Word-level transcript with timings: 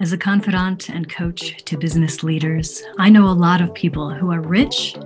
As 0.00 0.14
a 0.14 0.16
confidant 0.16 0.88
and 0.88 1.10
coach 1.10 1.62
to 1.66 1.76
business 1.76 2.22
leaders, 2.22 2.82
I 2.98 3.10
know 3.10 3.28
a 3.28 3.36
lot 3.36 3.60
of 3.60 3.74
people 3.74 4.08
who 4.08 4.32
are 4.32 4.40
rich 4.40 4.96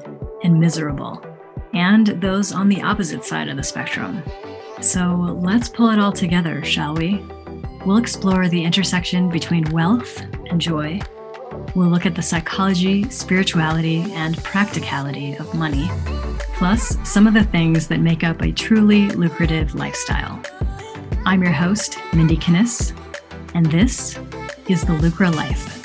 and 0.44 0.60
miserable, 0.60 1.20
and 1.72 2.06
those 2.06 2.52
on 2.52 2.68
the 2.68 2.80
opposite 2.80 3.24
side 3.24 3.48
of 3.48 3.56
the 3.56 3.64
spectrum. 3.64 4.22
So 4.80 5.36
let's 5.42 5.68
pull 5.68 5.90
it 5.90 5.98
all 5.98 6.12
together, 6.12 6.64
shall 6.64 6.94
we? 6.94 7.20
We'll 7.84 7.96
explore 7.96 8.48
the 8.48 8.62
intersection 8.62 9.28
between 9.30 9.68
wealth 9.72 10.20
and 10.48 10.60
joy. 10.60 11.00
We'll 11.74 11.88
look 11.88 12.06
at 12.06 12.14
the 12.14 12.22
psychology, 12.22 13.10
spirituality, 13.10 14.02
and 14.12 14.36
practicality 14.44 15.34
of 15.34 15.52
money, 15.54 15.90
plus 16.54 16.96
some 17.02 17.26
of 17.26 17.34
the 17.34 17.42
things 17.42 17.88
that 17.88 17.98
make 17.98 18.22
up 18.22 18.42
a 18.42 18.52
truly 18.52 19.08
lucrative 19.08 19.74
lifestyle. 19.74 20.40
I'm 21.26 21.42
your 21.42 21.50
host, 21.50 21.98
Mindy 22.12 22.36
Kinnis, 22.36 22.92
and 23.54 23.66
this 23.66 24.18
is 24.68 24.82
the 24.82 24.94
Lucra 24.94 25.34
Life. 25.34 25.82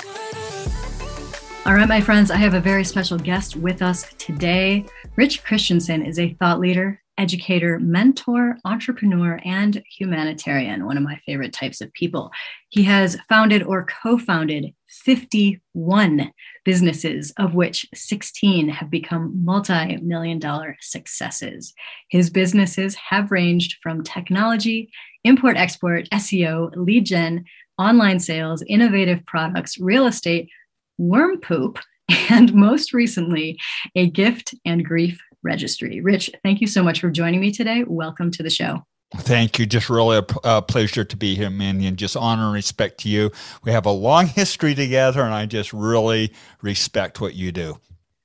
All 1.66 1.74
right, 1.74 1.88
my 1.88 2.00
friends, 2.00 2.32
I 2.32 2.38
have 2.38 2.54
a 2.54 2.62
very 2.62 2.86
special 2.86 3.18
guest 3.18 3.55
with 3.58 3.82
us 3.82 4.05
today. 4.18 4.86
Rich 5.18 5.44
Christiansen 5.44 6.05
is 6.05 6.18
a 6.18 6.34
thought 6.36 6.60
leader, 6.60 7.02
educator, 7.18 7.78
mentor, 7.80 8.55
entrepreneur, 8.64 9.42
and 9.44 9.84
humanitarian, 9.98 10.86
one 10.86 10.96
of 10.96 11.04
my 11.04 11.18
favorite 11.26 11.52
types 11.52 11.82
of 11.82 11.92
people. 11.92 12.32
He 12.70 12.84
has 12.84 13.18
founded 13.28 13.64
or 13.64 13.86
co 13.86 14.18
founded 14.18 14.74
51 14.88 16.32
businesses, 16.64 17.34
of 17.38 17.54
which 17.54 17.86
16 17.94 18.70
have 18.70 18.90
become 18.90 19.44
multi 19.44 19.98
million 19.98 20.40
dollar 20.40 20.77
successes. 20.80 21.74
His 22.10 22.30
businesses 22.30 22.96
have 22.96 23.32
ranged 23.32 23.77
from 23.84 24.04
technology, 24.04 24.90
import 25.24 25.58
export, 25.58 26.10
SEO, 26.12 26.72
lead 26.76 27.05
gen, 27.05 27.44
online 27.80 28.20
sales, 28.20 28.62
innovative 28.68 29.26
products, 29.26 29.80
real 29.80 30.05
estate, 30.05 30.49
worm 30.98 31.40
poop, 31.40 31.80
and 32.30 32.54
most 32.54 32.94
recently, 32.94 33.58
a 33.96 34.10
gift 34.10 34.54
and 34.66 34.86
grief 34.86 35.20
registry. 35.41 36.02
Rich, 36.02 36.30
thank 36.44 36.60
you 36.62 36.68
so 36.68 36.84
much 36.84 36.99
for 36.99 37.10
joining 37.10 37.40
me 37.40 37.52
today. 37.52 37.84
Welcome 37.88 38.30
to 38.32 38.44
the 38.44 38.49
show. 38.49 38.84
Thank 39.16 39.58
you. 39.58 39.66
Just 39.66 39.90
really 39.90 40.18
a, 40.18 40.26
a, 40.44 40.62
pleasure 40.62 41.04
to 41.04 41.18
be 41.18 41.34
here, 41.34 41.49
Manny, 41.49 41.88
and 41.88 41.98
just 41.98 42.16
honor 42.16 42.46
and 42.46 42.54
respect 42.54 42.99
to 42.99 43.10
you. 43.10 43.32
We 43.63 43.71
have 43.71 43.88
a 43.88 43.91
long 43.91 44.27
history 44.27 44.76
together, 44.76 45.21
and 45.24 45.34
I 45.34 45.48
just 45.48 45.74
really 45.74 46.32
respect 46.62 47.20
what 47.20 47.34
you 47.34 47.52
do. 47.52 47.80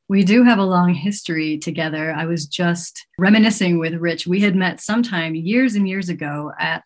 We 0.08 0.24
do 0.24 0.42
have 0.44 0.58
a 0.58 0.64
long 0.64 0.92
history 0.92 1.56
together. 1.56 2.12
I 2.12 2.26
was 2.26 2.46
just 2.46 3.06
reminiscing 3.18 3.78
with 3.78 3.94
Rich. 3.94 4.26
We 4.26 4.40
had 4.40 4.54
met 4.54 4.82
sometime 4.82 5.34
years 5.34 5.74
and 5.74 5.88
years 5.88 6.10
ago 6.10 6.52
at 6.58 6.84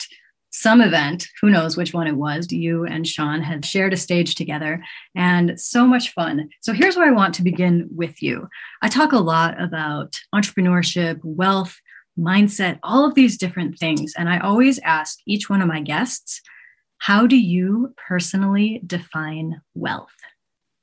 some 0.51 0.81
event, 0.81 1.27
who 1.41 1.51
knows 1.51 1.77
which 1.77 1.93
one 1.93 2.07
it 2.07 2.17
was, 2.17 2.51
you 2.51 2.85
and 2.85 3.07
Sean 3.07 3.43
had 3.43 3.65
shared 3.65 3.93
a 3.93 3.97
stage 3.97 4.35
together 4.35 4.83
and 5.15 5.61
so 5.61 5.87
much 5.87 6.13
fun. 6.13 6.49
So 6.61 6.73
here's 6.73 6.97
where 6.97 7.09
I 7.09 7.13
want 7.13 7.35
to 7.35 7.43
begin 7.43 7.89
with 7.95 8.23
you. 8.23 8.49
I 8.83 8.89
talk 8.89 9.13
a 9.13 9.19
lot 9.19 9.61
about 9.61 10.19
entrepreneurship, 10.35 11.21
wealth, 11.23 11.79
mindset, 12.19 12.79
all 12.83 13.05
of 13.07 13.15
these 13.15 13.39
different 13.39 13.79
things. 13.79 14.13
And 14.17 14.29
I 14.29 14.39
always 14.39 14.79
ask 14.81 15.19
each 15.27 15.49
one 15.49 15.63
of 15.63 15.69
my 15.69 15.81
guests, 15.81 16.41
how 16.99 17.27
do 17.27 17.37
you 17.37 17.95
personally 18.09 18.83
define 18.87 19.61
wealth? 19.75 20.17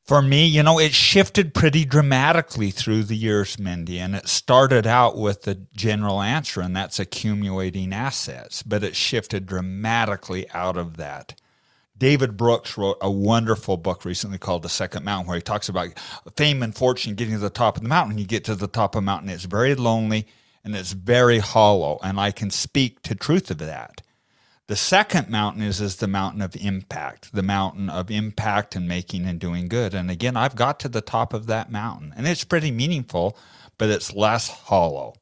For 0.06 0.22
me, 0.22 0.45
you 0.45 0.61
know, 0.61 0.78
it 0.78 0.94
shifted 0.94 1.56
pretty 1.56 1.84
dramatically 1.84 2.70
through 2.70 3.06
the 3.06 3.16
years, 3.16 3.58
Mindy. 3.58 4.00
And 4.00 4.16
it 4.16 4.28
started 4.28 4.86
out 4.86 5.17
with 5.17 5.44
the 5.44 5.56
general 5.75 6.22
answer, 6.22 6.61
and 6.61 6.75
that's 6.75 7.00
accumulating 7.00 7.92
assets. 7.92 8.61
But 8.61 8.83
it 8.83 8.95
shifted 8.95 9.48
dramatically 9.48 10.48
out 10.52 10.78
of 10.78 10.98
that. 10.98 11.33
David 11.98 12.38
Brooks 12.38 12.78
wrote 12.78 12.98
a 13.02 13.09
wonderful 13.09 13.78
book 13.78 14.06
recently 14.06 14.38
called 14.38 14.61
The 14.61 14.70
Second 14.70 15.06
Mountain, 15.06 15.28
where 15.28 15.38
he 15.38 15.42
talks 15.42 15.70
about 15.70 15.98
fame 16.36 16.61
and 16.61 16.76
fortune 16.76 17.16
getting 17.16 17.33
to 17.33 17.39
the 17.39 17.50
top 17.50 17.77
of 17.77 17.83
the 17.83 17.89
mountain. 17.89 18.20
You 18.20 18.26
get 18.27 18.44
to 18.45 18.54
the 18.55 18.67
top 18.67 18.94
of 18.94 19.02
the 19.02 19.05
mountain, 19.05 19.30
it's 19.30 19.45
very 19.45 19.73
lonely 19.73 20.27
and 20.64 20.76
it's 20.76 20.92
very 20.92 21.39
hollow. 21.39 21.99
And 22.04 22.20
I 22.20 22.32
can 22.32 22.52
speak 22.52 23.02
to 23.04 23.15
truth 23.15 23.49
of 23.49 23.58
that. 23.60 24.02
The 24.67 24.76
second 24.76 25.30
mountain 25.30 25.61
is, 25.61 25.80
is 25.80 25.98
the 25.98 26.08
mountain 26.08 26.42
of 26.42 26.55
impact, 26.55 27.33
the 27.33 27.43
mountain 27.43 27.87
of 27.87 28.09
impact 28.09 28.76
and 28.76 28.87
making 28.87 29.26
and 29.27 29.39
doing 29.39 29.67
good. 29.67 29.93
And 29.93 30.09
again, 30.09 30.36
I've 30.36 30.55
got 30.55 30.80
to 30.80 30.89
the 30.89 31.02
top 31.02 31.33
of 31.33 31.45
that 31.48 31.71
mountain 31.71 32.14
and 32.17 32.27
it's 32.27 32.43
pretty 32.43 32.71
meaningful, 32.71 33.37
but 33.77 33.89
it's 33.89 34.14
less 34.14 34.49
hollow. 34.49 35.14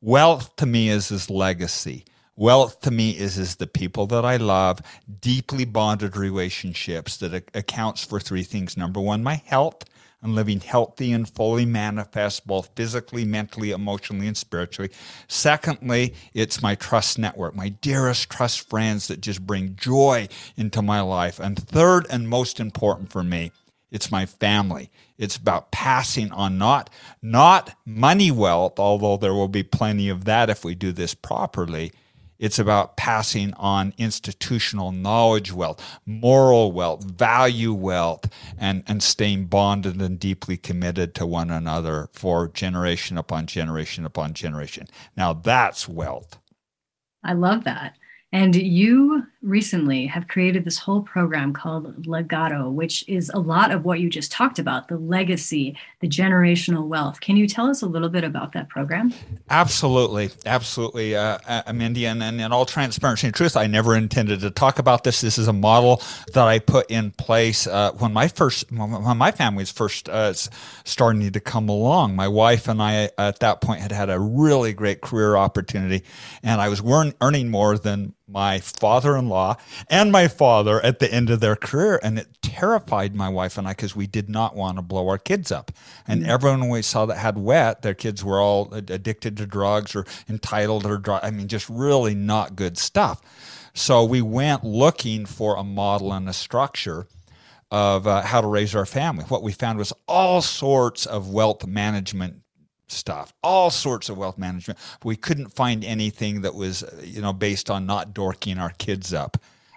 Wealth 0.00 0.56
to 0.56 0.64
me 0.64 0.88
is 0.88 1.08
his 1.08 1.28
legacy. 1.28 2.06
Wealth 2.36 2.80
to 2.80 2.90
me 2.90 3.10
is, 3.10 3.36
is 3.36 3.56
the 3.56 3.66
people 3.66 4.06
that 4.06 4.24
I 4.24 4.38
love, 4.38 4.80
deeply 5.20 5.66
bonded 5.66 6.16
relationships 6.16 7.18
that 7.18 7.50
accounts 7.54 8.02
for 8.02 8.18
three 8.18 8.44
things. 8.44 8.78
Number 8.78 8.98
one, 8.98 9.22
my 9.22 9.42
health 9.44 9.84
and 10.22 10.34
living 10.34 10.60
healthy 10.60 11.12
and 11.12 11.28
fully 11.28 11.64
manifest, 11.64 12.46
both 12.46 12.70
physically, 12.76 13.24
mentally, 13.24 13.70
emotionally, 13.70 14.26
and 14.26 14.36
spiritually. 14.36 14.90
Secondly, 15.28 16.14
it's 16.34 16.62
my 16.62 16.74
trust 16.74 17.18
network, 17.18 17.54
my 17.54 17.70
dearest 17.70 18.30
trust 18.30 18.68
friends 18.68 19.08
that 19.08 19.20
just 19.20 19.46
bring 19.46 19.76
joy 19.76 20.28
into 20.56 20.82
my 20.82 21.00
life. 21.00 21.40
And 21.40 21.58
third, 21.58 22.06
and 22.10 22.28
most 22.28 22.60
important 22.60 23.10
for 23.10 23.22
me, 23.22 23.52
it's 23.90 24.10
my 24.10 24.26
family. 24.26 24.90
It's 25.18 25.36
about 25.36 25.72
passing 25.72 26.30
on 26.32 26.58
not 26.58 26.90
not 27.22 27.76
money 27.84 28.30
wealth, 28.30 28.78
although 28.78 29.16
there 29.16 29.34
will 29.34 29.48
be 29.48 29.62
plenty 29.62 30.08
of 30.08 30.24
that 30.24 30.48
if 30.48 30.64
we 30.64 30.74
do 30.74 30.92
this 30.92 31.14
properly 31.14 31.92
it's 32.40 32.58
about 32.58 32.96
passing 32.96 33.52
on 33.54 33.92
institutional 33.98 34.92
knowledge 34.92 35.52
wealth, 35.52 36.00
moral 36.06 36.72
wealth, 36.72 37.04
value 37.04 37.74
wealth, 37.74 38.32
and, 38.58 38.82
and 38.88 39.02
staying 39.02 39.44
bonded 39.46 40.00
and 40.00 40.18
deeply 40.18 40.56
committed 40.56 41.14
to 41.14 41.26
one 41.26 41.50
another 41.50 42.08
for 42.12 42.48
generation 42.48 43.18
upon 43.18 43.46
generation 43.46 44.06
upon 44.06 44.32
generation. 44.32 44.88
Now 45.16 45.34
that's 45.34 45.86
wealth. 45.86 46.38
I 47.22 47.34
love 47.34 47.64
that. 47.64 47.96
And 48.32 48.56
you 48.56 49.24
recently 49.42 50.06
have 50.06 50.28
created 50.28 50.64
this 50.64 50.78
whole 50.78 51.00
program 51.00 51.52
called 51.52 52.02
Legado, 52.04 52.70
which 52.70 53.08
is 53.08 53.30
a 53.32 53.38
lot 53.38 53.70
of 53.70 53.84
what 53.86 53.98
you 53.98 54.10
just 54.10 54.30
talked 54.30 54.58
about 54.58 54.88
the 54.88 54.98
legacy, 54.98 55.76
the 56.00 56.08
generational 56.08 56.86
wealth. 56.86 57.20
Can 57.20 57.36
you 57.36 57.48
tell 57.48 57.66
us 57.66 57.80
a 57.80 57.86
little 57.86 58.10
bit 58.10 58.22
about 58.22 58.52
that 58.52 58.68
program? 58.68 59.14
Absolutely. 59.48 60.30
Absolutely, 60.44 61.16
uh, 61.16 61.38
Mindy. 61.72 62.06
And, 62.06 62.22
and 62.22 62.40
in 62.40 62.52
all 62.52 62.66
transparency 62.66 63.26
and 63.28 63.34
truth, 63.34 63.56
I 63.56 63.66
never 63.66 63.96
intended 63.96 64.40
to 64.40 64.50
talk 64.50 64.78
about 64.78 65.04
this. 65.04 65.22
This 65.22 65.38
is 65.38 65.48
a 65.48 65.52
model 65.52 66.02
that 66.34 66.46
I 66.46 66.58
put 66.58 66.90
in 66.90 67.10
place 67.12 67.66
uh, 67.66 67.92
when 67.92 68.12
my 68.12 68.28
first, 68.28 68.70
when 68.70 69.16
my 69.16 69.30
family 69.30 69.62
was 69.62 69.70
first 69.70 70.08
uh, 70.08 70.34
starting 70.84 71.30
to 71.30 71.40
come 71.40 71.68
along. 71.68 72.14
My 72.14 72.28
wife 72.28 72.68
and 72.68 72.82
I 72.82 73.10
at 73.16 73.40
that 73.40 73.60
point 73.60 73.80
had 73.80 73.92
had 73.92 74.10
a 74.10 74.20
really 74.20 74.72
great 74.72 75.00
career 75.00 75.36
opportunity, 75.36 76.04
and 76.42 76.60
I 76.60 76.68
was 76.68 76.82
earning 77.20 77.48
more 77.50 77.78
than 77.78 78.14
my 78.30 78.60
father 78.60 79.16
in 79.16 79.28
law 79.28 79.56
and 79.88 80.12
my 80.12 80.28
father 80.28 80.80
at 80.84 80.98
the 80.98 81.12
end 81.12 81.30
of 81.30 81.40
their 81.40 81.56
career. 81.56 82.00
And 82.02 82.18
it 82.18 82.28
terrified 82.42 83.14
my 83.14 83.28
wife 83.28 83.58
and 83.58 83.66
I 83.66 83.72
because 83.72 83.96
we 83.96 84.06
did 84.06 84.28
not 84.28 84.54
want 84.54 84.76
to 84.78 84.82
blow 84.82 85.08
our 85.08 85.18
kids 85.18 85.50
up. 85.50 85.72
And 86.06 86.22
mm-hmm. 86.22 86.30
everyone 86.30 86.68
we 86.68 86.82
saw 86.82 87.06
that 87.06 87.18
had 87.18 87.38
wet, 87.38 87.82
their 87.82 87.94
kids 87.94 88.24
were 88.24 88.40
all 88.40 88.72
addicted 88.72 89.36
to 89.38 89.46
drugs 89.46 89.94
or 89.94 90.06
entitled 90.28 90.86
or, 90.86 90.98
dr- 90.98 91.24
I 91.24 91.30
mean, 91.30 91.48
just 91.48 91.68
really 91.68 92.14
not 92.14 92.56
good 92.56 92.78
stuff. 92.78 93.20
So 93.74 94.04
we 94.04 94.22
went 94.22 94.64
looking 94.64 95.26
for 95.26 95.56
a 95.56 95.64
model 95.64 96.12
and 96.12 96.28
a 96.28 96.32
structure 96.32 97.06
of 97.70 98.06
uh, 98.06 98.22
how 98.22 98.40
to 98.40 98.48
raise 98.48 98.74
our 98.74 98.86
family. 98.86 99.24
What 99.26 99.42
we 99.42 99.52
found 99.52 99.78
was 99.78 99.92
all 100.08 100.42
sorts 100.42 101.06
of 101.06 101.30
wealth 101.30 101.66
management 101.66 102.42
stuff, 102.90 103.32
all 103.42 103.70
sorts 103.70 104.08
of 104.08 104.16
wealth 104.16 104.38
management. 104.38 104.78
We 105.04 105.16
couldn't 105.16 105.48
find 105.48 105.84
anything 105.84 106.42
that 106.42 106.54
was, 106.54 106.84
you 107.02 107.20
know, 107.20 107.32
based 107.32 107.70
on 107.70 107.86
not 107.86 108.14
dorking 108.14 108.58
our 108.58 108.70
kids 108.70 109.12
up. 109.12 109.36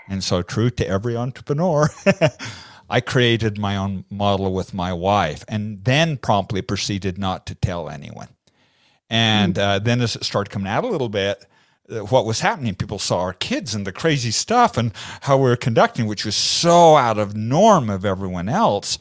And 0.10 0.24
so, 0.24 0.42
true 0.42 0.70
to 0.72 0.88
every 0.88 1.16
entrepreneur, 1.16 1.90
I 2.90 3.02
created 3.02 3.58
my 3.58 3.78
own 3.78 4.06
model 4.10 4.54
with 4.54 4.74
my 4.74 4.92
wife 4.94 5.46
and 5.48 5.84
then 5.84 6.18
promptly 6.18 6.62
proceeded 6.62 7.18
not 7.18 7.46
to 7.48 7.56
tell 7.56 7.90
anyone. 7.90 8.30
And 9.10 9.58
uh, 9.58 9.80
then, 9.80 10.02
as 10.02 10.16
it 10.16 10.24
started 10.24 10.52
coming 10.52 10.68
out 10.68 10.84
a 10.84 10.88
little 10.88 11.10
bit, 11.10 11.46
uh, 11.90 12.00
what 12.00 12.26
was 12.26 12.40
happening, 12.40 12.76
people 12.76 13.00
saw 13.00 13.20
our 13.20 13.34
kids 13.34 13.76
and 13.76 13.86
the 13.86 13.92
crazy 13.92 14.32
stuff 14.32 14.78
and 14.78 14.92
how 15.22 15.38
we 15.38 15.44
were 15.44 15.56
conducting, 15.56 16.08
which 16.08 16.26
was 16.26 16.36
so 16.36 16.96
out 16.96 17.18
of 17.18 17.36
norm 17.36 17.90
of 17.90 18.06
everyone 18.06 18.50
else 18.50 18.98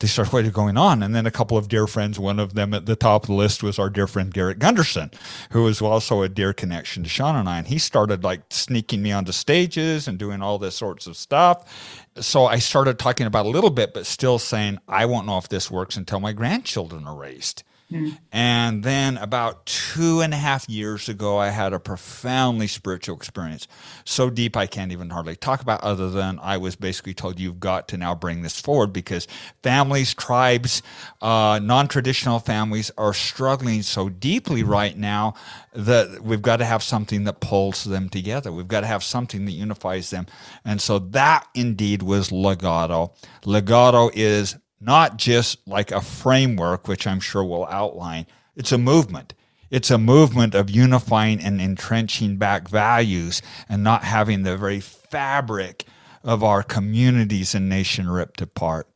they 0.00 0.06
started 0.08 0.52
going 0.52 0.76
on. 0.76 1.02
And 1.02 1.14
then 1.14 1.26
a 1.26 1.30
couple 1.30 1.56
of 1.56 1.68
dear 1.68 1.86
friends, 1.86 2.18
one 2.18 2.38
of 2.38 2.54
them 2.54 2.74
at 2.74 2.86
the 2.86 2.96
top 2.96 3.24
of 3.24 3.26
the 3.28 3.34
list 3.34 3.62
was 3.62 3.78
our 3.78 3.88
dear 3.88 4.06
friend 4.06 4.32
Garrett 4.32 4.58
Gunderson, 4.58 5.10
who 5.52 5.62
was 5.62 5.80
also 5.80 6.22
a 6.22 6.28
dear 6.28 6.52
connection 6.52 7.02
to 7.04 7.08
Sean 7.08 7.36
and 7.36 7.48
I. 7.48 7.58
And 7.58 7.68
he 7.68 7.78
started 7.78 8.24
like 8.24 8.42
sneaking 8.50 9.02
me 9.02 9.12
onto 9.12 9.32
stages 9.32 10.08
and 10.08 10.18
doing 10.18 10.42
all 10.42 10.58
this 10.58 10.74
sorts 10.74 11.06
of 11.06 11.16
stuff. 11.16 12.06
So 12.16 12.46
I 12.46 12.58
started 12.58 12.98
talking 12.98 13.26
about 13.26 13.46
a 13.46 13.50
little 13.50 13.70
bit, 13.70 13.94
but 13.94 14.06
still 14.06 14.38
saying, 14.38 14.78
I 14.88 15.06
won't 15.06 15.26
know 15.26 15.38
if 15.38 15.48
this 15.48 15.70
works 15.70 15.96
until 15.96 16.20
my 16.20 16.32
grandchildren 16.32 17.06
are 17.06 17.16
raised 17.16 17.62
Mm. 17.90 18.18
And 18.30 18.84
then 18.84 19.16
about 19.16 19.66
two 19.66 20.20
and 20.20 20.32
a 20.32 20.36
half 20.36 20.68
years 20.68 21.08
ago, 21.08 21.38
I 21.38 21.48
had 21.48 21.72
a 21.72 21.80
profoundly 21.80 22.68
spiritual 22.68 23.16
experience. 23.16 23.66
So 24.04 24.30
deep, 24.30 24.56
I 24.56 24.66
can't 24.66 24.92
even 24.92 25.10
hardly 25.10 25.34
talk 25.34 25.60
about, 25.60 25.82
other 25.82 26.08
than 26.08 26.38
I 26.40 26.56
was 26.56 26.76
basically 26.76 27.14
told, 27.14 27.40
you've 27.40 27.58
got 27.58 27.88
to 27.88 27.96
now 27.96 28.14
bring 28.14 28.42
this 28.42 28.60
forward 28.60 28.92
because 28.92 29.26
families, 29.62 30.14
tribes, 30.14 30.82
uh, 31.20 31.58
non 31.62 31.88
traditional 31.88 32.38
families 32.38 32.90
are 32.96 33.14
struggling 33.14 33.82
so 33.82 34.08
deeply 34.08 34.62
right 34.62 34.96
now 34.96 35.34
that 35.72 36.22
we've 36.22 36.42
got 36.42 36.58
to 36.58 36.64
have 36.64 36.82
something 36.82 37.24
that 37.24 37.40
pulls 37.40 37.84
them 37.84 38.08
together. 38.08 38.52
We've 38.52 38.68
got 38.68 38.80
to 38.82 38.86
have 38.86 39.02
something 39.02 39.44
that 39.46 39.52
unifies 39.52 40.10
them. 40.10 40.26
And 40.64 40.80
so 40.80 40.98
that 40.98 41.46
indeed 41.54 42.02
was 42.02 42.30
Legado. 42.30 43.14
Legado 43.42 44.10
is 44.14 44.56
not 44.80 45.16
just 45.16 45.66
like 45.66 45.90
a 45.90 46.00
framework, 46.00 46.88
which 46.88 47.06
I'm 47.06 47.20
sure 47.20 47.44
we'll 47.44 47.66
outline. 47.66 48.26
It's 48.56 48.72
a 48.72 48.78
movement. 48.78 49.34
It's 49.70 49.90
a 49.90 49.98
movement 49.98 50.54
of 50.54 50.70
unifying 50.70 51.40
and 51.40 51.60
entrenching 51.60 52.36
back 52.36 52.68
values 52.68 53.40
and 53.68 53.84
not 53.84 54.02
having 54.02 54.42
the 54.42 54.56
very 54.56 54.80
fabric 54.80 55.84
of 56.24 56.42
our 56.42 56.62
communities 56.62 57.54
and 57.54 57.68
nation 57.68 58.08
ripped 58.08 58.42
apart. 58.42 58.88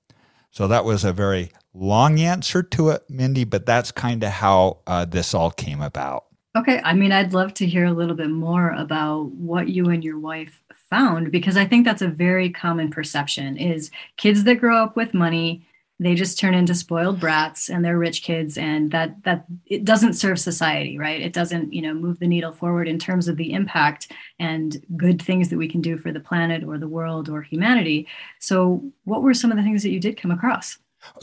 So 0.51 0.67
that 0.69 0.85
was 0.85 1.05
a 1.05 1.13
very 1.13 1.53
long 1.73 2.19
answer 2.19 2.63
to 2.63 2.91
it, 2.91 3.09
Mindy, 3.09 3.45
but 3.45 3.67
that's 3.67 3.93
kind 3.93 4.23
of 4.23 4.31
how 4.31 4.79
uh, 4.87 5.05
this 5.05 5.35
all 5.35 5.51
came 5.51 5.81
about. 5.81 6.25
Okay. 6.57 6.81
I 6.85 6.95
mean, 6.95 7.11
I'd 7.11 7.33
love 7.33 7.55
to 7.55 7.67
hear 7.67 7.85
a 7.85 7.93
little 7.93 8.15
bit 8.15 8.31
more 8.31 8.71
about 8.71 9.33
what 9.33 9.69
you 9.69 9.91
and 9.91 10.05
your 10.05 10.19
wife 10.19 10.63
found 10.89 11.33
because 11.33 11.57
I 11.57 11.67
think 11.67 11.85
that's 11.85 12.03
a 12.03 12.09
very 12.09 12.51
common 12.51 12.91
perception 12.91 13.57
is 13.57 13.91
kids 14.17 14.45
that 14.45 14.61
grow 14.61 14.85
up 14.85 14.95
with 14.95 15.15
money 15.15 15.67
they 16.01 16.15
just 16.15 16.39
turn 16.39 16.55
into 16.55 16.75
spoiled 16.75 17.21
brats 17.21 17.69
and 17.69 17.85
they're 17.85 17.99
rich 17.99 18.23
kids 18.23 18.59
and 18.59 18.91
that 18.91 19.23
that 19.23 19.45
it 19.67 19.85
doesn't 19.85 20.15
serve 20.15 20.39
society 20.39 20.99
right? 20.99 21.21
It 21.21 21.33
doesn't 21.33 21.73
you 21.73 21.83
know 21.83 21.95
move 21.95 22.19
the 22.19 22.27
needle 22.27 22.53
forward 22.53 22.89
in 22.89 22.99
terms 22.99 23.29
of 23.29 23.37
the 23.37 23.53
impact 23.53 24.11
and 24.39 24.85
good 24.97 25.23
things 25.23 25.49
that 25.51 25.59
we 25.59 25.69
can 25.69 25.81
do 25.81 25.97
for 25.97 26.13
the 26.13 26.21
planet 26.21 26.65
or 26.65 26.79
the 26.79 26.89
world 26.89 27.29
or 27.29 27.43
humanity. 27.43 28.09
So 28.41 28.83
what 29.05 29.23
were 29.23 29.35
some 29.35 29.51
of 29.51 29.57
the 29.57 29.63
things 29.63 29.83
that 29.83 29.91
you 29.91 30.01
did 30.01 30.21
come 30.21 30.31
across 30.31 30.79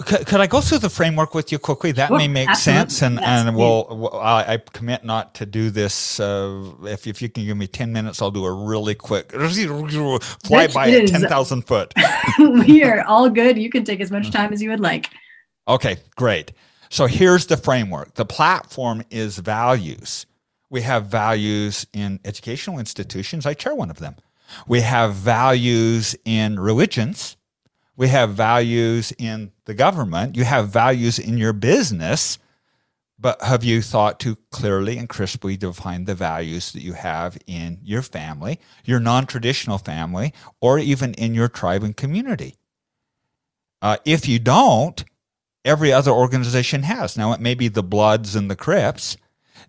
could, 0.06 0.26
could, 0.26 0.40
I 0.40 0.48
go 0.48 0.62
through 0.62 0.80
the 0.80 0.90
framework 0.90 1.34
with 1.34 1.52
you 1.52 1.60
quickly? 1.60 1.92
That 1.92 2.08
sure, 2.08 2.18
may 2.18 2.28
make 2.28 2.50
absolutely. 2.50 2.80
sense, 2.80 3.02
and 3.02 3.16
yes, 3.16 3.46
and 3.46 3.56
we'll, 3.56 4.10
I, 4.14 4.54
I, 4.54 4.58
commit 4.58 5.04
not 5.04 5.36
to 5.36 5.46
do 5.46 5.70
this. 5.70 6.20
Uh, 6.20 6.72
if 6.84 7.08
if 7.08 7.22
you 7.22 7.30
can 7.30 7.46
give 7.46 7.58
me 7.58 7.68
ten 7.68 7.92
minutes, 7.92 8.22
I'll 8.22 8.32
do 8.32 8.46
a 8.46 8.54
really 8.54 8.96
quick 8.96 9.32
fly 10.44 10.68
by 10.68 10.92
at 10.92 11.08
ten 11.08 11.22
thousand 11.22 11.64
foot. 11.64 11.94
we 12.40 12.84
are 12.84 13.04
all 13.04 13.30
good. 13.30 13.58
You 13.58 13.70
can 13.70 13.84
take 13.84 14.00
as 14.00 14.12
much 14.12 14.32
time 14.32 14.54
as 14.54 14.62
you 14.62 14.70
would 14.70 14.80
like. 14.80 15.10
Okay, 15.68 15.98
great. 16.16 16.54
So 16.90 17.06
here's 17.06 17.46
the 17.48 17.58
framework. 17.58 18.16
The 18.16 18.26
platform 18.26 19.04
is 19.10 19.38
values. 19.38 20.26
We 20.70 20.82
have 20.82 21.08
values 21.08 21.86
in 21.94 22.20
educational 22.24 22.80
institutions. 22.80 23.46
I 23.46 23.54
chair 23.54 23.76
one 23.76 23.90
of 23.90 24.00
them. 24.00 24.16
We 24.68 24.82
have 24.82 25.16
values 25.16 26.16
in 26.26 26.60
religions 26.60 27.38
we 28.02 28.08
have 28.08 28.32
values 28.32 29.14
in 29.20 29.52
the 29.66 29.76
government. 29.76 30.36
You 30.36 30.44
have 30.44 30.70
values 30.70 31.20
in 31.20 31.38
your 31.38 31.54
business. 31.54 32.40
But 33.20 33.40
have 33.44 33.64
you 33.64 33.84
thought 33.84 34.20
to 34.22 34.38
clearly 34.50 34.98
and 34.98 35.08
crisply 35.08 35.56
define 35.56 36.06
the 36.06 36.16
values 36.16 36.72
that 36.72 36.82
you 36.82 36.94
have 36.94 37.38
in 37.46 37.78
your 37.84 38.02
family, 38.02 38.60
your 38.86 39.00
non 39.00 39.28
traditional 39.28 39.78
family, 39.78 40.34
or 40.60 40.80
even 40.80 41.14
in 41.14 41.36
your 41.36 41.48
tribe 41.48 41.84
and 41.84 41.96
community? 41.96 42.56
Uh, 43.84 43.98
if 44.04 44.28
you 44.28 44.40
don't, 44.40 45.06
every 45.64 45.94
other 45.94 46.10
organization 46.10 46.82
has. 46.82 47.16
Now, 47.16 47.34
it 47.34 47.40
may 47.40 47.54
be 47.54 47.68
the 47.68 47.84
Bloods 47.84 48.36
and 48.36 48.50
the 48.50 48.56
Crips, 48.56 49.16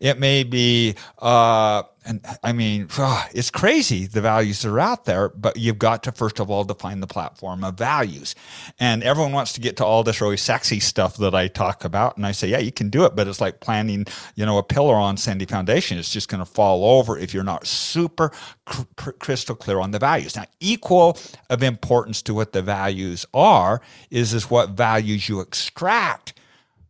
it 0.00 0.18
may 0.18 0.42
be, 0.44 0.94
uh, 1.18 1.82
and 2.04 2.24
I 2.42 2.52
mean, 2.52 2.88
it's 3.32 3.50
crazy 3.50 4.06
the 4.06 4.20
values 4.20 4.62
that 4.62 4.70
are 4.70 4.80
out 4.80 5.04
there, 5.04 5.28
but 5.28 5.56
you've 5.56 5.78
got 5.78 6.02
to 6.04 6.12
first 6.12 6.40
of 6.40 6.50
all 6.50 6.64
define 6.64 7.00
the 7.00 7.06
platform 7.06 7.62
of 7.62 7.74
values. 7.74 8.34
And 8.80 9.02
everyone 9.04 9.32
wants 9.32 9.52
to 9.52 9.60
get 9.60 9.76
to 9.76 9.84
all 9.84 10.02
this 10.02 10.20
really 10.20 10.36
sexy 10.36 10.80
stuff 10.80 11.16
that 11.18 11.34
I 11.34 11.46
talk 11.46 11.84
about. 11.84 12.16
And 12.16 12.26
I 12.26 12.32
say, 12.32 12.48
yeah, 12.48 12.58
you 12.58 12.72
can 12.72 12.90
do 12.90 13.04
it, 13.04 13.14
but 13.14 13.28
it's 13.28 13.40
like 13.40 13.60
planting, 13.60 14.06
you 14.34 14.44
know, 14.44 14.58
a 14.58 14.62
pillar 14.64 14.96
on 14.96 15.16
sandy 15.16 15.46
foundation. 15.46 15.98
It's 15.98 16.12
just 16.12 16.28
going 16.28 16.44
to 16.44 16.50
fall 16.50 16.98
over 16.98 17.16
if 17.16 17.32
you're 17.32 17.44
not 17.44 17.66
super 17.66 18.32
cr- 18.66 19.12
crystal 19.12 19.54
clear 19.54 19.78
on 19.78 19.92
the 19.92 19.98
values. 20.00 20.34
Now, 20.34 20.46
equal 20.58 21.18
of 21.50 21.62
importance 21.62 22.20
to 22.22 22.34
what 22.34 22.52
the 22.52 22.62
values 22.62 23.26
are 23.32 23.80
is, 24.10 24.34
is 24.34 24.50
what 24.50 24.70
values 24.70 25.28
you 25.28 25.40
extract 25.40 26.34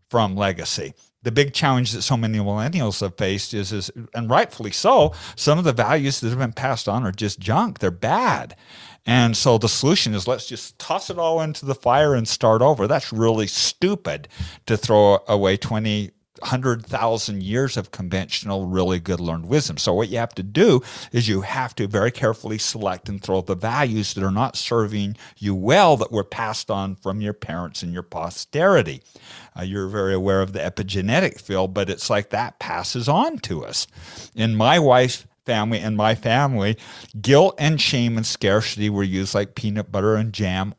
from 0.08 0.36
legacy 0.36 0.94
the 1.22 1.32
big 1.32 1.52
challenge 1.52 1.92
that 1.92 2.02
so 2.02 2.16
many 2.16 2.38
millennials 2.38 3.00
have 3.00 3.16
faced 3.16 3.54
is, 3.54 3.72
is 3.72 3.90
and 4.14 4.28
rightfully 4.28 4.72
so, 4.72 5.12
some 5.36 5.58
of 5.58 5.64
the 5.64 5.72
values 5.72 6.20
that 6.20 6.30
have 6.30 6.38
been 6.38 6.52
passed 6.52 6.88
on 6.88 7.04
are 7.04 7.12
just 7.12 7.38
junk. 7.38 7.78
They're 7.78 7.90
bad. 7.90 8.56
And 9.04 9.36
so 9.36 9.58
the 9.58 9.68
solution 9.68 10.14
is 10.14 10.28
let's 10.28 10.46
just 10.46 10.78
toss 10.78 11.10
it 11.10 11.18
all 11.18 11.40
into 11.40 11.66
the 11.66 11.74
fire 11.74 12.14
and 12.14 12.26
start 12.26 12.62
over. 12.62 12.86
That's 12.86 13.12
really 13.12 13.46
stupid 13.46 14.28
to 14.66 14.76
throw 14.76 15.18
away 15.26 15.56
20 15.56 16.12
100,000 16.42 17.42
years 17.42 17.76
of 17.76 17.90
conventional, 17.90 18.66
really 18.66 19.00
good 19.00 19.20
learned 19.20 19.46
wisdom. 19.46 19.78
So, 19.78 19.94
what 19.94 20.08
you 20.08 20.18
have 20.18 20.34
to 20.34 20.42
do 20.42 20.82
is 21.12 21.28
you 21.28 21.40
have 21.42 21.74
to 21.76 21.86
very 21.86 22.10
carefully 22.10 22.58
select 22.58 23.08
and 23.08 23.22
throw 23.22 23.40
the 23.40 23.54
values 23.54 24.14
that 24.14 24.24
are 24.24 24.30
not 24.30 24.56
serving 24.56 25.16
you 25.38 25.54
well 25.54 25.96
that 25.96 26.12
were 26.12 26.24
passed 26.24 26.70
on 26.70 26.96
from 26.96 27.20
your 27.20 27.32
parents 27.32 27.82
and 27.82 27.92
your 27.92 28.02
posterity. 28.02 29.02
Uh, 29.58 29.62
you're 29.62 29.88
very 29.88 30.14
aware 30.14 30.42
of 30.42 30.52
the 30.52 30.60
epigenetic 30.60 31.40
field, 31.40 31.74
but 31.74 31.90
it's 31.90 32.10
like 32.10 32.30
that 32.30 32.58
passes 32.58 33.08
on 33.08 33.38
to 33.38 33.64
us. 33.64 33.86
In 34.34 34.54
my 34.54 34.78
wife's 34.78 35.26
family 35.44 35.78
and 35.78 35.96
my 35.96 36.14
family, 36.14 36.76
guilt 37.20 37.54
and 37.58 37.80
shame 37.80 38.16
and 38.16 38.26
scarcity 38.26 38.88
were 38.88 39.02
used 39.02 39.34
like 39.34 39.54
peanut 39.54 39.90
butter 39.90 40.14
and 40.14 40.32
jam 40.32 40.74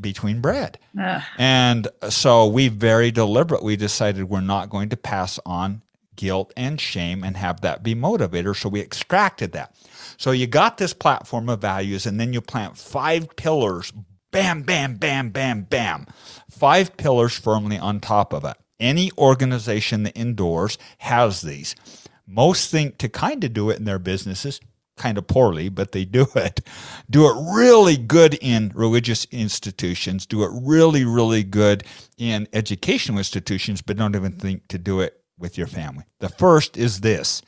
between 0.00 0.40
bread. 0.40 0.78
Ugh. 1.00 1.22
And 1.38 1.88
so 2.08 2.46
we 2.46 2.68
very 2.68 3.10
deliberately 3.10 3.76
decided 3.76 4.28
we're 4.28 4.40
not 4.40 4.70
going 4.70 4.88
to 4.90 4.96
pass 4.96 5.38
on 5.44 5.82
guilt 6.14 6.52
and 6.56 6.80
shame 6.80 7.24
and 7.24 7.36
have 7.36 7.62
that 7.62 7.82
be 7.82 7.94
motivator. 7.94 8.56
So 8.56 8.68
we 8.68 8.80
extracted 8.80 9.52
that. 9.52 9.74
So 10.16 10.30
you 10.30 10.46
got 10.46 10.78
this 10.78 10.92
platform 10.92 11.48
of 11.48 11.60
values, 11.60 12.06
and 12.06 12.20
then 12.20 12.32
you 12.32 12.40
plant 12.40 12.78
five 12.78 13.34
pillars 13.36 13.92
bam, 14.30 14.62
bam, 14.62 14.96
bam, 14.96 15.30
bam, 15.30 15.62
bam. 15.62 16.06
Five 16.50 16.96
pillars 16.96 17.38
firmly 17.38 17.78
on 17.78 18.00
top 18.00 18.32
of 18.32 18.44
it. 18.44 18.56
Any 18.80 19.12
organization 19.16 20.02
that 20.04 20.16
endorse 20.16 20.78
has 20.98 21.42
these. 21.42 21.76
Most 22.26 22.70
think 22.70 22.98
to 22.98 23.08
kind 23.08 23.44
of 23.44 23.52
do 23.52 23.70
it 23.70 23.78
in 23.78 23.84
their 23.84 23.98
businesses 23.98 24.60
kind 24.96 25.18
of 25.18 25.26
poorly, 25.26 25.68
but 25.68 25.92
they 25.92 26.04
do 26.04 26.26
it. 26.34 26.60
Do 27.08 27.26
it 27.26 27.54
really 27.54 27.96
good 27.96 28.34
in 28.40 28.72
religious 28.74 29.26
institutions, 29.26 30.26
do 30.26 30.42
it 30.42 30.50
really, 30.52 31.04
really 31.04 31.42
good 31.42 31.84
in 32.18 32.48
educational 32.52 33.18
institutions, 33.18 33.82
but 33.82 33.96
don't 33.96 34.16
even 34.16 34.32
think 34.32 34.68
to 34.68 34.78
do 34.78 35.00
it 35.00 35.20
with 35.38 35.58
your 35.58 35.66
family. 35.66 36.04
The 36.20 36.28
first 36.28 36.76
is 36.76 37.00
this 37.00 37.42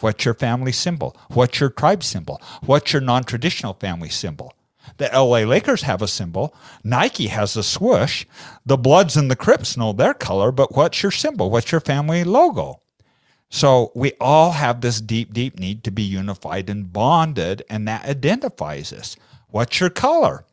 What's 0.00 0.26
your 0.26 0.34
family 0.34 0.72
symbol? 0.72 1.16
What's 1.30 1.58
your 1.58 1.70
tribe 1.70 2.02
symbol? 2.02 2.40
What's 2.64 2.92
your 2.92 3.00
non 3.00 3.24
traditional 3.24 3.74
family 3.74 4.10
symbol? 4.10 4.52
The 4.98 5.10
LA 5.12 5.40
Lakers 5.40 5.82
have 5.82 6.02
a 6.02 6.08
symbol. 6.08 6.54
Nike 6.84 7.26
has 7.28 7.56
a 7.56 7.62
swoosh. 7.62 8.24
The 8.64 8.76
Bloods 8.76 9.16
and 9.16 9.30
the 9.30 9.36
Crips 9.36 9.76
know 9.76 9.92
their 9.92 10.14
color, 10.14 10.52
but 10.52 10.76
what's 10.76 11.02
your 11.02 11.12
symbol? 11.12 11.50
What's 11.50 11.72
your 11.72 11.80
family 11.80 12.24
logo? 12.24 12.82
So 13.48 13.92
we 13.94 14.12
all 14.20 14.52
have 14.52 14.80
this 14.80 15.00
deep, 15.00 15.32
deep 15.32 15.58
need 15.58 15.84
to 15.84 15.90
be 15.90 16.02
unified 16.02 16.68
and 16.68 16.92
bonded, 16.92 17.62
and 17.70 17.86
that 17.86 18.04
identifies 18.04 18.92
us. 18.92 19.16
What's 19.48 19.80
your 19.80 19.90
color? 19.90 20.44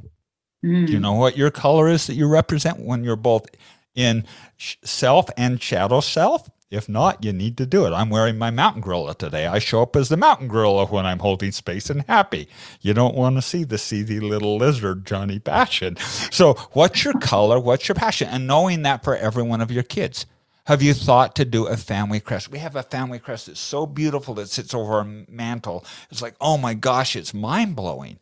Mm. 0.63 0.87
Do 0.87 0.93
you 0.93 0.99
know 0.99 1.13
what 1.13 1.37
your 1.37 1.51
color 1.51 1.89
is 1.89 2.07
that 2.07 2.13
you 2.15 2.27
represent 2.27 2.79
when 2.79 3.03
you're 3.03 3.15
both 3.15 3.47
in 3.95 4.25
self 4.57 5.29
and 5.35 5.61
shadow 5.61 5.99
self? 5.99 6.49
If 6.73 6.89
not, 6.89 7.23
you 7.23 7.31
need 7.31 7.57
to 7.57 7.67
do 7.67 7.85
it. 7.85 7.91
I'm 7.91 8.09
wearing 8.09 8.39
my 8.39 8.49
mountain 8.49 8.81
gorilla 8.81 9.13
today. 9.13 9.45
I 9.45 9.59
show 9.59 9.83
up 9.83 9.95
as 9.95 10.09
the 10.09 10.17
mountain 10.17 10.47
gorilla 10.47 10.87
when 10.87 11.05
I'm 11.05 11.19
holding 11.19 11.51
space 11.51 11.87
and 11.91 12.03
happy. 12.07 12.47
You 12.81 12.95
don't 12.95 13.13
want 13.13 13.35
to 13.35 13.43
see 13.43 13.63
the 13.63 13.77
seedy 13.77 14.19
little 14.19 14.57
lizard, 14.57 15.05
Johnny 15.05 15.37
Passion. 15.37 15.97
So, 16.31 16.55
what's 16.71 17.03
your 17.03 17.13
color? 17.13 17.59
What's 17.59 17.87
your 17.87 17.93
passion? 17.93 18.27
And 18.27 18.47
knowing 18.47 18.81
that 18.83 19.03
for 19.03 19.15
every 19.15 19.43
one 19.43 19.61
of 19.61 19.69
your 19.69 19.83
kids. 19.83 20.25
Have 20.65 20.81
you 20.81 20.93
thought 20.93 21.35
to 21.35 21.45
do 21.45 21.67
a 21.67 21.75
family 21.75 22.21
crest? 22.21 22.49
We 22.49 22.59
have 22.59 22.75
a 22.75 22.83
family 22.83 23.19
crest 23.19 23.47
that's 23.47 23.59
so 23.59 23.85
beautiful 23.85 24.33
that 24.35 24.49
sits 24.49 24.73
over 24.73 24.93
our 24.93 25.03
mantle. 25.03 25.85
It's 26.09 26.21
like, 26.21 26.35
oh 26.39 26.57
my 26.57 26.73
gosh, 26.73 27.15
it's 27.15 27.33
mind 27.33 27.75
blowing. 27.75 28.19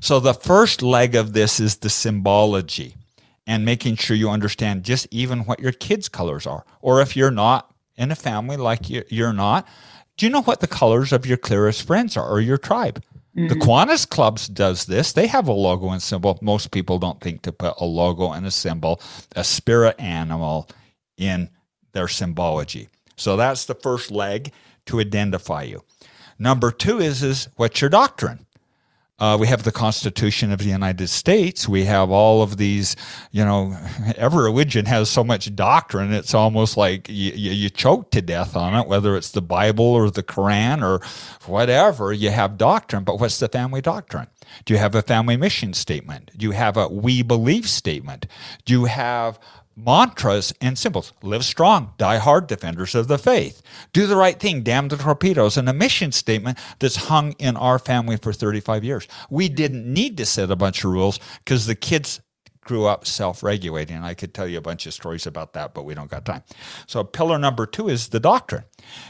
So, 0.00 0.20
the 0.20 0.34
first 0.34 0.82
leg 0.82 1.14
of 1.14 1.32
this 1.32 1.58
is 1.58 1.78
the 1.78 1.88
symbology 1.88 2.94
and 3.46 3.64
making 3.64 3.96
sure 3.96 4.14
you 4.14 4.28
understand 4.28 4.82
just 4.82 5.08
even 5.10 5.40
what 5.40 5.60
your 5.60 5.72
kids' 5.72 6.10
colors 6.10 6.46
are. 6.46 6.66
Or 6.82 7.00
if 7.00 7.16
you're 7.16 7.30
not 7.30 7.72
in 7.96 8.12
a 8.12 8.14
family 8.14 8.58
like 8.58 8.80
you're 8.90 9.32
not, 9.32 9.66
do 10.18 10.26
you 10.26 10.30
know 10.30 10.42
what 10.42 10.60
the 10.60 10.66
colors 10.66 11.10
of 11.10 11.24
your 11.24 11.38
clearest 11.38 11.86
friends 11.86 12.18
are 12.18 12.28
or 12.28 12.40
your 12.40 12.58
tribe? 12.58 13.02
Mm-hmm. 13.34 13.48
The 13.48 13.54
Kiwanis 13.54 14.06
Clubs 14.06 14.46
does 14.46 14.84
this. 14.84 15.14
They 15.14 15.26
have 15.26 15.48
a 15.48 15.52
logo 15.52 15.88
and 15.88 16.02
symbol. 16.02 16.38
Most 16.42 16.70
people 16.70 16.98
don't 16.98 17.20
think 17.22 17.40
to 17.42 17.52
put 17.52 17.74
a 17.78 17.86
logo 17.86 18.32
and 18.32 18.44
a 18.44 18.50
symbol, 18.50 19.00
a 19.34 19.44
spirit 19.44 19.98
animal 19.98 20.68
in 21.16 21.48
their 21.92 22.08
symbology. 22.08 22.88
So 23.16 23.36
that's 23.36 23.64
the 23.64 23.74
first 23.74 24.10
leg 24.10 24.52
to 24.86 25.00
identify 25.00 25.62
you. 25.62 25.84
Number 26.38 26.70
two 26.70 26.98
is 27.00 27.22
is 27.22 27.48
what's 27.56 27.80
your 27.80 27.90
doctrine? 27.90 28.46
Uh, 29.20 29.36
we 29.38 29.48
have 29.48 29.64
the 29.64 29.72
Constitution 29.72 30.52
of 30.52 30.60
the 30.60 30.68
United 30.68 31.08
States. 31.08 31.68
We 31.68 31.84
have 31.86 32.08
all 32.08 32.40
of 32.40 32.56
these, 32.56 32.94
you 33.32 33.44
know, 33.44 33.76
every 34.16 34.44
religion 34.44 34.86
has 34.86 35.10
so 35.10 35.24
much 35.24 35.54
doctrine. 35.56 36.12
It's 36.12 36.34
almost 36.34 36.76
like 36.76 37.08
you, 37.08 37.32
you, 37.32 37.50
you, 37.50 37.68
choke 37.68 38.12
to 38.12 38.22
death 38.22 38.54
on 38.54 38.76
it, 38.76 38.86
whether 38.86 39.16
it's 39.16 39.32
the 39.32 39.42
Bible 39.42 39.84
or 39.84 40.08
the 40.08 40.22
Quran 40.22 40.84
or 40.84 41.04
whatever. 41.50 42.12
You 42.12 42.30
have 42.30 42.56
doctrine, 42.56 43.02
but 43.02 43.18
what's 43.18 43.40
the 43.40 43.48
family 43.48 43.80
doctrine? 43.80 44.28
Do 44.64 44.72
you 44.72 44.78
have 44.78 44.94
a 44.94 45.02
family 45.02 45.36
mission 45.36 45.74
statement? 45.74 46.30
Do 46.36 46.46
you 46.46 46.52
have 46.52 46.76
a 46.76 46.86
we 46.86 47.22
believe 47.22 47.68
statement? 47.68 48.26
Do 48.64 48.72
you 48.72 48.84
have 48.84 49.40
mantras 49.78 50.52
and 50.60 50.78
symbols. 50.78 51.12
Live 51.22 51.44
strong, 51.44 51.94
die 51.98 52.18
hard, 52.18 52.46
defenders 52.46 52.94
of 52.94 53.08
the 53.08 53.18
faith. 53.18 53.62
Do 53.92 54.06
the 54.06 54.16
right 54.16 54.38
thing, 54.38 54.62
damn 54.62 54.88
the 54.88 54.96
torpedoes, 54.96 55.56
and 55.56 55.68
a 55.68 55.72
mission 55.72 56.12
statement 56.12 56.58
that's 56.80 56.96
hung 56.96 57.32
in 57.32 57.56
our 57.56 57.78
family 57.78 58.16
for 58.16 58.32
35 58.32 58.84
years. 58.84 59.08
We 59.30 59.48
didn't 59.48 59.90
need 59.92 60.16
to 60.18 60.26
set 60.26 60.50
a 60.50 60.56
bunch 60.56 60.84
of 60.84 60.90
rules 60.90 61.20
because 61.44 61.66
the 61.66 61.74
kids 61.74 62.20
grew 62.62 62.86
up 62.86 63.06
self-regulating. 63.06 63.96
I 63.96 64.14
could 64.14 64.34
tell 64.34 64.46
you 64.46 64.58
a 64.58 64.62
bunch 64.62 64.86
of 64.86 64.92
stories 64.92 65.26
about 65.26 65.54
that, 65.54 65.72
but 65.72 65.84
we 65.84 65.94
don't 65.94 66.10
got 66.10 66.26
time. 66.26 66.42
So 66.86 67.02
pillar 67.02 67.38
number 67.38 67.64
two 67.64 67.88
is 67.88 68.08
the 68.08 68.20
doctrine. 68.20 68.64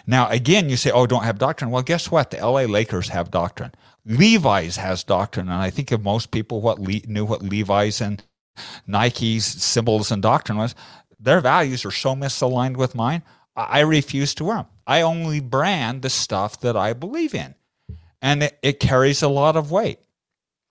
Now, 0.06 0.28
again, 0.28 0.70
you 0.70 0.76
say, 0.76 0.92
oh, 0.92 1.06
don't 1.06 1.24
have 1.24 1.38
doctrine. 1.38 1.70
Well, 1.70 1.82
guess 1.82 2.10
what? 2.10 2.30
The 2.30 2.38
LA 2.38 2.62
Lakers 2.62 3.08
have 3.08 3.32
doctrine. 3.32 3.72
Levi's 4.06 4.76
has 4.76 5.02
doctrine, 5.04 5.48
and 5.48 5.60
I 5.60 5.70
think 5.70 5.90
of 5.92 6.02
most 6.02 6.30
people 6.30 6.60
what 6.60 6.78
Le- 6.78 7.06
knew 7.06 7.24
what 7.24 7.42
Levi's 7.42 8.00
and 8.00 8.22
Nike's 8.86 9.44
symbols 9.44 10.10
and 10.10 10.22
doctrine 10.22 10.58
was, 10.58 10.74
their 11.18 11.40
values 11.40 11.84
are 11.84 11.90
so 11.90 12.14
misaligned 12.14 12.76
with 12.76 12.94
mine, 12.94 13.22
I 13.56 13.80
refuse 13.80 14.34
to 14.36 14.44
wear 14.44 14.56
them. 14.58 14.66
I 14.86 15.02
only 15.02 15.40
brand 15.40 16.02
the 16.02 16.10
stuff 16.10 16.60
that 16.60 16.76
I 16.76 16.92
believe 16.92 17.34
in. 17.34 17.54
And 18.22 18.44
it, 18.44 18.58
it 18.62 18.80
carries 18.80 19.22
a 19.22 19.28
lot 19.28 19.56
of 19.56 19.70
weight. 19.70 19.98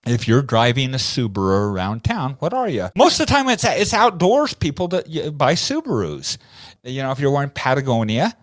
If 0.06 0.26
you're 0.26 0.42
driving 0.42 0.94
a 0.94 0.98
Subaru 0.98 1.70
around 1.70 2.04
town, 2.04 2.36
what 2.38 2.54
are 2.54 2.68
you? 2.68 2.88
Most 2.96 3.20
of 3.20 3.26
the 3.26 3.32
time, 3.32 3.48
it's 3.48 3.64
it's 3.64 3.92
outdoors 3.92 4.54
people 4.54 4.88
that 4.88 5.36
buy 5.36 5.54
Subarus. 5.54 6.38
You 6.82 7.02
know, 7.02 7.10
if 7.10 7.18
you're 7.18 7.32
wearing 7.32 7.50
Patagonia, 7.50 8.34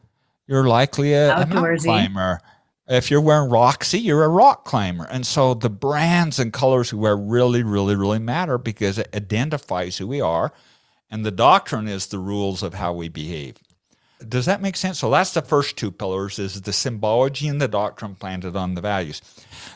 you're 0.47 0.67
likely 0.67 1.13
a, 1.13 1.35
a 1.35 1.45
mountain 1.47 1.77
climber. 1.79 2.39
If 2.87 3.09
you're 3.09 3.21
wearing 3.21 3.49
Roxy, 3.49 3.97
you're 3.97 4.23
a 4.23 4.29
rock 4.29 4.63
climber. 4.63 5.05
And 5.05 5.25
so 5.25 5.55
the 5.55 5.71
brands 5.71 6.37
and 6.37 6.53
colors 6.53 6.93
we 6.93 6.99
wear 6.99 7.17
really, 7.17 7.63
really, 7.63 7.95
really 7.95 8.19
matter 8.19 8.59
because 8.59 8.99
it 8.99 9.09
identifies 9.13 9.97
who 9.97 10.07
we 10.07 10.21
are. 10.21 10.53
And 11.09 11.25
the 11.25 11.31
doctrine 11.31 11.87
is 11.87 12.07
the 12.07 12.19
rules 12.19 12.61
of 12.61 12.75
how 12.75 12.93
we 12.93 13.09
behave. 13.09 13.57
Does 14.27 14.45
that 14.45 14.61
make 14.61 14.77
sense? 14.77 14.99
So 14.99 15.09
that's 15.09 15.33
the 15.33 15.41
first 15.41 15.77
two 15.77 15.91
pillars 15.91 16.39
is 16.39 16.61
the 16.61 16.73
symbology 16.73 17.47
and 17.47 17.59
the 17.59 17.67
doctrine 17.67 18.15
planted 18.15 18.55
on 18.55 18.75
the 18.75 18.81
values. 18.81 19.21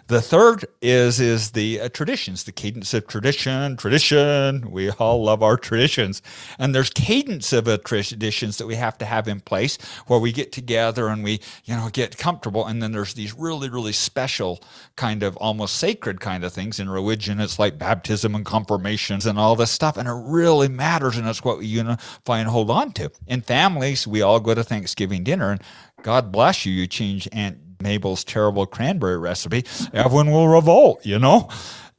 The 0.08 0.22
third 0.22 0.66
is 0.82 1.20
is 1.20 1.52
the 1.52 1.82
uh, 1.82 1.90
traditions, 1.90 2.44
the 2.44 2.52
cadence 2.52 2.94
of 2.94 3.08
tradition, 3.08 3.78
tradition. 3.78 4.72
We 4.72 4.90
all 4.92 5.24
love 5.24 5.44
our 5.44 5.58
traditions. 5.58 6.22
And 6.58 6.74
there's 6.74 6.90
cadence 6.90 7.54
of 7.54 7.68
uh, 7.68 7.78
traditions 7.78 8.58
that 8.58 8.68
we 8.68 8.76
have 8.76 8.98
to 9.00 9.06
have 9.06 9.28
in 9.28 9.40
place 9.40 9.78
where 10.08 10.20
we 10.20 10.32
get 10.32 10.52
together 10.52 11.08
and 11.08 11.24
we, 11.24 11.42
you 11.66 11.76
know, 11.76 11.90
get 11.92 12.18
comfortable 12.18 12.66
and 12.66 12.82
then 12.82 12.92
there's 12.92 13.14
these 13.14 13.34
really 13.34 13.70
really 13.70 13.94
special 13.94 14.62
kind 14.96 15.24
of 15.24 15.38
almost 15.38 15.76
sacred 15.76 16.20
kind 16.20 16.44
of 16.44 16.54
things 16.54 16.80
in 16.80 16.90
religion. 16.90 17.40
It's 17.40 17.60
like 17.60 17.78
baptism 17.78 18.36
and 18.36 18.46
confirmations 18.46 19.26
and 19.26 19.40
all 19.40 19.56
this 19.56 19.72
stuff 19.72 19.98
and 19.98 20.08
it 20.08 20.14
really 20.26 20.68
matters 20.68 21.18
and 21.18 21.28
it's 21.28 21.44
what 21.44 21.60
we 21.60 21.68
unify 21.68 22.40
and 22.40 22.50
hold 22.50 22.70
on 22.70 22.92
to. 22.94 23.12
In 23.28 23.42
families, 23.42 24.08
we 24.08 24.22
all 24.22 24.40
go 24.40 24.54
to 24.54 24.64
Thanksgiving 24.64 25.24
dinner 25.24 25.52
and 25.52 25.62
God 26.04 26.32
bless 26.32 26.66
you, 26.66 26.74
you 26.74 26.88
change 26.88 27.28
Aunt 27.32 27.69
Mabel's 27.82 28.24
terrible 28.24 28.66
cranberry 28.66 29.18
recipe, 29.18 29.66
everyone 29.94 30.32
will 30.32 30.48
revolt, 30.48 31.06
you 31.06 31.20
know? 31.20 31.50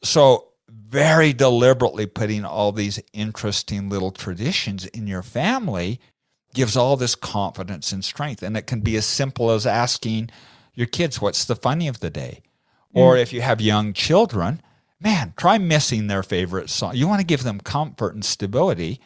So, 0.03 0.47
very 0.69 1.33
deliberately 1.33 2.07
putting 2.07 2.45
all 2.45 2.73
these 2.73 3.01
interesting 3.13 3.89
little 3.89 4.11
traditions 4.11 4.87
in 4.87 5.07
your 5.07 5.23
family 5.23 6.01
gives 6.53 6.77
all 6.77 6.97
this 6.97 7.15
confidence 7.15 7.93
and 7.93 8.05
strength. 8.05 8.43
And 8.43 8.57
it 8.57 8.67
can 8.67 8.81
be 8.81 8.97
as 8.97 9.07
simple 9.07 9.51
as 9.53 9.67
asking 9.67 10.31
your 10.75 10.89
kids, 10.89 11.21
What's 11.21 11.45
the 11.45 11.55
funny 11.55 11.87
of 11.87 12.01
the 12.01 12.11
day? 12.11 12.43
Mm. 12.95 13.01
Or 13.01 13.17
if 13.17 13.33
you 13.33 13.41
have 13.41 13.61
young 13.61 13.93
children, 13.93 14.61
man, 15.01 15.33
try 15.37 15.59
missing 15.59 16.07
their 16.07 16.23
favorite 16.23 16.71
song. 16.71 16.97
You 16.97 17.07
want 17.07 17.21
to 17.21 17.27
give 17.27 17.45
them 17.45 17.61
comfort 17.61 18.15
and 18.15 18.25
stability. 18.25 19.01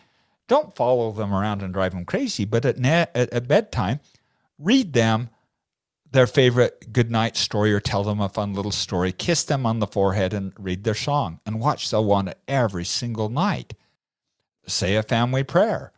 Don't 0.49 0.75
follow 0.77 1.13
them 1.13 1.35
around 1.35 1.63
and 1.63 1.73
drive 1.73 1.93
them 1.93 2.05
crazy, 2.05 2.45
but 2.45 2.65
at, 2.65 2.79
ne- 2.79 3.07
at, 3.15 3.31
at 3.31 3.49
bedtime, 3.49 4.01
read 4.59 4.93
them 4.93 5.31
their 6.15 6.27
favorite 6.29 6.93
goodnight 6.93 7.37
story 7.37 7.75
or 7.75 7.81
tell 7.81 8.05
them 8.05 8.21
a 8.21 8.29
fun 8.29 8.55
little 8.55 8.71
story, 8.71 9.13
kiss 9.13 9.43
them 9.43 9.67
on 9.67 9.81
the 9.81 9.87
forehead 9.87 10.33
and 10.33 10.53
read 10.59 10.85
their 10.85 10.95
song 10.95 11.41
and 11.45 11.61
watch 11.61 11.93
want 11.93 12.29
it 12.29 12.39
every 12.47 12.85
single 12.85 13.29
night. 13.29 13.75
Say 14.67 14.95
a 14.95 15.03
family 15.03 15.43
prayer. 15.43 15.93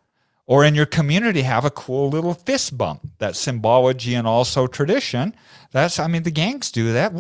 Or 0.47 0.65
in 0.65 0.75
your 0.75 0.87
community, 0.87 1.43
have 1.43 1.65
a 1.65 1.71
cool 1.71 2.09
little 2.09 2.33
fist 2.33 2.79
bump. 2.79 3.07
That's 3.19 3.39
symbology 3.39 4.15
and 4.15 4.27
also 4.27 4.67
tradition. 4.67 5.35
That's, 5.73 5.99
I 5.99 6.07
mean, 6.07 6.23
the 6.23 6.31
gangs 6.31 6.71
do 6.71 6.93
that. 6.93 7.13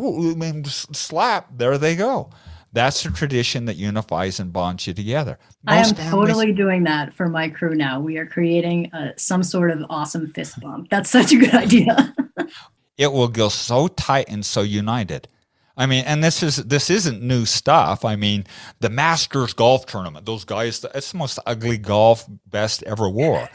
Slap, 0.67 1.49
there 1.57 1.76
they 1.76 1.97
go. 1.97 2.31
That's 2.73 3.05
a 3.05 3.11
tradition 3.11 3.65
that 3.67 3.76
unifies 3.76 4.38
and 4.38 4.53
bonds 4.53 4.87
you 4.87 4.95
together. 4.95 5.38
Most 5.65 5.75
I 5.75 5.76
am 5.76 5.95
families, 5.95 6.11
totally 6.11 6.53
doing 6.53 6.85
that 6.85 7.12
for 7.12 7.29
my 7.29 7.49
crew 7.49 7.75
now. 7.75 8.00
We 8.00 8.17
are 8.19 8.26
creating 8.26 8.91
a, 8.93 8.99
uh, 8.99 9.12
some 9.17 9.43
sort 9.43 9.71
of 9.71 9.85
awesome 9.91 10.33
fist 10.33 10.61
bump. 10.61 10.88
That's 10.91 11.11
such 11.11 11.33
a 11.33 11.37
good 11.37 11.55
idea. 11.55 12.15
it 12.97 13.12
will 13.12 13.29
go 13.29 13.49
so 13.49 13.88
tight 13.88 14.26
and 14.29 14.45
so 14.45 14.62
united. 14.62 15.29
I 15.76 15.87
mean, 15.87 16.05
and 16.07 16.25
this 16.25 16.43
is 16.43 16.57
this 16.57 16.88
isn't 16.88 17.23
new 17.23 17.45
stuff. 17.45 18.05
I 18.05 18.17
mean, 18.17 18.47
the 18.81 18.88
Masters 18.88 19.53
golf 19.53 19.85
tournament, 19.85 20.25
those 20.25 20.45
guys, 20.45 20.85
it's 20.95 21.12
the 21.12 21.19
most 21.19 21.38
ugly 21.45 21.76
golf 21.76 22.26
best 22.47 22.83
ever 22.85 23.09
wore. 23.09 23.49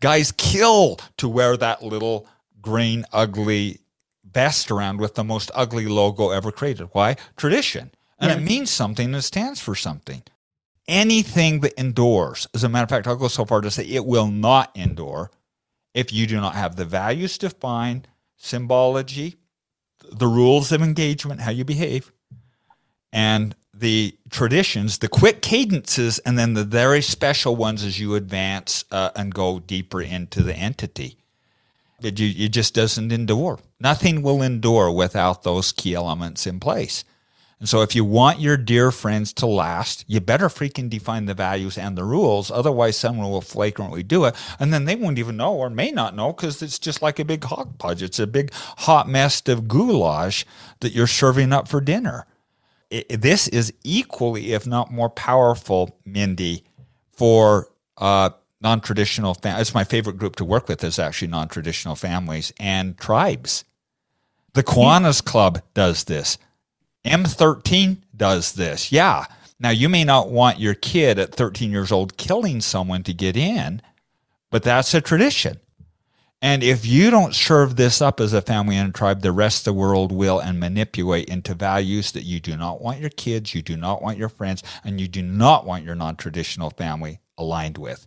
Guys 0.00 0.32
kill 0.32 0.98
to 1.16 1.28
wear 1.28 1.56
that 1.56 1.82
little 1.82 2.28
green 2.60 3.04
ugly 3.12 3.80
vest 4.24 4.70
around 4.70 5.00
with 5.00 5.14
the 5.14 5.24
most 5.24 5.50
ugly 5.54 5.86
logo 5.86 6.30
ever 6.30 6.52
created. 6.52 6.88
Why? 6.92 7.16
Tradition 7.36 7.90
and 8.18 8.40
it 8.40 8.44
means 8.44 8.70
something 8.70 9.06
and 9.06 9.16
it 9.16 9.22
stands 9.22 9.60
for 9.60 9.74
something. 9.74 10.22
Anything 10.86 11.60
that 11.60 11.78
endures, 11.78 12.46
as 12.54 12.64
a 12.64 12.68
matter 12.68 12.84
of 12.84 12.90
fact, 12.90 13.06
I'll 13.06 13.16
go 13.16 13.28
so 13.28 13.44
far 13.44 13.60
to 13.60 13.70
say 13.70 13.84
it 13.84 14.04
will 14.04 14.28
not 14.28 14.70
endure 14.76 15.30
if 15.94 16.12
you 16.12 16.26
do 16.26 16.40
not 16.40 16.54
have 16.54 16.76
the 16.76 16.84
values 16.84 17.38
defined, 17.38 18.08
symbology, 18.36 19.36
the 20.10 20.26
rules 20.26 20.72
of 20.72 20.82
engagement, 20.82 21.40
how 21.40 21.50
you 21.50 21.64
behave, 21.64 22.12
and 23.12 23.54
the 23.72 24.16
traditions, 24.30 24.98
the 24.98 25.08
quick 25.08 25.42
cadences, 25.42 26.18
and 26.20 26.38
then 26.38 26.54
the 26.54 26.64
very 26.64 27.00
special 27.00 27.56
ones 27.56 27.84
as 27.84 27.98
you 27.98 28.14
advance 28.14 28.84
uh, 28.90 29.10
and 29.16 29.34
go 29.34 29.58
deeper 29.58 30.00
into 30.00 30.42
the 30.42 30.54
entity. 30.54 31.18
It, 32.00 32.20
it 32.20 32.48
just 32.50 32.74
doesn't 32.74 33.12
endure. 33.12 33.58
Nothing 33.80 34.22
will 34.22 34.42
endure 34.42 34.90
without 34.90 35.42
those 35.42 35.72
key 35.72 35.94
elements 35.94 36.46
in 36.46 36.60
place. 36.60 37.04
And 37.60 37.68
so, 37.68 37.82
if 37.82 37.94
you 37.94 38.04
want 38.04 38.40
your 38.40 38.56
dear 38.56 38.90
friends 38.90 39.32
to 39.34 39.46
last, 39.46 40.04
you 40.08 40.20
better 40.20 40.48
freaking 40.48 40.90
define 40.90 41.26
the 41.26 41.34
values 41.34 41.78
and 41.78 41.96
the 41.96 42.04
rules. 42.04 42.50
Otherwise, 42.50 42.96
someone 42.96 43.30
will 43.30 43.40
flagrantly 43.40 44.02
do 44.02 44.24
it. 44.24 44.34
And 44.58 44.72
then 44.72 44.84
they 44.84 44.96
won't 44.96 45.18
even 45.18 45.36
know 45.36 45.54
or 45.54 45.70
may 45.70 45.90
not 45.90 46.16
know 46.16 46.32
because 46.32 46.60
it's 46.62 46.78
just 46.78 47.00
like 47.00 47.18
a 47.18 47.24
big 47.24 47.44
hodgepodge. 47.44 48.02
It's 48.02 48.18
a 48.18 48.26
big 48.26 48.52
hot 48.52 49.08
mess 49.08 49.40
of 49.48 49.68
goulash 49.68 50.44
that 50.80 50.92
you're 50.92 51.06
serving 51.06 51.52
up 51.52 51.68
for 51.68 51.80
dinner. 51.80 52.26
It, 52.90 53.22
this 53.22 53.48
is 53.48 53.72
equally, 53.82 54.52
if 54.52 54.66
not 54.66 54.92
more 54.92 55.10
powerful, 55.10 55.98
Mindy, 56.04 56.64
for 57.12 57.68
uh, 57.96 58.30
non 58.60 58.80
traditional 58.80 59.34
families. 59.34 59.68
It's 59.68 59.74
my 59.74 59.84
favorite 59.84 60.18
group 60.18 60.36
to 60.36 60.44
work 60.44 60.68
with, 60.68 60.82
is 60.82 60.98
actually 60.98 61.28
non 61.28 61.48
traditional 61.48 61.94
families 61.94 62.52
and 62.58 62.98
tribes. 62.98 63.64
The 64.54 64.62
Kiwanis 64.62 65.24
Club 65.24 65.62
does 65.74 66.04
this. 66.04 66.38
MS-13 67.04 67.98
does 68.16 68.52
this. 68.52 68.90
Yeah. 68.90 69.26
Now, 69.60 69.70
you 69.70 69.88
may 69.88 70.04
not 70.04 70.30
want 70.30 70.58
your 70.58 70.74
kid 70.74 71.18
at 71.18 71.34
13 71.34 71.70
years 71.70 71.92
old 71.92 72.16
killing 72.16 72.60
someone 72.60 73.02
to 73.04 73.14
get 73.14 73.36
in, 73.36 73.82
but 74.50 74.62
that's 74.62 74.94
a 74.94 75.00
tradition. 75.00 75.60
And 76.42 76.62
if 76.62 76.84
you 76.84 77.10
don't 77.10 77.34
serve 77.34 77.76
this 77.76 78.02
up 78.02 78.20
as 78.20 78.34
a 78.34 78.42
family 78.42 78.76
and 78.76 78.90
a 78.90 78.92
tribe, 78.92 79.22
the 79.22 79.32
rest 79.32 79.60
of 79.66 79.74
the 79.74 79.80
world 79.80 80.12
will 80.12 80.40
and 80.40 80.60
manipulate 80.60 81.28
into 81.28 81.54
values 81.54 82.12
that 82.12 82.24
you 82.24 82.40
do 82.40 82.56
not 82.56 82.82
want 82.82 83.00
your 83.00 83.10
kids, 83.10 83.54
you 83.54 83.62
do 83.62 83.76
not 83.76 84.02
want 84.02 84.18
your 84.18 84.28
friends, 84.28 84.62
and 84.84 85.00
you 85.00 85.08
do 85.08 85.22
not 85.22 85.64
want 85.64 85.84
your 85.84 85.94
non 85.94 86.16
traditional 86.16 86.70
family 86.70 87.20
aligned 87.38 87.78
with. 87.78 88.06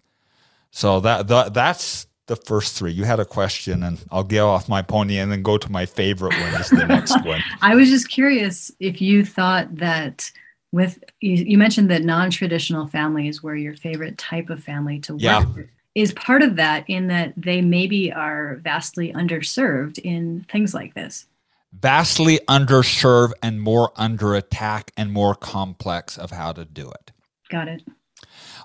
So 0.70 1.00
that, 1.00 1.28
that 1.30 1.54
that's 1.54 2.07
the 2.28 2.36
first 2.36 2.78
three. 2.78 2.92
You 2.92 3.06
had 3.06 3.20
a 3.20 3.26
question, 3.26 3.84
and 3.84 4.04
I'll 4.12 4.24
get 4.24 4.42
off 4.42 4.70
my 4.70 4.82
pony 4.82 5.18
and 5.18 5.32
then 5.32 5.42
go 5.42 5.58
to 5.58 5.72
my 5.72 5.86
favorite 5.86 6.40
one 6.40 6.54
is 6.62 6.70
the 6.70 6.86
next 6.86 7.16
one. 7.26 7.42
I 7.62 7.76
was 7.76 7.90
just 7.90 8.10
curious 8.10 8.72
if 8.80 9.02
you 9.02 9.26
thought 9.26 9.76
that 9.78 10.32
with 10.72 11.04
you, 11.22 11.36
you 11.36 11.58
mentioned 11.58 11.90
that 11.90 12.04
non-traditional 12.04 12.88
families 12.88 13.42
were 13.42 13.56
your 13.56 13.76
favorite 13.76 14.18
type 14.18 14.50
of 14.50 14.64
family 14.64 15.00
to 15.00 15.14
work 15.14 15.22
yeah. 15.22 15.46
with. 15.46 15.68
is 15.96 16.14
part 16.14 16.42
of 16.44 16.58
that 16.58 16.84
in 16.88 17.08
that 17.08 17.34
they 17.38 17.62
maybe 17.62 18.12
are 18.12 18.60
vastly 18.62 19.14
underserved 19.14 19.98
in 20.00 20.46
things 20.52 20.74
like 20.74 20.94
this. 20.94 21.26
Vastly 21.74 22.40
underserved 22.50 23.34
and 23.42 23.62
more 23.62 23.92
under 23.96 24.36
attack 24.36 24.92
and 24.98 25.12
more 25.12 25.36
complex 25.36 26.18
of 26.18 26.32
how 26.32 26.52
to 26.52 26.66
do 26.66 26.90
it. 26.90 27.12
Got 27.50 27.70
it. 27.70 27.84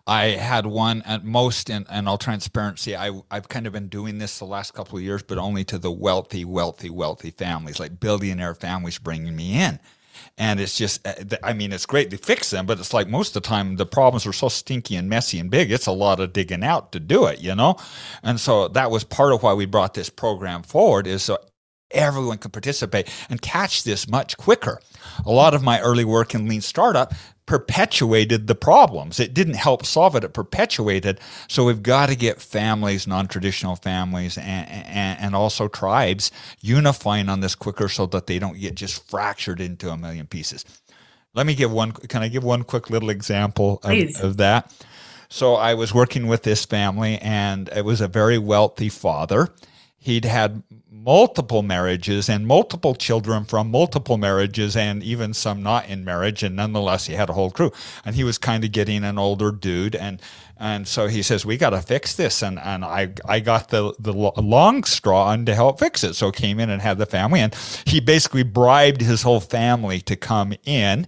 I 0.07 0.31
had 0.31 0.67
one 0.67 1.03
at 1.03 1.25
most 1.25 1.71
and, 1.71 1.87
in 1.93 2.09
all 2.09 2.19
transparency. 2.19 2.97
I, 2.97 3.13
I've 3.31 3.49
kind 3.49 3.67
of 3.67 3.73
been 3.73 3.89
doing 3.89 4.19
this 4.19 4.39
the 4.39 4.45
last 4.45 4.75
couple 4.75 4.99
of 4.99 5.05
years, 5.05 5.23
but 5.23 5.39
only 5.39 5.65
to 5.65 5.79
the 5.79 5.93
wealthy, 5.93 6.45
wealthy, 6.45 6.91
wealthy 6.91 7.31
families, 7.31 7.79
like 7.79 8.01
billionaire 8.01 8.55
families 8.55 8.99
bringing 8.99 9.37
me 9.37 9.61
in. 9.61 9.79
And 10.37 10.61
it's 10.61 10.77
just, 10.77 11.07
uh, 11.07 11.37
I 11.43 11.53
mean, 11.53 11.73
it's 11.73 11.87
great 11.87 12.11
to 12.11 12.19
fix 12.19 12.51
them, 12.51 12.67
but 12.67 12.79
it's 12.79 12.93
like 12.93 13.09
most 13.09 13.37
of 13.37 13.43
the 13.43 13.49
time 13.49 13.77
the 13.77 13.87
problems 13.87 14.27
are 14.27 14.33
so 14.33 14.49
stinky 14.49 14.97
and 14.97 15.09
messy 15.09 15.39
and 15.39 15.51
big, 15.51 15.71
it's 15.71 15.87
a 15.87 15.93
lot 15.93 16.21
of 16.21 16.33
digging 16.33 16.65
out 16.65 16.93
to 16.93 17.01
do 17.01 17.27
it, 17.27 17.41
you 17.41 17.55
know? 17.55 17.77
And 18.23 18.41
so 18.41 18.69
that 18.69 18.91
was 18.91 19.05
part 19.05 19.33
of 19.33 19.43
why 19.43 19.55
we 19.55 19.67
brought 19.67 19.95
this 19.95 20.11
program 20.11 20.63
forward 20.63 21.07
is 21.07 21.23
so 21.23 21.39
everyone 21.93 22.39
can 22.39 22.51
participate 22.51 23.09
and 23.31 23.41
catch 23.41 23.85
this 23.85 24.09
much 24.09 24.37
quicker. 24.37 24.81
A 25.25 25.31
lot 25.31 25.55
of 25.55 25.63
my 25.63 25.81
early 25.81 26.05
work 26.05 26.35
in 26.35 26.49
lean 26.49 26.61
startup 26.61 27.13
perpetuated 27.47 28.47
the 28.47 28.55
problems. 28.55 29.19
It 29.19 29.35
didn't 29.35 29.55
help 29.55 29.85
solve 29.85 30.15
it, 30.17 30.25
it 30.25 30.33
perpetuated. 30.33 31.21
So 31.49 31.65
we've 31.65 31.83
got 31.83 32.09
to 32.09 32.17
get 32.17 32.41
families, 32.41 33.07
non 33.07 33.27
traditional 33.27 33.77
families, 33.77 34.39
and, 34.39 34.69
and, 34.69 35.21
and, 35.21 35.35
also 35.35 35.69
tribes 35.69 36.31
unifying 36.61 37.29
on 37.29 37.41
this 37.41 37.55
quicker 37.55 37.89
so 37.89 38.07
that 38.07 38.27
they 38.27 38.39
don't 38.39 38.59
get 38.59 38.75
just 38.75 39.09
fractured 39.09 39.61
into 39.61 39.91
a 39.91 39.97
million 39.97 40.27
pieces. 40.27 40.65
Let 41.35 41.47
me 41.47 41.55
give 41.55 41.73
one, 41.73 41.93
can 41.93 42.23
I 42.23 42.29
give 42.29 42.45
one 42.45 42.63
quick 42.63 42.91
little 42.91 43.11
example 43.11 43.81
of, 43.83 43.99
of 44.23 44.37
that? 44.37 44.73
So 45.29 45.55
I 45.55 45.75
was 45.75 45.95
working 45.95 46.27
with 46.27 46.43
this 46.43 46.67
family, 46.67 47.19
and 47.19 47.71
it 47.75 47.87
was 47.87 48.03
a 48.03 48.09
very 48.09 48.37
wealthy 48.37 48.91
father. 48.91 49.49
He'd 50.03 50.25
had 50.25 50.65
multiple 50.91 51.63
marriages 51.63 52.29
and 52.29 52.45
multiple 52.45 52.97
children 52.97 53.45
from 53.45 53.71
multiple 53.71 54.17
marriages 54.17 54.77
and 54.77 55.01
even 55.01 55.33
some 55.33 55.63
not 55.63 55.89
in 55.89 56.05
marriage 56.05 56.43
and 56.43 56.57
nonetheless 56.57 57.07
he 57.07 57.15
had 57.15 57.31
a 57.31 57.33
whole 57.33 57.53
crew. 57.53 57.71
And 58.05 58.17
he 58.17 58.25
was 58.25 58.37
kind 58.37 58.65
of 58.65 58.73
getting 58.73 59.05
an 59.05 59.17
older 59.17 59.53
dude 59.53 59.95
and 59.95 60.21
and 60.57 60.89
so 60.89 61.07
he 61.07 61.23
says 61.23 61.47
we 61.47 61.57
got 61.57 61.71
to 61.71 61.81
fix 61.81 62.17
this 62.17 62.43
and 62.43 62.59
and 62.59 62.85
I 62.85 63.13
I 63.25 63.39
got 63.39 63.69
the 63.69 63.95
the 64.01 64.13
long 64.13 64.83
straw 64.83 65.29
on 65.29 65.47
to 65.47 65.55
help 65.55 65.79
fix 65.79 66.03
it 66.03 66.15
so 66.15 66.33
came 66.33 66.59
in 66.59 66.69
and 66.69 66.83
had 66.83 66.99
the 66.99 67.07
family 67.07 67.39
and 67.39 67.55
he 67.85 68.01
basically 68.01 68.43
bribed 68.43 69.01
his 69.03 69.23
whole 69.23 69.41
family 69.41 70.01
to 70.03 70.17
come 70.17 70.53
in 70.65 71.07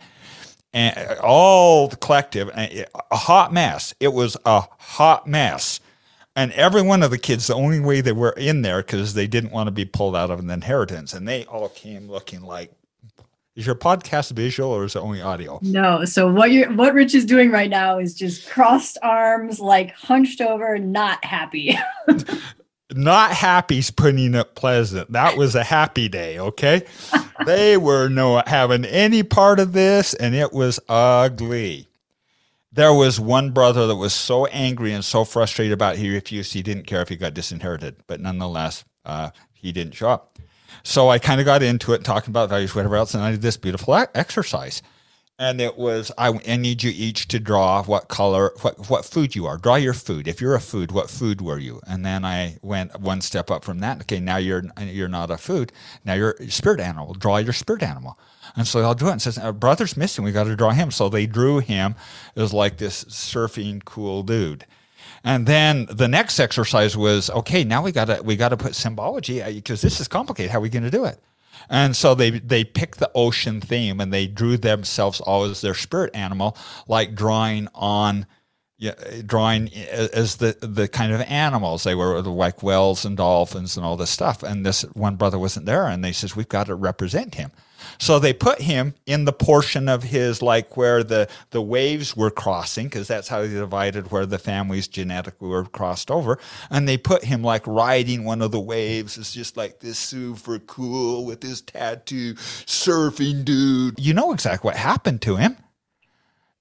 and 0.73 1.19
all 1.19 1.89
the 1.89 1.97
collective 1.97 2.49
eh, 2.55 2.85
a 3.11 3.17
hot 3.17 3.53
mess. 3.53 3.93
It 3.99 4.13
was 4.13 4.37
a 4.45 4.63
hot 4.79 5.27
mess 5.27 5.81
and 6.37 6.53
every 6.53 6.83
one 6.83 7.03
of 7.03 7.11
the 7.11 7.19
kids, 7.19 7.47
the 7.47 7.55
only 7.55 7.81
way 7.81 8.01
they 8.01 8.13
were 8.13 8.33
in 8.33 8.63
there 8.63 8.83
because 8.83 9.15
they 9.15 9.27
didn't 9.27 9.53
want 9.53 9.69
to 9.69 9.71
be 9.71 9.85
pulled 9.85 10.17
out 10.17 10.31
of 10.31 10.41
an 10.41 10.51
inheritance, 10.51 11.13
and 11.13 11.27
they 11.29 11.45
all 11.45 11.69
came 11.69 12.11
looking 12.11 12.43
like. 12.43 12.73
Is 13.57 13.67
your 13.67 13.77
podcast 13.77 14.33
visual 14.33 14.69
or 14.69 14.85
is 14.85 14.97
it 14.97 14.99
only 14.99 15.23
audio? 15.23 15.61
No. 15.63 16.05
So 16.05 16.29
what 16.29 16.51
you 16.51 16.65
what 16.73 16.93
Rich 16.93 17.15
is 17.15 17.25
doing 17.25 17.53
right 17.53 17.71
now 17.71 18.01
is 18.01 18.13
just 18.13 18.49
crossed 18.51 18.99
arms, 19.01 19.61
like 19.61 19.93
hunched 19.95 20.41
over, 20.41 20.77
not 20.77 21.25
happy. 21.25 21.79
not 22.93 23.31
happy's 23.31 23.91
putting 23.91 24.35
it 24.35 24.55
pleasant. 24.55 25.13
That 25.13 25.37
was 25.37 25.55
a 25.55 25.65
happy 25.65 26.09
day, 26.09 26.39
okay? 26.39 26.83
they 27.47 27.77
were 27.77 28.09
no 28.09 28.43
having 28.47 28.85
any 28.85 29.23
part 29.23 29.61
of 29.61 29.73
this, 29.73 30.15
and 30.15 30.35
it 30.35 30.53
was 30.53 30.81
ugly. 30.89 31.89
There 32.75 32.93
was 32.93 33.21
one 33.21 33.53
brother 33.53 33.87
that 33.87 33.95
was 33.95 34.13
so 34.13 34.47
angry 34.47 34.93
and 34.93 35.05
so 35.05 35.25
frustrated 35.25 35.73
about 35.73 35.95
it, 35.95 36.01
he 36.01 36.13
refused. 36.13 36.55
He 36.55 36.63
didn't 36.63 36.89
care 36.89 37.03
if 37.03 37.09
he 37.09 37.15
got 37.15 37.33
disinherited, 37.33 38.03
but 38.09 38.21
nonetheless, 38.21 38.85
uh, 39.05 39.31
he 39.53 39.71
didn't 39.71 39.95
show 39.95 40.09
up. 40.09 40.41
So 40.83 41.09
I 41.09 41.21
kind 41.21 41.41
of 41.41 41.45
got 41.45 41.63
into 41.63 41.93
it, 41.93 42.03
talking 42.03 42.31
about 42.31 42.49
values, 42.49 42.75
whatever 42.75 42.97
else, 42.97 43.15
and 43.15 43.23
I 43.23 43.31
did 43.31 43.43
this 43.43 43.57
beautiful 43.57 43.95
exercise. 43.95 44.83
And 45.39 45.61
it 45.61 45.79
was, 45.79 46.11
I, 46.19 46.37
I 46.49 46.57
need 46.57 46.83
you 46.83 46.93
each 46.93 47.29
to 47.29 47.39
draw 47.39 47.85
what 47.85 48.09
color, 48.09 48.53
what, 48.63 48.91
what 48.91 49.05
food 49.05 49.37
you 49.37 49.47
are. 49.47 49.57
Draw 49.57 49.77
your 49.77 49.95
food. 49.95 50.27
If 50.27 50.41
you're 50.41 50.55
a 50.55 50.61
food, 50.61 50.91
what 50.91 51.11
food 51.11 51.41
were 51.41 51.59
you? 51.59 51.81
And 51.87 52.05
then 52.05 52.25
I 52.25 52.59
went 52.63 52.99
one 53.01 53.21
step 53.21 53.53
up 53.53 53.65
from 53.65 53.79
that. 53.81 54.01
Okay, 54.03 54.21
now 54.21 54.37
you're 54.37 54.65
you're 54.81 55.09
not 55.09 55.31
a 55.31 55.37
food. 55.37 55.73
Now 56.05 56.15
you're 56.15 56.37
a 56.41 56.51
spirit 56.51 56.81
animal. 56.81 57.15
Draw 57.15 57.39
your 57.39 57.53
spirit 57.53 57.83
animal. 57.83 58.19
And 58.57 58.67
so 58.67 58.81
they'll 58.81 58.95
do 58.95 59.09
it 59.09 59.13
and 59.13 59.23
says, 59.23 59.39
Our 59.39 59.53
brother's 59.53 59.97
missing. 59.97 60.25
We 60.25 60.33
got 60.33 60.45
to 60.45 60.57
draw 60.57 60.71
him. 60.71 60.91
So 60.91 61.09
they 61.09 61.27
drew 61.27 61.59
him 61.59 61.97
as 62.37 62.53
like 62.53 62.77
this 62.77 63.05
surfing 63.05 63.85
cool 63.85 64.23
dude. 64.23 64.67
And 65.25 65.47
then 65.47 65.87
the 65.91 66.07
next 66.07 66.39
exercise 66.39 66.97
was, 66.97 67.31
okay, 67.31 67.65
now 67.65 67.83
we 67.83 67.93
got 67.93 68.07
to, 68.07 68.23
we 68.23 68.37
got 68.37 68.51
to 68.51 68.59
put 68.59 68.75
symbology 68.75 69.43
because 69.43 69.83
uh, 69.83 69.87
this 69.87 70.01
is 70.01 70.07
complicated. 70.07 70.51
How 70.51 70.59
are 70.59 70.63
we 70.63 70.69
going 70.69 70.85
to 70.85 70.91
do 70.91 71.05
it? 71.07 71.19
And 71.71 71.97
so 71.97 72.15
they 72.15 72.31
they 72.31 72.65
picked 72.65 72.99
the 72.99 73.11
ocean 73.15 73.61
theme 73.61 74.01
and 74.01 74.13
they 74.13 74.27
drew 74.27 74.57
themselves 74.57 75.21
all 75.21 75.45
as 75.45 75.61
their 75.61 75.75
spirit 75.75 76.15
animal, 76.15 76.57
like 76.87 77.15
drawing 77.15 77.69
on 77.75 78.27
yeah, 78.77 78.95
drawing 79.25 79.73
as 79.73 80.37
the 80.37 80.57
the 80.61 80.89
kind 80.89 81.13
of 81.13 81.21
animals 81.23 81.85
they 81.85 81.95
were 81.95 82.21
like 82.21 82.63
whales 82.63 83.05
and 83.05 83.17
dolphins 83.17 83.77
and 83.77 83.87
all 83.87 83.97
this 83.97 84.11
stuff. 84.11 84.43
And 84.43 84.67
this 84.67 84.83
one 84.93 85.17
brother 85.17 85.39
wasn't 85.39 85.67
there, 85.67 85.87
and 85.87 86.05
they 86.05 86.13
says 86.13 86.37
we've 86.37 86.49
got 86.49 86.67
to 86.67 86.75
represent 86.75 87.37
him. 87.37 87.51
So 87.99 88.19
they 88.19 88.33
put 88.33 88.61
him 88.61 88.95
in 89.07 89.25
the 89.25 89.33
portion 89.33 89.89
of 89.89 90.03
his 90.03 90.43
like 90.43 90.77
where 90.77 91.03
the 91.03 91.29
the 91.51 91.63
waves 91.63 92.17
were 92.17 92.31
crossing 92.31 92.87
because 92.87 93.09
that's 93.09 93.29
how 93.29 93.43
they 93.43 93.49
divided 93.49 94.11
where 94.11 94.27
the 94.27 94.39
families 94.39 94.89
genetically 94.89 95.49
were 95.49 95.65
crossed 95.65 96.11
over, 96.11 96.39
and 96.71 96.89
they 96.89 96.97
put 96.97 97.25
him 97.25 97.43
like 97.43 97.67
riding 97.67 98.25
one 98.25 98.43
of 98.43 98.53
the 98.53 98.61
waves. 98.61 99.19
It's 99.19 99.33
just 99.33 99.57
like 99.57 99.81
this 99.81 99.99
super 99.99 100.59
cool 100.59 101.25
with 101.25 101.43
his 101.43 101.61
tattoo 101.61 102.35
surfing 102.35 103.45
dude. 103.45 103.99
You 103.99 104.15
know 104.15 104.33
exactly 104.33 104.69
what 104.69 104.77
happened 104.77 105.23
to 105.23 105.37
him. 105.37 105.57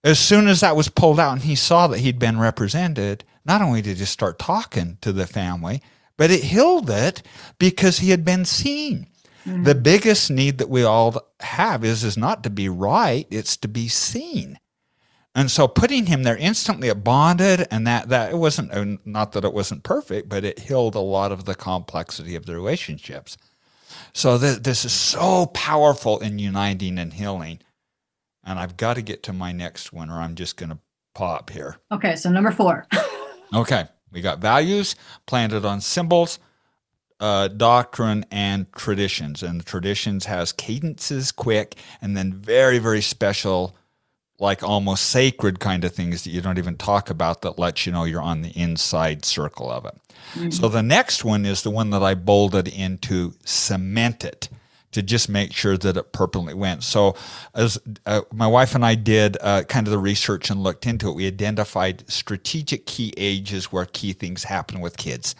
As 0.03 0.19
soon 0.19 0.47
as 0.47 0.59
that 0.59 0.75
was 0.75 0.89
pulled 0.89 1.19
out 1.19 1.31
and 1.33 1.41
he 1.43 1.55
saw 1.55 1.87
that 1.87 1.99
he'd 1.99 2.19
been 2.19 2.37
represented, 2.39 3.23
not 3.45 3.61
only 3.61 3.81
did 3.81 3.97
he 3.97 4.05
start 4.05 4.37
talking 4.37 4.97
to 5.01 5.13
the 5.13 5.25
family, 5.25 5.81
but 6.17 6.29
it 6.29 6.43
healed 6.43 6.89
it 6.89 7.23
because 7.57 7.99
he 7.99 8.09
had 8.09 8.25
been 8.25 8.45
seen. 8.45 9.07
Mm-hmm. 9.45 9.63
The 9.63 9.75
biggest 9.75 10.31
need 10.31 10.57
that 10.59 10.69
we 10.69 10.83
all 10.83 11.21
have 11.41 11.83
is 11.83 12.03
is 12.03 12.17
not 12.17 12.43
to 12.43 12.49
be 12.49 12.69
right, 12.69 13.27
it's 13.29 13.57
to 13.57 13.67
be 13.67 13.87
seen. 13.87 14.59
And 15.35 15.49
so 15.49 15.67
putting 15.67 16.05
him 16.05 16.23
there 16.23 16.37
instantly 16.37 16.89
it 16.89 17.03
bonded 17.03 17.67
and 17.71 17.87
that 17.87 18.09
that 18.09 18.31
it 18.31 18.37
wasn't 18.37 19.05
not 19.05 19.31
that 19.31 19.43
it 19.43 19.53
wasn't 19.53 19.83
perfect, 19.83 20.29
but 20.29 20.45
it 20.45 20.59
healed 20.59 20.95
a 20.95 20.99
lot 20.99 21.31
of 21.31 21.45
the 21.45 21.55
complexity 21.55 22.35
of 22.35 22.45
the 22.45 22.53
relationships. 22.53 23.35
So 24.13 24.37
th- 24.37 24.59
this 24.59 24.85
is 24.85 24.93
so 24.93 25.47
powerful 25.47 26.19
in 26.19 26.39
uniting 26.39 26.99
and 26.99 27.13
healing. 27.13 27.59
And 28.43 28.59
I've 28.59 28.77
got 28.77 28.95
to 28.95 29.01
get 29.01 29.23
to 29.23 29.33
my 29.33 29.51
next 29.51 29.91
one 29.91 30.09
or 30.09 30.19
I'm 30.19 30.35
just 30.35 30.57
going 30.57 30.69
to 30.69 30.79
pop 31.15 31.49
here. 31.49 31.77
Okay, 31.91 32.15
so 32.15 32.29
number 32.29 32.51
4. 32.51 32.87
okay, 33.55 33.85
we 34.11 34.21
got 34.21 34.39
values 34.39 34.95
planted 35.25 35.65
on 35.65 35.81
symbols 35.81 36.39
uh, 37.23 37.47
doctrine 37.47 38.25
and 38.29 38.69
traditions. 38.73 39.41
And 39.41 39.61
the 39.61 39.63
traditions 39.63 40.25
has 40.25 40.51
cadences, 40.51 41.31
quick, 41.31 41.75
and 42.01 42.17
then 42.17 42.33
very, 42.33 42.79
very 42.79 43.01
special, 43.01 43.77
like 44.39 44.61
almost 44.61 45.05
sacred 45.05 45.61
kind 45.61 45.85
of 45.85 45.93
things 45.93 46.25
that 46.25 46.31
you 46.31 46.41
don't 46.41 46.57
even 46.57 46.75
talk 46.75 47.09
about 47.09 47.41
that 47.43 47.57
lets 47.57 47.85
you 47.85 47.93
know 47.93 48.03
you're 48.03 48.21
on 48.21 48.41
the 48.41 48.49
inside 48.49 49.23
circle 49.23 49.71
of 49.71 49.85
it. 49.85 49.97
Mm-hmm. 50.33 50.49
So 50.49 50.67
the 50.67 50.83
next 50.83 51.23
one 51.23 51.45
is 51.45 51.63
the 51.63 51.71
one 51.71 51.91
that 51.91 52.03
I 52.03 52.13
bolded 52.13 52.67
into 52.67 53.35
cement 53.45 54.25
it 54.25 54.49
to 54.93 55.03
just 55.03 55.29
make 55.29 55.53
sure 55.53 55.77
that 55.77 55.97
it 55.97 56.11
permanently 56.11 56.53
went. 56.53 56.83
So, 56.83 57.15
as 57.53 57.79
uh, 58.05 58.21
my 58.31 58.47
wife 58.47 58.75
and 58.75 58.85
I 58.85 58.95
did 58.95 59.37
uh, 59.41 59.63
kind 59.63 59.87
of 59.87 59.91
the 59.91 59.99
research 59.99 60.49
and 60.49 60.63
looked 60.63 60.85
into 60.85 61.09
it, 61.09 61.15
we 61.15 61.27
identified 61.27 62.09
strategic 62.09 62.85
key 62.85 63.13
ages 63.17 63.71
where 63.71 63.85
key 63.85 64.13
things 64.13 64.45
happen 64.45 64.79
with 64.79 64.97
kids. 64.97 65.35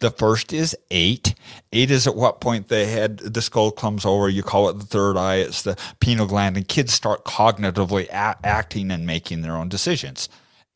The 0.00 0.10
first 0.10 0.52
is 0.52 0.76
eight. 0.90 1.34
Eight 1.72 1.90
is 1.90 2.06
at 2.06 2.14
what 2.14 2.40
point 2.40 2.68
the 2.68 2.86
head, 2.86 3.18
the 3.18 3.42
skull 3.42 3.70
comes 3.70 4.04
over. 4.04 4.28
You 4.28 4.42
call 4.42 4.68
it 4.68 4.78
the 4.78 4.86
third 4.86 5.16
eye. 5.16 5.36
It's 5.36 5.62
the 5.62 5.76
pineal 6.00 6.26
gland, 6.26 6.56
and 6.56 6.66
kids 6.68 6.92
start 6.92 7.24
cognitively 7.24 8.08
a- 8.08 8.38
acting 8.44 8.90
and 8.90 9.06
making 9.06 9.42
their 9.42 9.56
own 9.56 9.68
decisions. 9.68 10.28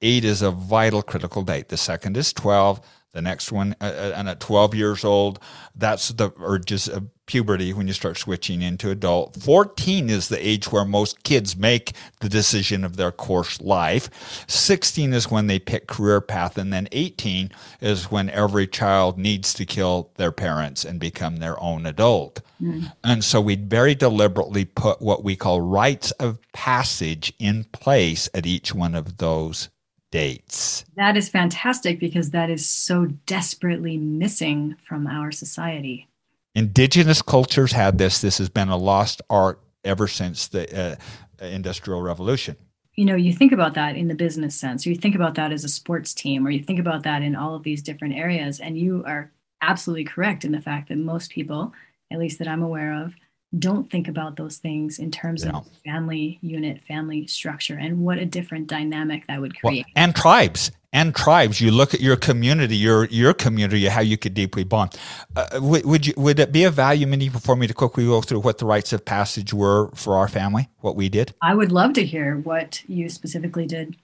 Eight 0.02 0.24
is 0.24 0.40
a 0.40 0.50
vital, 0.50 1.02
critical 1.02 1.42
date. 1.42 1.68
The 1.68 1.76
second 1.76 2.16
is 2.16 2.32
twelve. 2.32 2.80
The 3.12 3.22
next 3.22 3.50
one, 3.50 3.74
uh, 3.80 3.84
uh 3.84 4.12
and 4.14 4.28
at 4.28 4.40
12 4.40 4.74
years 4.74 5.04
old, 5.04 5.40
that's 5.74 6.10
the 6.10 6.30
urges 6.40 6.88
puberty 7.30 7.72
when 7.72 7.86
you 7.86 7.92
start 7.92 8.18
switching 8.18 8.60
into 8.60 8.90
adult. 8.90 9.36
14 9.36 10.10
is 10.10 10.28
the 10.28 10.44
age 10.44 10.72
where 10.72 10.84
most 10.84 11.22
kids 11.22 11.56
make 11.56 11.92
the 12.18 12.28
decision 12.28 12.82
of 12.82 12.96
their 12.96 13.12
course 13.12 13.60
life. 13.60 14.10
16 14.48 15.12
is 15.12 15.30
when 15.30 15.46
they 15.46 15.60
pick 15.60 15.86
career 15.86 16.20
path. 16.20 16.58
And 16.58 16.72
then 16.72 16.88
18 16.90 17.52
is 17.80 18.10
when 18.10 18.30
every 18.30 18.66
child 18.66 19.16
needs 19.16 19.54
to 19.54 19.64
kill 19.64 20.10
their 20.16 20.32
parents 20.32 20.84
and 20.84 20.98
become 20.98 21.36
their 21.36 21.58
own 21.62 21.86
adult. 21.86 22.42
Mm. 22.60 22.92
And 23.04 23.22
so 23.22 23.40
we 23.40 23.54
very 23.54 23.94
deliberately 23.94 24.64
put 24.64 25.00
what 25.00 25.22
we 25.22 25.36
call 25.36 25.60
rites 25.60 26.10
of 26.12 26.40
passage 26.52 27.32
in 27.38 27.62
place 27.72 28.28
at 28.34 28.44
each 28.44 28.74
one 28.74 28.96
of 28.96 29.18
those 29.18 29.68
dates. 30.10 30.84
That 30.96 31.16
is 31.16 31.28
fantastic 31.28 32.00
because 32.00 32.30
that 32.30 32.50
is 32.50 32.68
so 32.68 33.06
desperately 33.26 33.96
missing 33.96 34.74
from 34.82 35.06
our 35.06 35.30
society. 35.30 36.08
Indigenous 36.54 37.22
cultures 37.22 37.72
had 37.72 37.98
this. 37.98 38.20
This 38.20 38.38
has 38.38 38.48
been 38.48 38.68
a 38.68 38.76
lost 38.76 39.22
art 39.30 39.60
ever 39.84 40.08
since 40.08 40.48
the 40.48 40.98
uh, 41.40 41.44
Industrial 41.44 42.02
Revolution. 42.02 42.56
You 42.96 43.04
know, 43.06 43.14
you 43.14 43.32
think 43.32 43.52
about 43.52 43.74
that 43.74 43.96
in 43.96 44.08
the 44.08 44.14
business 44.14 44.54
sense, 44.54 44.86
or 44.86 44.90
you 44.90 44.96
think 44.96 45.14
about 45.14 45.34
that 45.36 45.52
as 45.52 45.64
a 45.64 45.68
sports 45.68 46.12
team, 46.12 46.46
or 46.46 46.50
you 46.50 46.62
think 46.62 46.80
about 46.80 47.04
that 47.04 47.22
in 47.22 47.36
all 47.36 47.54
of 47.54 47.62
these 47.62 47.82
different 47.82 48.14
areas. 48.14 48.60
And 48.60 48.76
you 48.76 49.04
are 49.06 49.30
absolutely 49.62 50.04
correct 50.04 50.44
in 50.44 50.52
the 50.52 50.60
fact 50.60 50.88
that 50.88 50.98
most 50.98 51.30
people, 51.30 51.72
at 52.10 52.18
least 52.18 52.38
that 52.40 52.48
I'm 52.48 52.62
aware 52.62 52.92
of, 53.04 53.14
don't 53.58 53.90
think 53.90 54.08
about 54.08 54.36
those 54.36 54.58
things 54.58 54.98
in 54.98 55.10
terms 55.10 55.44
yeah. 55.44 55.52
of 55.52 55.66
family 55.84 56.38
unit, 56.40 56.80
family 56.82 57.26
structure, 57.26 57.76
and 57.76 58.00
what 58.00 58.18
a 58.18 58.24
different 58.24 58.68
dynamic 58.68 59.26
that 59.26 59.40
would 59.40 59.58
create. 59.58 59.86
Well, 59.86 60.04
and 60.04 60.14
tribes 60.14 60.70
and 60.92 61.14
tribes. 61.14 61.60
You 61.60 61.70
look 61.70 61.94
at 61.94 62.00
your 62.00 62.16
community, 62.16 62.76
your 62.76 63.06
your 63.06 63.34
community, 63.34 63.86
how 63.86 64.00
you 64.00 64.16
could 64.16 64.34
deeply 64.34 64.64
bond. 64.64 64.96
Uh, 65.34 65.60
would, 65.60 65.84
would 65.84 66.06
you 66.06 66.14
would 66.16 66.38
it 66.38 66.52
be 66.52 66.64
a 66.64 66.70
value, 66.70 67.06
Mindy, 67.06 67.28
for 67.28 67.56
me 67.56 67.66
to 67.66 67.74
quickly 67.74 68.04
go 68.04 68.20
through 68.20 68.40
what 68.40 68.58
the 68.58 68.66
rites 68.66 68.92
of 68.92 69.04
passage 69.04 69.52
were 69.52 69.90
for 69.94 70.16
our 70.16 70.28
family, 70.28 70.68
what 70.78 70.96
we 70.96 71.08
did? 71.08 71.34
I 71.42 71.54
would 71.54 71.72
love 71.72 71.92
to 71.94 72.04
hear 72.04 72.36
what 72.38 72.82
you 72.88 73.08
specifically 73.08 73.66
did 73.66 73.96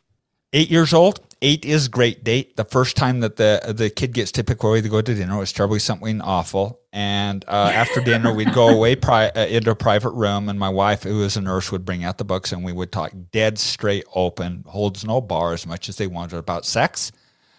eight 0.53 0.71
years 0.71 0.93
old. 0.93 1.21
Eight 1.43 1.67
is 1.67 1.89
great 1.89 2.25
date. 2.25 2.57
The 2.57 2.65
first 2.65 2.97
time 2.97 3.21
that 3.21 3.37
the 3.37 3.75
the 3.77 3.91
kid 3.91 4.15
gets 4.15 4.33
typically 4.33 4.81
to 4.81 4.89
go 4.89 5.03
to 5.03 5.15
dinner 5.15 5.37
was 5.37 5.53
probably 5.53 5.79
something 5.79 6.23
awful. 6.23 6.81
And 6.93 7.45
uh, 7.47 7.71
after 7.75 8.01
dinner, 8.01 8.33
we'd 8.33 8.55
go 8.55 8.69
away 8.69 8.97
pri- 8.97 9.29
uh, 9.29 9.47
into 9.47 9.71
a 9.71 9.77
private 9.77 10.13
room, 10.13 10.49
and 10.49 10.59
my 10.59 10.71
wife, 10.71 11.03
who 11.03 11.19
was 11.19 11.37
a 11.37 11.43
nurse, 11.43 11.71
would 11.71 11.85
bring 11.85 12.05
out 12.05 12.17
the 12.17 12.25
books, 12.25 12.53
and 12.53 12.65
we 12.65 12.73
would 12.73 12.91
talk 12.91 13.13
dead 13.33 13.59
straight 13.59 14.05
open, 14.15 14.65
holds 14.67 15.05
no 15.05 15.21
bar, 15.21 15.53
as 15.53 15.67
much 15.67 15.91
as 15.91 15.97
they 15.97 16.07
wanted 16.07 16.39
about 16.39 16.65
sex, 16.65 17.13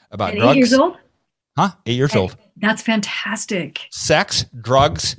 about 0.09 0.31
At 0.31 0.39
drugs. 0.39 0.55
Eight 0.55 0.57
years 0.57 0.73
old. 0.73 0.97
Huh? 1.55 1.69
Eight 1.85 1.97
years 1.97 2.15
old. 2.15 2.35
That's 2.55 2.81
fantastic. 2.81 3.81
Sex, 3.91 4.45
drugs, 4.59 5.17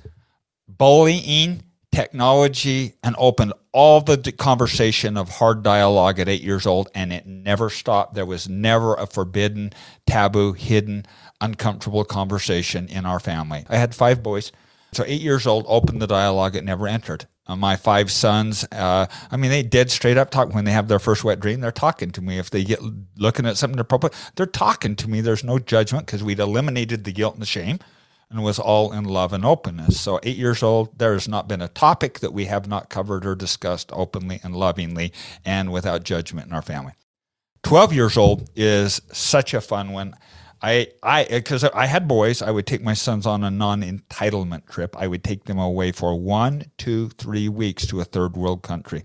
bullying, 0.66 1.62
technology 1.92 2.94
and 3.02 3.16
opened 3.18 3.52
all 3.78 4.00
the 4.00 4.32
conversation 4.32 5.16
of 5.16 5.28
hard 5.28 5.62
dialogue 5.62 6.18
at 6.18 6.28
eight 6.28 6.42
years 6.42 6.66
old, 6.66 6.88
and 6.96 7.12
it 7.12 7.26
never 7.26 7.70
stopped. 7.70 8.12
There 8.12 8.26
was 8.26 8.48
never 8.48 8.96
a 8.96 9.06
forbidden, 9.06 9.72
taboo, 10.04 10.52
hidden, 10.52 11.06
uncomfortable 11.40 12.04
conversation 12.04 12.88
in 12.88 13.06
our 13.06 13.20
family. 13.20 13.64
I 13.68 13.76
had 13.76 13.94
five 13.94 14.20
boys. 14.20 14.50
So, 14.90 15.04
eight 15.06 15.20
years 15.20 15.46
old, 15.46 15.64
opened 15.68 16.02
the 16.02 16.08
dialogue, 16.08 16.56
it 16.56 16.64
never 16.64 16.88
entered. 16.88 17.28
Uh, 17.46 17.54
my 17.54 17.76
five 17.76 18.10
sons, 18.10 18.66
uh, 18.72 19.06
I 19.30 19.36
mean, 19.36 19.52
they 19.52 19.62
dead 19.62 19.92
straight 19.92 20.16
up 20.16 20.32
talk 20.32 20.52
when 20.52 20.64
they 20.64 20.72
have 20.72 20.88
their 20.88 20.98
first 20.98 21.22
wet 21.22 21.38
dream. 21.38 21.60
They're 21.60 21.70
talking 21.70 22.10
to 22.10 22.20
me. 22.20 22.38
If 22.38 22.50
they 22.50 22.64
get 22.64 22.80
looking 23.16 23.46
at 23.46 23.58
something 23.58 23.78
appropriate, 23.78 24.16
they're 24.34 24.46
talking 24.46 24.96
to 24.96 25.08
me. 25.08 25.20
There's 25.20 25.44
no 25.44 25.60
judgment 25.60 26.06
because 26.06 26.24
we'd 26.24 26.40
eliminated 26.40 27.04
the 27.04 27.12
guilt 27.12 27.34
and 27.34 27.42
the 27.42 27.46
shame 27.46 27.78
and 28.30 28.42
was 28.42 28.58
all 28.58 28.92
in 28.92 29.04
love 29.04 29.32
and 29.32 29.44
openness. 29.44 30.00
So, 30.00 30.20
eight 30.22 30.36
years 30.36 30.62
old, 30.62 30.98
there 30.98 31.14
has 31.14 31.28
not 31.28 31.48
been 31.48 31.62
a 31.62 31.68
topic 31.68 32.20
that 32.20 32.32
we 32.32 32.44
have 32.44 32.68
not 32.68 32.90
covered 32.90 33.24
or 33.24 33.34
discussed 33.34 33.90
openly 33.92 34.40
and 34.42 34.54
lovingly 34.54 35.12
and 35.44 35.72
without 35.72 36.02
judgment 36.04 36.46
in 36.48 36.52
our 36.52 36.62
family. 36.62 36.92
12 37.62 37.92
years 37.92 38.16
old 38.16 38.48
is 38.54 39.00
such 39.12 39.54
a 39.54 39.60
fun 39.60 39.92
one. 39.92 40.14
I, 40.60 40.88
I, 41.02 41.24
because 41.24 41.62
I 41.64 41.86
had 41.86 42.08
boys, 42.08 42.42
I 42.42 42.50
would 42.50 42.66
take 42.66 42.82
my 42.82 42.94
sons 42.94 43.26
on 43.26 43.44
a 43.44 43.50
non 43.50 43.82
entitlement 43.82 44.68
trip. 44.68 44.96
I 44.98 45.06
would 45.06 45.22
take 45.22 45.44
them 45.44 45.58
away 45.58 45.92
for 45.92 46.18
one, 46.18 46.70
two, 46.78 47.10
three 47.10 47.48
weeks 47.48 47.86
to 47.86 48.00
a 48.00 48.04
third 48.04 48.36
world 48.36 48.62
country. 48.62 49.04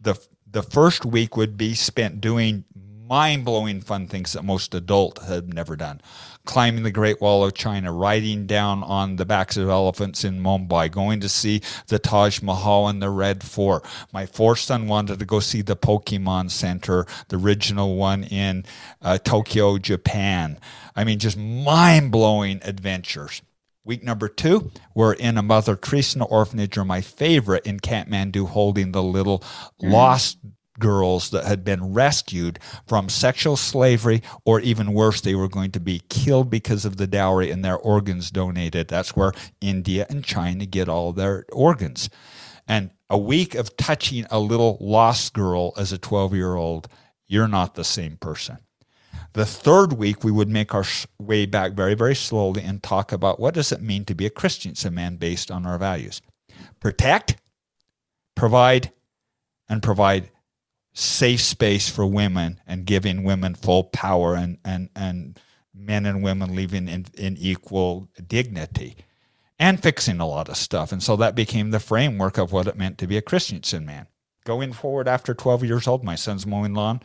The, 0.00 0.20
the 0.48 0.62
first 0.62 1.04
week 1.04 1.36
would 1.36 1.56
be 1.56 1.74
spent 1.74 2.20
doing 2.20 2.64
mind 3.08 3.44
blowing 3.44 3.80
fun 3.80 4.06
things 4.06 4.32
that 4.32 4.44
most 4.44 4.74
adults 4.74 5.26
have 5.26 5.52
never 5.52 5.76
done. 5.76 6.00
Climbing 6.44 6.84
the 6.84 6.90
Great 6.90 7.20
Wall 7.20 7.44
of 7.44 7.54
China, 7.54 7.92
riding 7.92 8.46
down 8.46 8.82
on 8.82 9.16
the 9.16 9.26
backs 9.26 9.56
of 9.56 9.68
elephants 9.68 10.24
in 10.24 10.40
Mumbai, 10.40 10.90
going 10.90 11.20
to 11.20 11.28
see 11.28 11.60
the 11.88 11.98
Taj 11.98 12.40
Mahal 12.40 12.88
and 12.88 13.02
the 13.02 13.10
Red 13.10 13.42
Fort. 13.42 13.84
My 14.12 14.26
fourth 14.26 14.60
son 14.60 14.86
wanted 14.86 15.18
to 15.18 15.24
go 15.24 15.40
see 15.40 15.62
the 15.62 15.76
Pokemon 15.76 16.50
Center, 16.50 17.06
the 17.28 17.36
original 17.36 17.96
one 17.96 18.24
in 18.24 18.64
uh, 19.02 19.18
Tokyo, 19.18 19.78
Japan. 19.78 20.58
I 20.94 21.04
mean, 21.04 21.18
just 21.18 21.36
mind 21.36 22.12
blowing 22.12 22.60
adventures. 22.62 23.42
Week 23.84 24.02
number 24.02 24.28
two, 24.28 24.72
we're 24.96 25.12
in 25.12 25.38
a 25.38 25.42
Mother 25.42 25.76
Teresa 25.76 26.24
orphanage, 26.24 26.76
or 26.76 26.84
my 26.84 27.00
favorite 27.00 27.66
in 27.66 27.78
Kathmandu, 27.78 28.48
holding 28.48 28.90
the 28.90 29.02
little 29.02 29.38
mm. 29.80 29.92
lost 29.92 30.38
girls 30.78 31.30
that 31.30 31.44
had 31.44 31.64
been 31.64 31.92
rescued 31.92 32.58
from 32.86 33.08
sexual 33.08 33.56
slavery, 33.56 34.22
or 34.44 34.60
even 34.60 34.92
worse, 34.92 35.20
they 35.20 35.34
were 35.34 35.48
going 35.48 35.70
to 35.72 35.80
be 35.80 36.02
killed 36.08 36.50
because 36.50 36.84
of 36.84 36.96
the 36.96 37.06
dowry 37.06 37.50
and 37.50 37.64
their 37.64 37.78
organs 37.78 38.30
donated. 38.30 38.88
That's 38.88 39.16
where 39.16 39.32
India 39.60 40.06
and 40.08 40.24
China 40.24 40.66
get 40.66 40.88
all 40.88 41.12
their 41.12 41.44
organs. 41.52 42.08
And 42.68 42.90
a 43.08 43.18
week 43.18 43.54
of 43.54 43.76
touching 43.76 44.26
a 44.30 44.40
little 44.40 44.76
lost 44.80 45.32
girl 45.32 45.72
as 45.76 45.92
a 45.92 45.98
12 45.98 46.34
year 46.34 46.56
old, 46.56 46.88
you're 47.26 47.48
not 47.48 47.74
the 47.74 47.84
same 47.84 48.16
person. 48.16 48.58
The 49.32 49.46
third 49.46 49.92
week, 49.92 50.24
we 50.24 50.32
would 50.32 50.48
make 50.48 50.74
our 50.74 50.84
way 51.18 51.46
back 51.46 51.72
very, 51.72 51.94
very 51.94 52.14
slowly 52.14 52.62
and 52.62 52.82
talk 52.82 53.12
about 53.12 53.38
what 53.38 53.54
does 53.54 53.70
it 53.70 53.82
mean 53.82 54.04
to 54.06 54.14
be 54.14 54.26
a 54.26 54.30
Christian, 54.30 54.72
it's 54.72 54.84
a 54.84 54.90
man 54.90 55.16
based 55.16 55.50
on 55.50 55.66
our 55.66 55.78
values. 55.78 56.22
Protect, 56.80 57.36
provide, 58.34 58.92
and 59.68 59.82
provide 59.82 60.30
safe 60.98 61.42
space 61.42 61.90
for 61.90 62.06
women 62.06 62.58
and 62.66 62.86
giving 62.86 63.22
women 63.22 63.54
full 63.54 63.84
power 63.84 64.34
and, 64.34 64.56
and, 64.64 64.88
and 64.96 65.38
men 65.74 66.06
and 66.06 66.22
women 66.22 66.56
living 66.56 66.88
in, 66.88 67.04
in 67.18 67.36
equal 67.36 68.08
dignity 68.26 68.96
and 69.58 69.82
fixing 69.82 70.20
a 70.20 70.26
lot 70.26 70.48
of 70.48 70.56
stuff. 70.56 70.92
And 70.92 71.02
so 71.02 71.14
that 71.16 71.34
became 71.34 71.70
the 71.70 71.80
framework 71.80 72.38
of 72.38 72.50
what 72.50 72.66
it 72.66 72.78
meant 72.78 72.96
to 72.98 73.06
be 73.06 73.18
a 73.18 73.22
Christiansen 73.22 73.84
man. 73.84 74.06
Going 74.46 74.72
forward 74.72 75.06
after 75.06 75.34
12 75.34 75.64
years 75.64 75.86
old, 75.86 76.02
my 76.02 76.14
son's 76.14 76.46
mowing 76.46 76.72
lawn, 76.72 77.02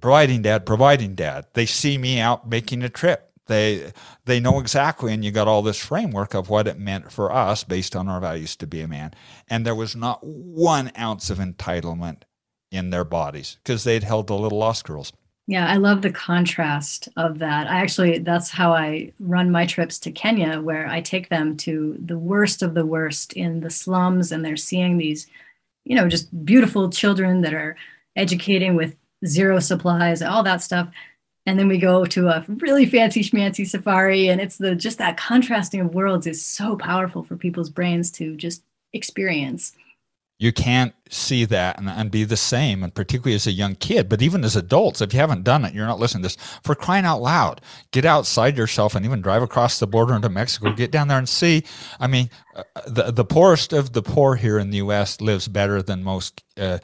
providing 0.00 0.42
dad, 0.42 0.66
providing 0.66 1.14
dad. 1.14 1.46
They 1.52 1.66
see 1.66 1.98
me 1.98 2.18
out 2.18 2.48
making 2.48 2.82
a 2.82 2.88
trip. 2.88 3.30
They 3.46 3.92
they 4.24 4.40
know 4.40 4.60
exactly, 4.60 5.12
and 5.12 5.24
you 5.24 5.30
got 5.32 5.48
all 5.48 5.62
this 5.62 5.78
framework 5.78 6.32
of 6.32 6.48
what 6.48 6.68
it 6.68 6.78
meant 6.78 7.12
for 7.12 7.32
us 7.32 7.64
based 7.64 7.94
on 7.94 8.08
our 8.08 8.20
values 8.20 8.56
to 8.56 8.66
be 8.66 8.80
a 8.80 8.88
man. 8.88 9.14
And 9.48 9.66
there 9.66 9.74
was 9.74 9.94
not 9.94 10.24
one 10.24 10.92
ounce 10.96 11.28
of 11.28 11.38
entitlement 11.38 12.22
in 12.72 12.90
their 12.90 13.04
bodies 13.04 13.58
because 13.62 13.84
they'd 13.84 14.02
held 14.02 14.26
the 14.26 14.36
little 14.36 14.58
lost 14.58 14.84
girls. 14.84 15.12
Yeah, 15.46 15.68
I 15.68 15.76
love 15.76 16.02
the 16.02 16.10
contrast 16.10 17.08
of 17.16 17.40
that. 17.40 17.68
I 17.68 17.80
actually, 17.80 18.18
that's 18.18 18.48
how 18.48 18.72
I 18.72 19.12
run 19.20 19.50
my 19.50 19.66
trips 19.66 19.98
to 20.00 20.12
Kenya, 20.12 20.60
where 20.60 20.86
I 20.86 21.00
take 21.00 21.28
them 21.28 21.56
to 21.58 21.96
the 22.04 22.16
worst 22.16 22.62
of 22.62 22.74
the 22.74 22.86
worst 22.86 23.32
in 23.32 23.60
the 23.60 23.70
slums, 23.70 24.30
and 24.30 24.44
they're 24.44 24.56
seeing 24.56 24.98
these, 24.98 25.26
you 25.84 25.96
know, 25.96 26.08
just 26.08 26.44
beautiful 26.44 26.90
children 26.90 27.40
that 27.42 27.54
are 27.54 27.76
educating 28.14 28.76
with 28.76 28.96
zero 29.26 29.58
supplies, 29.58 30.22
all 30.22 30.44
that 30.44 30.62
stuff. 30.62 30.88
And 31.44 31.58
then 31.58 31.66
we 31.66 31.78
go 31.78 32.04
to 32.04 32.28
a 32.28 32.44
really 32.46 32.86
fancy 32.86 33.22
schmancy 33.24 33.66
safari, 33.66 34.28
and 34.28 34.40
it's 34.40 34.58
the 34.58 34.76
just 34.76 34.98
that 34.98 35.16
contrasting 35.16 35.80
of 35.80 35.92
worlds 35.92 36.28
is 36.28 36.44
so 36.44 36.76
powerful 36.76 37.24
for 37.24 37.36
people's 37.36 37.70
brains 37.70 38.12
to 38.12 38.36
just 38.36 38.62
experience 38.92 39.72
you 40.38 40.52
can't 40.52 40.92
see 41.08 41.44
that 41.44 41.78
and, 41.78 41.88
and, 41.88 42.10
be 42.10 42.24
the 42.24 42.36
same, 42.36 42.82
and 42.82 42.92
particularly 42.92 43.34
as 43.34 43.46
a 43.46 43.52
young 43.52 43.76
kid, 43.76 44.08
but 44.08 44.22
even 44.22 44.44
as 44.44 44.56
adults, 44.56 45.00
if 45.00 45.12
you 45.12 45.20
haven't 45.20 45.44
done 45.44 45.64
it, 45.64 45.72
you're 45.72 45.86
not 45.86 46.00
listening 46.00 46.22
to 46.22 46.28
this. 46.28 46.36
For 46.64 46.74
crying 46.74 47.04
out 47.04 47.22
loud, 47.22 47.60
get 47.92 48.04
outside 48.04 48.56
yourself 48.56 48.94
and 48.94 49.06
even 49.06 49.20
drive 49.20 49.42
across 49.42 49.78
the 49.78 49.86
border 49.86 50.14
into 50.14 50.28
Mexico. 50.28 50.72
Get 50.72 50.90
down 50.90 51.08
there 51.08 51.18
and 51.18 51.28
see. 51.28 51.62
I 52.00 52.06
mean, 52.08 52.28
uh, 52.56 52.62
the 52.86 53.12
the 53.12 53.24
poorest 53.24 53.72
of 53.72 53.92
the 53.92 54.02
poor 54.02 54.34
here 54.34 54.58
in 54.58 54.70
the 54.70 54.78
U.S. 54.78 55.20
lives 55.20 55.48
better 55.48 55.82
than 55.82 56.02
most. 56.02 56.42
Uh, 56.56 56.78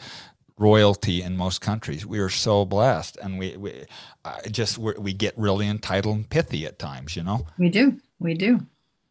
royalty 0.60 1.22
in 1.22 1.36
most 1.36 1.60
countries. 1.60 2.04
We 2.04 2.18
are 2.18 2.28
so 2.28 2.64
blessed, 2.64 3.16
and 3.22 3.38
we 3.38 3.56
we 3.56 3.84
uh, 4.24 4.40
just 4.50 4.76
we 4.76 5.12
get 5.12 5.38
really 5.38 5.68
entitled 5.68 6.16
and 6.16 6.28
pithy 6.28 6.66
at 6.66 6.80
times. 6.80 7.14
You 7.14 7.22
know, 7.22 7.46
we 7.58 7.68
do, 7.68 8.00
we 8.18 8.34
do. 8.34 8.66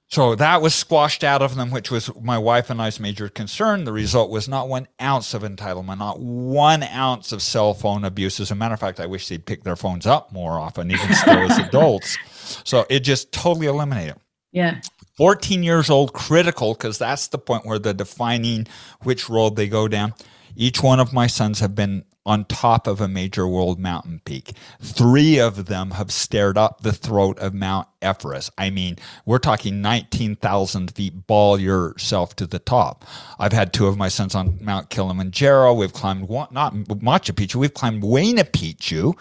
So 0.09 0.35
that 0.35 0.61
was 0.61 0.73
squashed 0.73 1.23
out 1.23 1.41
of 1.41 1.55
them, 1.55 1.69
which 1.69 1.91
was 1.91 2.09
my 2.21 2.37
wife 2.37 2.69
and 2.69 2.81
I's 2.81 2.97
major 2.99 3.27
concern. 3.27 3.83
The 3.83 3.91
result 3.91 4.29
was 4.31 4.47
not 4.47 4.69
one 4.69 4.87
ounce 5.01 5.33
of 5.33 5.41
entitlement, 5.43 5.97
not 5.99 6.21
one 6.21 6.83
ounce 6.83 7.33
of 7.33 7.41
cell 7.41 7.73
phone 7.73 8.05
abuse. 8.05 8.39
As 8.39 8.49
a 8.49 8.55
matter 8.55 8.73
of 8.73 8.79
fact, 8.79 9.01
I 9.01 9.05
wish 9.05 9.27
they'd 9.27 9.45
pick 9.45 9.63
their 9.63 9.75
phones 9.75 10.07
up 10.07 10.31
more 10.31 10.59
often, 10.59 10.91
even 10.91 11.13
still 11.13 11.39
as 11.51 11.57
adults. 11.57 12.17
So 12.63 12.85
it 12.89 13.01
just 13.01 13.33
totally 13.33 13.67
eliminated. 13.67 14.15
Yeah. 14.53 14.79
14 15.17 15.63
years 15.63 15.89
old, 15.89 16.13
critical, 16.13 16.73
because 16.73 16.97
that's 16.97 17.27
the 17.27 17.37
point 17.37 17.65
where 17.65 17.77
the 17.77 17.93
defining 17.93 18.67
which 19.03 19.29
road 19.29 19.57
they 19.57 19.67
go 19.67 19.89
down. 19.89 20.13
Each 20.59 20.81
one 20.81 20.99
of 20.99 21.13
my 21.13 21.27
sons 21.27 21.59
have 21.59 21.75
been 21.75 22.03
on 22.25 22.45
top 22.45 22.87
of 22.87 22.99
a 22.99 23.07
major 23.07 23.47
world 23.47 23.79
mountain 23.79 24.21
peak. 24.25 24.53
Three 24.81 25.39
of 25.39 25.67
them 25.67 25.91
have 25.91 26.11
stared 26.11 26.57
up 26.57 26.81
the 26.81 26.91
throat 26.91 27.37
of 27.37 27.53
Mount 27.53 27.87
Everest. 28.01 28.49
I 28.57 28.71
mean, 28.71 28.97
we're 29.23 29.37
talking 29.37 29.83
19,000 29.83 30.95
feet, 30.95 31.27
ball 31.27 31.59
yourself 31.59 32.35
to 32.37 32.47
the 32.47 32.57
top. 32.57 33.05
I've 33.37 33.53
had 33.53 33.71
two 33.71 33.85
of 33.85 33.97
my 33.97 34.09
sons 34.09 34.33
on 34.33 34.57
Mount 34.59 34.89
Kilimanjaro. 34.89 35.75
We've 35.75 35.93
climbed, 35.93 36.27
not 36.51 36.73
Machu 36.73 37.33
Picchu, 37.33 37.55
we've 37.57 37.75
climbed 37.75 38.01
Huayna 38.01 38.43
Picchu. 38.49 39.13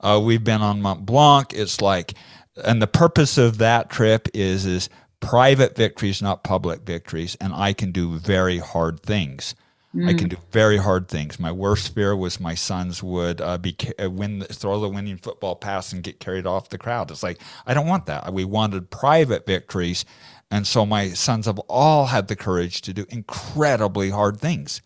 Uh, 0.00 0.20
we've 0.22 0.44
been 0.44 0.60
on 0.60 0.82
Mont 0.82 1.06
Blanc. 1.06 1.54
It's 1.54 1.80
like, 1.80 2.12
and 2.62 2.82
the 2.82 2.86
purpose 2.86 3.38
of 3.38 3.56
that 3.56 3.88
trip 3.88 4.28
is, 4.34 4.66
is 4.66 4.90
private 5.20 5.76
victories, 5.76 6.20
not 6.20 6.44
public 6.44 6.82
victories. 6.82 7.38
And 7.40 7.54
I 7.54 7.72
can 7.72 7.90
do 7.90 8.18
very 8.18 8.58
hard 8.58 9.00
things. 9.00 9.54
Mm. 9.94 10.08
I 10.08 10.14
can 10.14 10.28
do 10.28 10.36
very 10.50 10.76
hard 10.76 11.08
things. 11.08 11.38
My 11.38 11.52
worst 11.52 11.94
fear 11.94 12.16
was 12.16 12.40
my 12.40 12.54
sons 12.54 13.02
would 13.02 13.40
uh, 13.40 13.58
be 13.58 13.76
uh, 14.02 14.10
win, 14.10 14.40
throw 14.42 14.80
the 14.80 14.88
winning 14.88 15.18
football 15.18 15.54
pass 15.54 15.92
and 15.92 16.02
get 16.02 16.18
carried 16.18 16.46
off 16.46 16.68
the 16.68 16.78
crowd. 16.78 17.10
It's 17.10 17.22
like 17.22 17.40
I 17.64 17.74
don't 17.74 17.86
want 17.86 18.06
that. 18.06 18.32
We 18.32 18.44
wanted 18.44 18.90
private 18.90 19.46
victories, 19.46 20.04
and 20.50 20.66
so 20.66 20.84
my 20.84 21.10
sons 21.10 21.46
have 21.46 21.60
all 21.60 22.06
had 22.06 22.26
the 22.26 22.34
courage 22.36 22.80
to 22.82 22.92
do 22.92 23.06
incredibly 23.08 24.10
hard 24.10 24.40
things. 24.40 24.82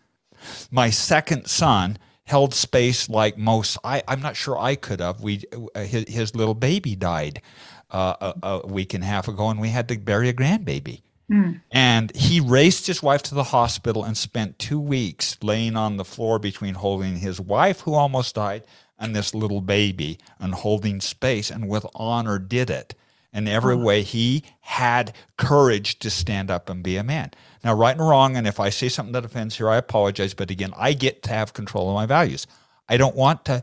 My 0.69 0.91
second 0.91 1.47
son 1.47 1.97
held 2.25 2.53
space 2.53 3.09
like 3.09 3.37
most. 3.37 3.77
I, 3.83 4.03
I'm 4.07 4.21
not 4.21 4.35
sure 4.35 4.59
I 4.59 4.75
could 4.75 4.99
have. 4.99 5.21
We 5.21 5.43
uh, 5.73 5.81
his, 5.81 6.05
his, 6.07 6.35
little 6.35 6.53
baby 6.53 6.95
died 6.95 7.41
uh, 7.89 8.33
a, 8.43 8.47
a 8.47 8.67
week 8.67 8.93
and 8.93 9.03
a 9.03 9.07
half 9.07 9.27
ago, 9.27 9.49
and 9.49 9.59
we 9.59 9.69
had 9.69 9.87
to 9.87 9.97
bury 9.97 10.29
a 10.29 10.33
grandbaby. 10.33 11.01
Mm. 11.29 11.61
And 11.71 12.15
he 12.15 12.39
raced 12.39 12.87
his 12.87 13.03
wife 13.03 13.21
to 13.23 13.35
the 13.35 13.43
hospital 13.43 14.03
and 14.03 14.17
spent 14.17 14.59
two 14.59 14.79
weeks 14.79 15.37
laying 15.41 15.75
on 15.75 15.97
the 15.97 16.05
floor 16.05 16.39
between 16.39 16.73
holding 16.73 17.17
his 17.17 17.39
wife, 17.39 17.81
who 17.81 17.93
almost 17.93 18.35
died, 18.35 18.63
and 18.97 19.15
this 19.15 19.33
little 19.33 19.61
baby, 19.61 20.19
and 20.39 20.53
holding 20.53 20.99
space, 21.01 21.49
and 21.49 21.69
with 21.69 21.85
honor 21.95 22.39
did 22.39 22.69
it. 22.69 22.95
In 23.31 23.47
every 23.47 23.75
way, 23.75 24.01
he 24.01 24.43
had 24.61 25.13
courage 25.37 25.99
to 25.99 26.09
stand 26.09 26.49
up 26.49 26.67
and 26.67 26.81
be 26.81 26.97
a 26.97 27.03
man. 27.03 27.31
Now, 27.63 27.75
right 27.75 27.95
and 27.95 28.07
wrong, 28.07 28.35
and 28.35 28.47
if 28.47 28.59
I 28.59 28.69
say 28.69 28.89
something 28.89 29.13
that 29.13 29.25
offends 29.25 29.57
here, 29.57 29.69
I 29.69 29.77
apologize. 29.77 30.33
But 30.33 30.49
again, 30.49 30.73
I 30.75 30.93
get 30.93 31.21
to 31.23 31.29
have 31.29 31.53
control 31.53 31.89
of 31.89 31.95
my 31.95 32.07
values. 32.07 32.47
I 32.87 32.97
don't 32.97 33.15
want 33.15 33.45
to 33.45 33.61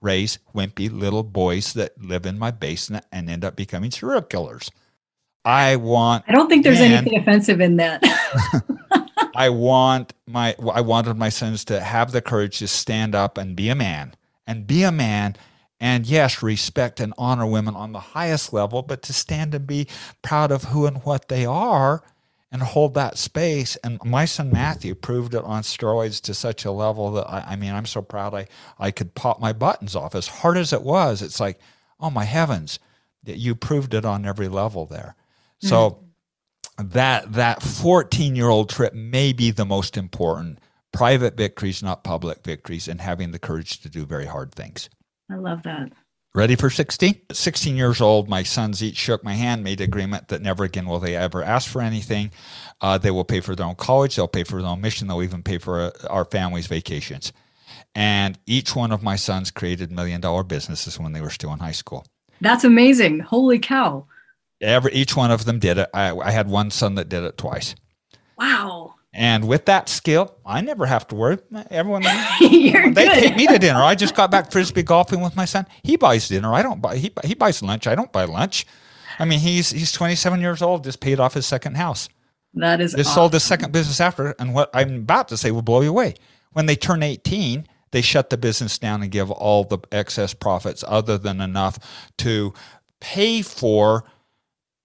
raise 0.00 0.38
wimpy 0.54 0.90
little 0.90 1.22
boys 1.22 1.74
that 1.74 2.00
live 2.02 2.24
in 2.24 2.38
my 2.38 2.50
basement 2.50 3.04
and 3.12 3.28
end 3.28 3.44
up 3.44 3.54
becoming 3.54 3.90
serial 3.90 4.22
killers. 4.22 4.70
I 5.44 5.76
want. 5.76 6.24
I 6.28 6.32
don't 6.32 6.48
think 6.48 6.64
there's 6.64 6.78
man, 6.78 6.92
anything 6.92 7.18
offensive 7.18 7.60
in 7.60 7.76
that. 7.76 8.02
I 9.34 9.48
want 9.48 10.12
my. 10.26 10.54
I 10.72 10.80
wanted 10.82 11.16
my 11.16 11.30
sons 11.30 11.64
to 11.66 11.80
have 11.80 12.12
the 12.12 12.22
courage 12.22 12.58
to 12.60 12.68
stand 12.68 13.14
up 13.14 13.38
and 13.38 13.56
be 13.56 13.68
a 13.68 13.74
man, 13.74 14.14
and 14.46 14.66
be 14.66 14.84
a 14.84 14.92
man, 14.92 15.36
and 15.80 16.06
yes, 16.06 16.42
respect 16.42 17.00
and 17.00 17.12
honor 17.18 17.46
women 17.46 17.74
on 17.74 17.92
the 17.92 18.00
highest 18.00 18.52
level, 18.52 18.82
but 18.82 19.02
to 19.02 19.12
stand 19.12 19.54
and 19.54 19.66
be 19.66 19.88
proud 20.22 20.52
of 20.52 20.64
who 20.64 20.86
and 20.86 20.98
what 21.04 21.28
they 21.28 21.44
are, 21.44 22.04
and 22.52 22.62
hold 22.62 22.94
that 22.94 23.18
space. 23.18 23.74
And 23.82 23.98
my 24.04 24.26
son 24.26 24.52
Matthew 24.52 24.94
proved 24.94 25.34
it 25.34 25.42
on 25.42 25.62
steroids 25.62 26.20
to 26.22 26.34
such 26.34 26.64
a 26.64 26.70
level 26.70 27.10
that 27.12 27.28
I, 27.28 27.40
I 27.52 27.56
mean, 27.56 27.72
I'm 27.74 27.86
so 27.86 28.00
proud. 28.02 28.32
I 28.32 28.46
I 28.78 28.92
could 28.92 29.16
pop 29.16 29.40
my 29.40 29.52
buttons 29.52 29.96
off 29.96 30.14
as 30.14 30.28
hard 30.28 30.56
as 30.56 30.72
it 30.72 30.82
was. 30.82 31.20
It's 31.20 31.40
like, 31.40 31.58
oh 31.98 32.10
my 32.10 32.24
heavens, 32.24 32.78
that 33.24 33.38
you 33.38 33.56
proved 33.56 33.92
it 33.94 34.04
on 34.04 34.24
every 34.24 34.48
level 34.48 34.86
there. 34.86 35.16
So 35.62 36.02
mm-hmm. 36.78 36.88
that 36.88 37.32
that 37.32 37.62
14 37.62 38.36
year 38.36 38.48
old 38.48 38.68
trip 38.68 38.94
may 38.94 39.32
be 39.32 39.50
the 39.50 39.64
most 39.64 39.96
important. 39.96 40.58
Private 40.92 41.36
victories, 41.36 41.82
not 41.82 42.04
public 42.04 42.44
victories, 42.44 42.86
and 42.86 43.00
having 43.00 43.30
the 43.30 43.38
courage 43.38 43.80
to 43.80 43.88
do 43.88 44.04
very 44.04 44.26
hard 44.26 44.52
things. 44.52 44.90
I 45.30 45.36
love 45.36 45.62
that. 45.62 45.92
Ready 46.34 46.56
for 46.56 46.70
16? 46.70 47.20
16 47.30 47.76
years 47.76 48.00
old, 48.00 48.26
my 48.26 48.42
sons 48.42 48.82
each 48.82 48.96
shook 48.96 49.22
my 49.22 49.34
hand, 49.34 49.62
made 49.62 49.82
agreement 49.82 50.28
that 50.28 50.40
never 50.40 50.64
again 50.64 50.86
will 50.86 50.98
they 50.98 51.14
ever 51.14 51.42
ask 51.42 51.70
for 51.70 51.82
anything. 51.82 52.30
Uh, 52.80 52.96
they 52.96 53.10
will 53.10 53.24
pay 53.24 53.40
for 53.40 53.54
their 53.54 53.66
own 53.66 53.74
college, 53.74 54.16
they'll 54.16 54.28
pay 54.28 54.44
for 54.44 54.62
their 54.62 54.70
own 54.70 54.80
mission, 54.80 55.08
they'll 55.08 55.22
even 55.22 55.42
pay 55.42 55.58
for 55.58 55.80
uh, 55.82 55.90
our 56.08 56.24
family's 56.24 56.66
vacations. 56.66 57.34
And 57.94 58.38
each 58.46 58.74
one 58.74 58.92
of 58.92 59.02
my 59.02 59.16
sons 59.16 59.50
created 59.50 59.92
million 59.92 60.22
dollar 60.22 60.42
businesses 60.42 60.98
when 60.98 61.12
they 61.12 61.20
were 61.20 61.28
still 61.28 61.52
in 61.52 61.58
high 61.58 61.72
school. 61.72 62.06
That's 62.40 62.64
amazing. 62.64 63.20
Holy 63.20 63.58
cow. 63.58 64.06
Every 64.62 64.92
each 64.92 65.16
one 65.16 65.30
of 65.30 65.44
them 65.44 65.58
did 65.58 65.78
it. 65.78 65.90
I, 65.92 66.16
I 66.16 66.30
had 66.30 66.48
one 66.48 66.70
son 66.70 66.94
that 66.94 67.08
did 67.08 67.24
it 67.24 67.36
twice. 67.36 67.74
Wow. 68.38 68.94
And 69.14 69.46
with 69.46 69.66
that 69.66 69.90
skill, 69.90 70.34
I 70.46 70.62
never 70.62 70.86
have 70.86 71.06
to 71.08 71.14
worry. 71.14 71.38
Everyone, 71.70 72.02
they 72.40 72.70
good. 72.70 72.94
take 72.94 73.36
me 73.36 73.46
to 73.46 73.58
dinner. 73.58 73.82
I 73.82 73.94
just 73.94 74.14
got 74.14 74.30
back 74.30 74.50
frisbee 74.50 74.82
golfing 74.82 75.20
with 75.20 75.36
my 75.36 75.44
son. 75.44 75.66
He 75.82 75.96
buys 75.96 76.28
dinner. 76.28 76.54
I 76.54 76.62
don't 76.62 76.80
buy. 76.80 76.96
He 76.96 77.12
he 77.24 77.34
buys 77.34 77.62
lunch. 77.62 77.86
I 77.86 77.94
don't 77.94 78.10
buy 78.10 78.24
lunch. 78.24 78.66
I 79.18 79.26
mean, 79.26 79.40
he's 79.40 79.70
he's 79.70 79.92
27 79.92 80.40
years 80.40 80.62
old. 80.62 80.84
Just 80.84 81.00
paid 81.00 81.20
off 81.20 81.34
his 81.34 81.44
second 81.44 81.76
house. 81.76 82.08
That 82.54 82.80
is. 82.80 82.92
Just 82.92 83.10
awesome. 83.10 83.14
sold 83.14 83.32
his 83.34 83.44
second 83.44 83.72
business 83.72 84.00
after. 84.00 84.34
And 84.38 84.54
what 84.54 84.70
I'm 84.72 84.96
about 84.96 85.28
to 85.28 85.36
say 85.36 85.50
will 85.50 85.62
blow 85.62 85.82
you 85.82 85.90
away. 85.90 86.14
When 86.52 86.64
they 86.66 86.76
turn 86.76 87.02
18, 87.02 87.66
they 87.90 88.00
shut 88.00 88.30
the 88.30 88.38
business 88.38 88.78
down 88.78 89.02
and 89.02 89.10
give 89.10 89.30
all 89.30 89.64
the 89.64 89.78
excess 89.90 90.32
profits, 90.32 90.82
other 90.86 91.18
than 91.18 91.40
enough 91.42 91.78
to 92.18 92.54
pay 93.00 93.42
for 93.42 94.04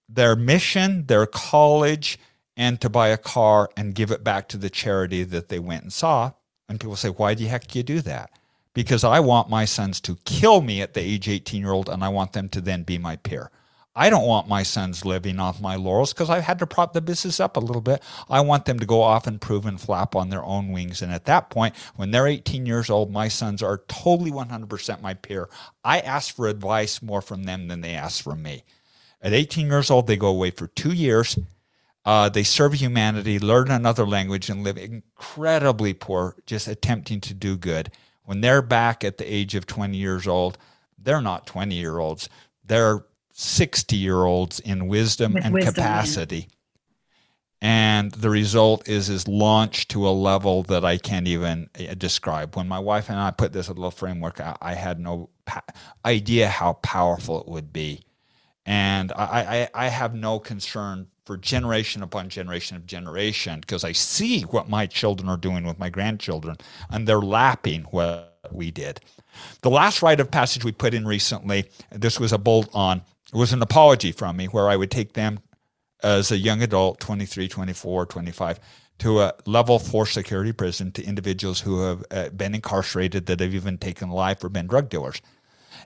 their 0.09 0.35
mission, 0.35 1.05
their 1.07 1.25
college, 1.25 2.19
and 2.55 2.81
to 2.81 2.89
buy 2.89 3.09
a 3.09 3.17
car 3.17 3.69
and 3.77 3.95
give 3.95 4.11
it 4.11 4.23
back 4.23 4.47
to 4.49 4.57
the 4.57 4.69
charity 4.69 5.23
that 5.23 5.49
they 5.49 5.59
went 5.59 5.83
and 5.83 5.93
saw. 5.93 6.31
And 6.67 6.79
people 6.79 6.95
say, 6.95 7.09
why 7.09 7.35
the 7.35 7.45
heck 7.45 7.67
do 7.67 7.79
you 7.79 7.83
do 7.83 8.01
that? 8.01 8.31
Because 8.73 9.03
I 9.03 9.19
want 9.19 9.49
my 9.49 9.65
sons 9.65 10.01
to 10.01 10.17
kill 10.25 10.61
me 10.61 10.81
at 10.81 10.93
the 10.93 11.01
age 11.01 11.29
18 11.29 11.61
year 11.61 11.71
old 11.71 11.89
and 11.89 12.03
I 12.03 12.09
want 12.09 12.33
them 12.33 12.49
to 12.49 12.61
then 12.61 12.83
be 12.83 12.97
my 12.97 13.15
peer. 13.15 13.51
I 13.95 14.11
don't 14.11 14.27
want 14.27 14.47
my 14.47 14.61
sons 14.61 15.05
living 15.05 15.39
off 15.39 15.59
my 15.59 15.75
laurels 15.75 16.13
because 16.13 16.29
I've 16.29 16.43
had 16.43 16.59
to 16.59 16.67
prop 16.67 16.93
the 16.93 17.01
business 17.01 17.39
up 17.39 17.57
a 17.57 17.59
little 17.59 17.81
bit. 17.81 18.03
I 18.29 18.41
want 18.41 18.65
them 18.65 18.77
to 18.79 18.85
go 18.85 19.01
off 19.01 19.25
and 19.25 19.41
prove 19.41 19.65
and 19.65 19.81
flap 19.81 20.15
on 20.15 20.29
their 20.29 20.43
own 20.43 20.71
wings. 20.71 21.01
And 21.01 21.11
at 21.11 21.25
that 21.25 21.49
point, 21.49 21.75
when 21.95 22.11
they're 22.11 22.27
18 22.27 22.67
years 22.67 22.91
old, 22.91 23.11
my 23.11 23.27
sons 23.27 23.63
are 23.63 23.81
totally 23.87 24.29
100% 24.29 25.01
my 25.01 25.15
peer. 25.15 25.49
I 25.83 25.99
ask 25.99 26.35
for 26.35 26.47
advice 26.47 27.01
more 27.01 27.23
from 27.23 27.45
them 27.45 27.67
than 27.69 27.81
they 27.81 27.95
ask 27.95 28.23
from 28.23 28.43
me. 28.43 28.63
At 29.21 29.33
18 29.33 29.67
years 29.67 29.89
old, 29.89 30.07
they 30.07 30.17
go 30.17 30.27
away 30.27 30.51
for 30.51 30.67
two 30.67 30.93
years. 30.93 31.37
Uh, 32.05 32.29
they 32.29 32.43
serve 32.43 32.73
humanity, 32.73 33.37
learn 33.39 33.69
another 33.69 34.07
language, 34.07 34.49
and 34.49 34.63
live 34.63 34.77
incredibly 34.77 35.93
poor, 35.93 36.35
just 36.45 36.67
attempting 36.67 37.19
to 37.21 37.33
do 37.33 37.57
good. 37.57 37.91
When 38.23 38.41
they're 38.41 38.61
back 38.61 39.03
at 39.03 39.17
the 39.17 39.25
age 39.25 39.55
of 39.55 39.65
20 39.65 39.97
years 39.97 40.27
old, 40.27 40.57
they're 40.97 41.21
not 41.21 41.47
20 41.47 41.75
year 41.75 41.97
olds. 41.97 42.29
They're 42.63 43.05
60 43.33 43.95
year 43.95 44.23
olds 44.23 44.59
in 44.59 44.87
wisdom 44.87 45.33
With 45.33 45.45
and 45.45 45.53
wisdom, 45.53 45.73
capacity. 45.73 46.47
And 47.59 48.11
the 48.11 48.29
result 48.29 48.87
is 48.87 49.09
is 49.09 49.27
launched 49.27 49.89
to 49.91 50.07
a 50.07 50.11
level 50.11 50.63
that 50.63 50.85
I 50.85 50.97
can't 50.97 51.27
even 51.27 51.69
uh, 51.79 51.93
describe. 51.95 52.55
When 52.55 52.67
my 52.67 52.79
wife 52.79 53.09
and 53.09 53.19
I 53.19 53.31
put 53.31 53.51
this 53.51 53.67
little 53.67 53.91
framework 53.91 54.39
out, 54.39 54.57
I 54.61 54.75
had 54.75 54.99
no 54.99 55.29
idea 56.05 56.47
how 56.47 56.73
powerful 56.73 57.41
it 57.41 57.47
would 57.47 57.73
be 57.73 58.06
and 58.67 59.13
I, 59.13 59.69
I, 59.73 59.85
I 59.85 59.87
have 59.87 60.13
no 60.13 60.39
concern 60.39 61.07
for 61.25 61.37
generation 61.37 62.03
upon 62.03 62.27
generation 62.27 62.75
of 62.75 62.85
generation 62.85 63.61
because 63.61 63.85
I 63.85 63.93
see 63.93 64.41
what 64.41 64.69
my 64.69 64.85
children 64.85 65.29
are 65.29 65.37
doing 65.37 65.63
with 65.63 65.79
my 65.79 65.89
grandchildren 65.89 66.57
and 66.89 67.07
they're 67.07 67.21
lapping 67.21 67.83
what 67.83 68.39
we 68.51 68.69
did. 68.69 68.99
The 69.61 69.69
last 69.69 70.01
rite 70.01 70.19
of 70.19 70.29
passage 70.29 70.65
we 70.65 70.73
put 70.73 70.93
in 70.93 71.07
recently, 71.07 71.69
this 71.91 72.19
was 72.19 72.33
a 72.33 72.37
bolt 72.37 72.69
on, 72.73 73.03
it 73.33 73.37
was 73.37 73.53
an 73.53 73.61
apology 73.61 74.11
from 74.11 74.35
me 74.35 74.47
where 74.47 74.69
I 74.69 74.75
would 74.75 74.91
take 74.91 75.13
them 75.13 75.39
as 76.03 76.29
a 76.31 76.37
young 76.37 76.61
adult, 76.61 76.99
23, 76.99 77.47
24, 77.47 78.05
25, 78.05 78.59
to 78.99 79.21
a 79.21 79.33
level 79.45 79.79
four 79.79 80.05
security 80.05 80.51
prison 80.51 80.91
to 80.91 81.03
individuals 81.05 81.61
who 81.61 81.81
have 81.83 82.03
uh, 82.11 82.29
been 82.29 82.53
incarcerated 82.53 83.27
that 83.27 83.39
have 83.39 83.53
even 83.53 83.77
taken 83.77 84.09
life 84.09 84.43
or 84.43 84.49
been 84.49 84.67
drug 84.67 84.89
dealers 84.89 85.21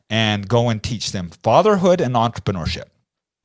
and 0.09 0.47
go 0.47 0.69
and 0.69 0.81
teach 0.81 1.11
them 1.11 1.29
fatherhood 1.43 2.01
and 2.01 2.15
entrepreneurship. 2.15 2.85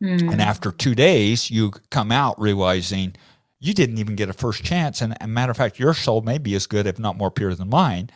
Mm. 0.03 0.33
And 0.33 0.43
after 0.43 0.73
two 0.73 0.95
days, 0.95 1.51
you 1.51 1.73
come 1.91 2.13
out 2.13 2.41
realizing 2.41 3.17
you 3.59 3.73
didn't 3.73 3.99
even 3.99 4.17
get 4.17 4.29
a 4.29 4.35
first 4.35 4.63
chance. 4.63 5.01
And 5.01 5.17
a 5.21 5.27
matter 5.27 5.51
of 5.51 5.57
fact, 5.57 5.79
your 5.79 5.95
soul 5.95 6.21
may 6.21 6.39
be 6.39 6.55
as 6.55 6.67
good, 6.67 6.87
if 6.87 6.99
not 6.99 7.17
more 7.17 7.31
pure 7.31 7.55
than 7.55 7.71
mine. 7.71 8.11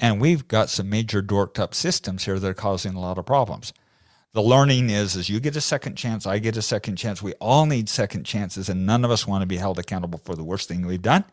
And 0.00 0.20
we've 0.20 0.48
got 0.48 0.70
some 0.70 0.88
major 0.88 1.22
dorked 1.22 1.58
up 1.58 1.74
systems 1.74 2.24
here 2.24 2.38
that 2.38 2.48
are 2.48 2.54
causing 2.54 2.94
a 2.94 3.00
lot 3.00 3.18
of 3.18 3.26
problems. 3.26 3.72
The 4.32 4.42
learning 4.42 4.90
is, 4.90 5.16
is 5.16 5.28
you 5.28 5.40
get 5.40 5.56
a 5.56 5.62
second 5.62 5.96
chance, 5.96 6.26
I 6.26 6.38
get 6.38 6.58
a 6.58 6.62
second 6.62 6.96
chance. 6.96 7.22
We 7.22 7.32
all 7.34 7.64
need 7.64 7.88
second 7.88 8.24
chances, 8.24 8.68
and 8.68 8.84
none 8.84 9.02
of 9.02 9.10
us 9.10 9.26
want 9.26 9.40
to 9.40 9.46
be 9.46 9.56
held 9.56 9.78
accountable 9.78 10.20
for 10.24 10.34
the 10.34 10.44
worst 10.44 10.68
thing 10.68 10.86
we've 10.86 11.00
done. 11.00 11.24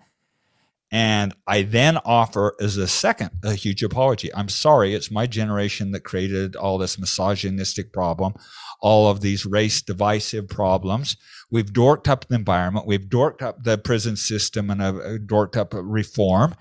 And 0.94 1.34
I 1.48 1.64
then 1.64 1.98
offer 2.06 2.56
as 2.62 2.78
a 2.78 2.88
second 2.88 3.32
a 3.44 3.56
huge 3.56 3.82
apology. 3.82 4.32
I'm 4.32 4.48
sorry, 4.48 4.94
it's 4.94 5.10
my 5.10 5.26
generation 5.26 5.90
that 5.92 6.02
created 6.02 6.56
all 6.56 6.78
this 6.78 7.00
misogynistic 7.00 7.92
problem, 7.92 8.36
all 8.80 9.10
of 9.10 9.22
these 9.22 9.44
race 9.44 9.82
divisive 9.82 10.48
problems. 10.48 11.18
We've 11.50 11.74
dorked 11.74 12.08
up 12.08 12.28
the 12.28 12.36
environment, 12.36 12.86
we've 12.86 13.10
dorked 13.10 13.42
up 13.42 13.64
the 13.64 13.80
prison 13.80 14.16
system 14.16 14.70
and 14.70 14.84
a, 14.84 15.18
dorked 15.18 15.58
up 15.58 15.74
reform. 15.74 16.54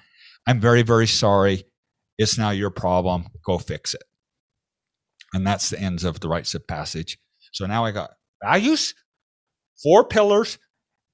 I'm 0.47 0.61
very, 0.61 0.81
very 0.81 1.07
sorry. 1.07 1.65
It's 2.17 2.39
now 2.39 2.51
your 2.51 2.71
problem. 2.71 3.27
Go 3.45 3.59
fix 3.59 3.93
it. 3.93 4.03
And 5.35 5.47
that's 5.47 5.69
the 5.69 5.79
ends 5.79 6.05
of 6.05 6.21
the 6.21 6.29
rites 6.31 6.55
of 6.55 6.67
passage. 6.67 7.19
So 7.53 7.67
now 7.67 7.85
I 7.85 7.91
got 7.91 8.13
values, 8.43 8.95
four 9.83 10.05
pillars, 10.05 10.57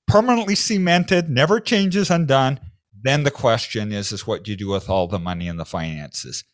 permanently 0.07 0.54
cemented, 0.54 1.28
never 1.28 1.59
changes, 1.59 2.11
undone. 2.11 2.61
Then 3.00 3.22
the 3.22 3.30
question 3.30 3.92
is, 3.92 4.12
is 4.12 4.26
what 4.26 4.42
do 4.42 4.50
you 4.50 4.56
do 4.56 4.68
with 4.68 4.88
all 4.88 5.06
the 5.06 5.18
money 5.18 5.48
and 5.48 5.58
the 5.58 5.64
finances? 5.64 6.44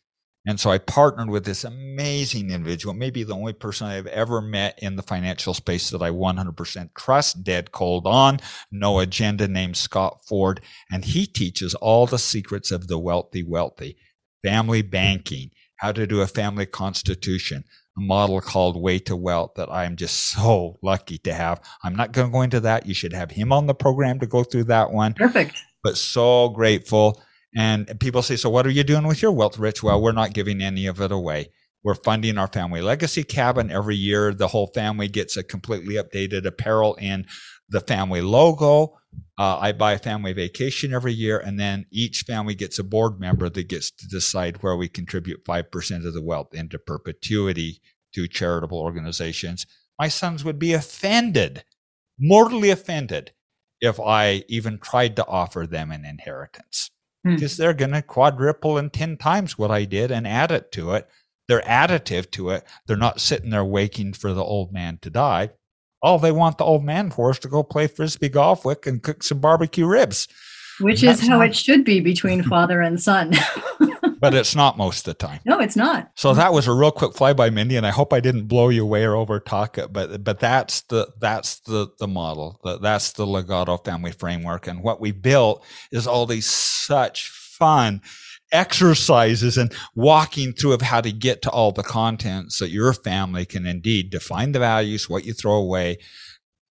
And 0.47 0.59
so 0.59 0.69
I 0.69 0.77
partnered 0.77 1.29
with 1.29 1.43
this 1.43 1.63
amazing 1.63 2.51
individual, 2.51 2.93
maybe 2.93 3.23
the 3.23 3.33
only 3.33 3.53
person 3.53 3.87
I've 3.87 4.05
ever 4.05 4.41
met 4.41 4.77
in 4.79 4.95
the 4.95 5.01
financial 5.01 5.55
space 5.55 5.89
that 5.89 6.03
I 6.03 6.11
100% 6.11 6.89
trust, 6.95 7.43
dead 7.43 7.71
cold 7.71 8.05
on, 8.05 8.39
no 8.71 8.99
agenda, 8.99 9.47
named 9.47 9.75
Scott 9.75 10.19
Ford. 10.27 10.61
And 10.91 11.03
he 11.03 11.25
teaches 11.25 11.73
all 11.73 12.05
the 12.05 12.19
secrets 12.19 12.69
of 12.69 12.87
the 12.87 12.99
wealthy, 12.99 13.41
wealthy, 13.41 13.97
family 14.43 14.83
banking, 14.83 15.49
how 15.77 15.91
to 15.93 16.05
do 16.05 16.21
a 16.21 16.27
family 16.27 16.67
constitution, 16.67 17.63
a 17.97 18.01
model 18.01 18.39
called 18.39 18.79
Way 18.79 18.99
to 18.99 19.15
Wealth 19.15 19.53
that 19.55 19.71
I'm 19.71 19.95
just 19.95 20.15
so 20.27 20.77
lucky 20.83 21.17
to 21.19 21.33
have. 21.33 21.59
I'm 21.83 21.95
not 21.95 22.11
going 22.11 22.27
to 22.27 22.33
go 22.33 22.41
into 22.43 22.59
that. 22.59 22.85
You 22.85 22.93
should 22.93 23.13
have 23.13 23.31
him 23.31 23.51
on 23.51 23.65
the 23.65 23.73
program 23.73 24.19
to 24.19 24.27
go 24.27 24.43
through 24.43 24.65
that 24.65 24.91
one. 24.91 25.15
Perfect. 25.15 25.63
But 25.85 25.97
so 25.97 26.49
grateful 26.49 27.21
and 27.55 27.99
people 27.99 28.23
say, 28.23 28.35
so 28.35 28.49
what 28.49 28.65
are 28.65 28.71
you 28.71 28.83
doing 28.83 29.05
with 29.07 29.21
your 29.21 29.31
wealth, 29.31 29.59
Rich? 29.59 29.83
Well, 29.83 30.01
we're 30.01 30.11
not 30.11 30.33
giving 30.33 30.61
any 30.61 30.87
of 30.87 30.99
it 30.99 31.11
away. 31.11 31.51
We're 31.83 31.93
funding 31.93 32.39
our 32.39 32.47
family 32.47 32.81
legacy 32.81 33.23
cabin 33.23 33.69
every 33.69 33.95
year. 33.95 34.33
The 34.33 34.47
whole 34.47 34.71
family 34.73 35.07
gets 35.07 35.37
a 35.37 35.43
completely 35.43 35.95
updated 35.95 36.45
apparel 36.45 36.95
in 36.95 37.27
the 37.69 37.81
family 37.81 38.21
logo. 38.21 38.97
Uh, 39.37 39.59
I 39.59 39.71
buy 39.71 39.93
a 39.93 39.99
family 39.99 40.33
vacation 40.33 40.91
every 40.91 41.13
year, 41.13 41.37
and 41.37 41.59
then 41.59 41.85
each 41.91 42.23
family 42.27 42.55
gets 42.55 42.79
a 42.79 42.83
board 42.83 43.19
member 43.19 43.47
that 43.49 43.69
gets 43.69 43.91
to 43.91 44.07
decide 44.07 44.63
where 44.63 44.75
we 44.75 44.89
contribute 44.89 45.45
5% 45.45 46.07
of 46.07 46.13
the 46.15 46.23
wealth 46.23 46.53
into 46.53 46.79
perpetuity 46.79 47.79
to 48.15 48.27
charitable 48.27 48.79
organizations. 48.79 49.67
My 49.99 50.07
sons 50.07 50.43
would 50.43 50.57
be 50.57 50.73
offended, 50.73 51.63
mortally 52.19 52.71
offended, 52.71 53.31
if 53.85 53.99
I 53.99 54.43
even 54.47 54.79
tried 54.79 55.15
to 55.15 55.27
offer 55.27 55.65
them 55.65 55.91
an 55.91 56.05
inheritance 56.05 56.91
because 57.23 57.55
hmm. 57.55 57.61
they're 57.61 57.73
going 57.73 57.91
to 57.91 58.01
quadruple 58.01 58.77
and 58.77 58.93
10 58.93 59.17
times 59.17 59.57
what 59.57 59.71
I 59.71 59.85
did 59.85 60.11
and 60.11 60.27
add 60.27 60.51
it 60.51 60.71
to 60.73 60.93
it. 60.93 61.07
They're 61.47 61.61
additive 61.61 62.31
to 62.31 62.49
it. 62.51 62.63
They're 62.87 62.97
not 62.97 63.21
sitting 63.21 63.49
there 63.49 63.65
waiting 63.65 64.13
for 64.13 64.33
the 64.33 64.43
old 64.43 64.71
man 64.71 64.99
to 65.01 65.09
die. 65.09 65.51
All 66.01 66.19
they 66.19 66.31
want 66.31 66.57
the 66.57 66.63
old 66.63 66.83
man 66.83 67.09
for 67.11 67.31
is 67.31 67.39
to 67.39 67.47
go 67.47 67.63
play 67.63 67.87
frisbee 67.87 68.29
golf 68.29 68.65
with 68.65 68.85
and 68.85 69.01
cook 69.01 69.23
some 69.23 69.39
barbecue 69.39 69.87
ribs. 69.87 70.27
Which 70.79 71.03
is 71.03 71.27
how 71.27 71.39
not- 71.39 71.49
it 71.49 71.55
should 71.55 71.83
be 71.83 71.99
between 71.99 72.43
father 72.49 72.81
and 72.81 73.01
son. 73.01 73.33
but 74.19 74.33
it's 74.33 74.55
not 74.55 74.77
most 74.77 74.99
of 75.07 75.17
the 75.17 75.27
time. 75.27 75.39
No, 75.45 75.59
it's 75.59 75.75
not. 75.75 76.11
So 76.15 76.33
that 76.33 76.53
was 76.53 76.67
a 76.67 76.73
real 76.73 76.91
quick 76.91 77.11
flyby, 77.11 77.51
Mindy, 77.53 77.75
and 77.75 77.85
I 77.85 77.91
hope 77.91 78.13
I 78.13 78.19
didn't 78.19 78.47
blow 78.47 78.69
you 78.69 78.83
away 78.83 79.03
or 79.03 79.15
over 79.15 79.39
talk 79.39 79.77
it. 79.77 79.91
But 79.93 80.23
but 80.23 80.39
that's 80.39 80.81
the 80.81 81.07
that's 81.19 81.59
the 81.61 81.87
the 81.99 82.07
model. 82.07 82.59
That's 82.81 83.11
the 83.13 83.25
Legado 83.25 83.83
family 83.83 84.11
framework, 84.11 84.67
and 84.67 84.83
what 84.83 84.99
we 84.99 85.11
built 85.11 85.63
is 85.91 86.07
all 86.07 86.25
these 86.25 86.49
such 86.49 87.29
fun 87.29 88.01
exercises 88.51 89.57
and 89.57 89.73
walking 89.95 90.53
through 90.53 90.73
of 90.73 90.81
how 90.81 91.01
to 91.01 91.11
get 91.11 91.41
to 91.41 91.49
all 91.49 91.71
the 91.71 91.83
content 91.83 92.51
so 92.51 92.63
your 92.63 92.93
family 92.93 93.45
can 93.45 93.65
indeed 93.65 94.09
define 94.09 94.51
the 94.51 94.59
values, 94.59 95.09
what 95.09 95.25
you 95.25 95.33
throw 95.33 95.55
away, 95.55 95.97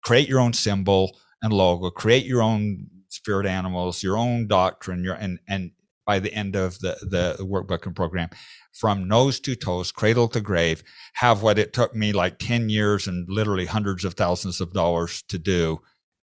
create 0.03 0.29
your 0.29 0.41
own 0.41 0.53
symbol 0.53 1.17
and 1.43 1.53
logo, 1.53 1.91
create 1.91 2.25
your 2.25 2.43
own 2.43 2.87
spirit 3.09 3.47
animals, 3.47 4.03
your 4.03 4.17
own 4.17 4.47
doctrine, 4.47 5.05
your 5.05 5.15
and 5.15 5.39
and 5.49 5.73
by 6.07 6.19
the 6.19 6.33
end 6.33 6.57
of 6.57 6.79
the, 6.81 6.97
the 7.03 7.45
workbook 7.45 7.87
and 7.87 7.97
program 7.97 8.29
from 8.73 9.09
nose 9.09 9.41
to 9.41 9.55
toes, 9.55 9.93
cradle 9.93 10.29
to 10.29 10.41
grave, 10.41 10.83
have 11.15 11.43
what 11.43 11.59
it 11.59 11.73
took 11.73 11.95
me 11.95 12.13
like 12.13 12.39
10 12.39 12.69
years 12.69 13.07
and 13.07 13.29
literally 13.29 13.67
hundreds 13.67 14.05
of 14.05 14.15
thousands 14.15 14.61
of 14.61 14.73
dollars 14.73 15.23
to 15.29 15.39
do 15.39 15.81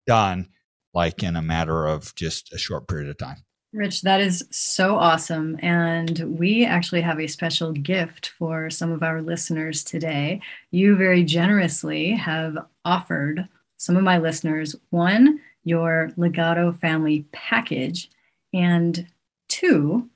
done 0.06 0.48
like 0.94 1.22
in 1.22 1.36
a 1.36 1.42
matter 1.42 1.86
of 1.86 2.14
just 2.14 2.52
a 2.54 2.58
short 2.58 2.88
period 2.88 3.10
of 3.10 3.18
time. 3.18 3.36
Rich, 3.72 4.02
that 4.02 4.22
is 4.22 4.46
so 4.50 4.96
awesome. 4.96 5.58
And 5.60 6.38
we 6.38 6.64
actually 6.64 7.02
have 7.02 7.20
a 7.20 7.26
special 7.26 7.72
gift 7.72 8.28
for 8.38 8.70
some 8.70 8.90
of 8.90 9.02
our 9.02 9.20
listeners 9.20 9.84
today. 9.84 10.40
You 10.70 10.96
very 10.96 11.24
generously 11.24 12.12
have 12.12 12.56
offered 12.86 13.46
some 13.76 13.96
of 13.96 14.02
my 14.02 14.16
listeners 14.16 14.74
one, 14.90 15.40
your 15.64 16.10
Legado 16.16 16.78
family 16.80 17.26
package, 17.32 18.08
and 18.54 19.06
two, 19.48 20.08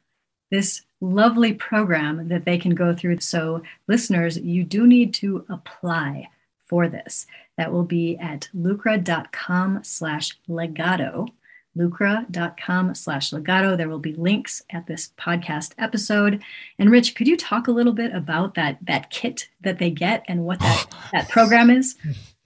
this 0.50 0.82
lovely 1.00 1.52
program 1.52 2.28
that 2.28 2.44
they 2.44 2.58
can 2.58 2.74
go 2.74 2.94
through. 2.94 3.20
So, 3.20 3.62
listeners, 3.88 4.38
you 4.38 4.64
do 4.64 4.86
need 4.86 5.14
to 5.14 5.44
apply 5.48 6.28
for 6.66 6.88
this. 6.88 7.26
That 7.56 7.72
will 7.72 7.84
be 7.84 8.16
at 8.18 8.48
lucra.com 8.54 9.80
slash 9.82 10.38
legado. 10.48 11.28
Lucra.com 11.76 12.94
slash 12.94 13.30
legado. 13.30 13.76
There 13.76 13.88
will 13.88 14.00
be 14.00 14.14
links 14.14 14.62
at 14.70 14.86
this 14.86 15.12
podcast 15.18 15.72
episode. 15.78 16.42
And 16.78 16.90
Rich, 16.90 17.14
could 17.14 17.28
you 17.28 17.36
talk 17.36 17.68
a 17.68 17.72
little 17.72 17.92
bit 17.92 18.12
about 18.12 18.54
that 18.54 18.78
that 18.82 19.10
kit 19.10 19.48
that 19.60 19.78
they 19.78 19.90
get 19.90 20.24
and 20.26 20.44
what 20.44 20.58
that, 20.60 20.86
oh. 20.92 21.08
that 21.12 21.28
program 21.28 21.70
is? 21.70 21.96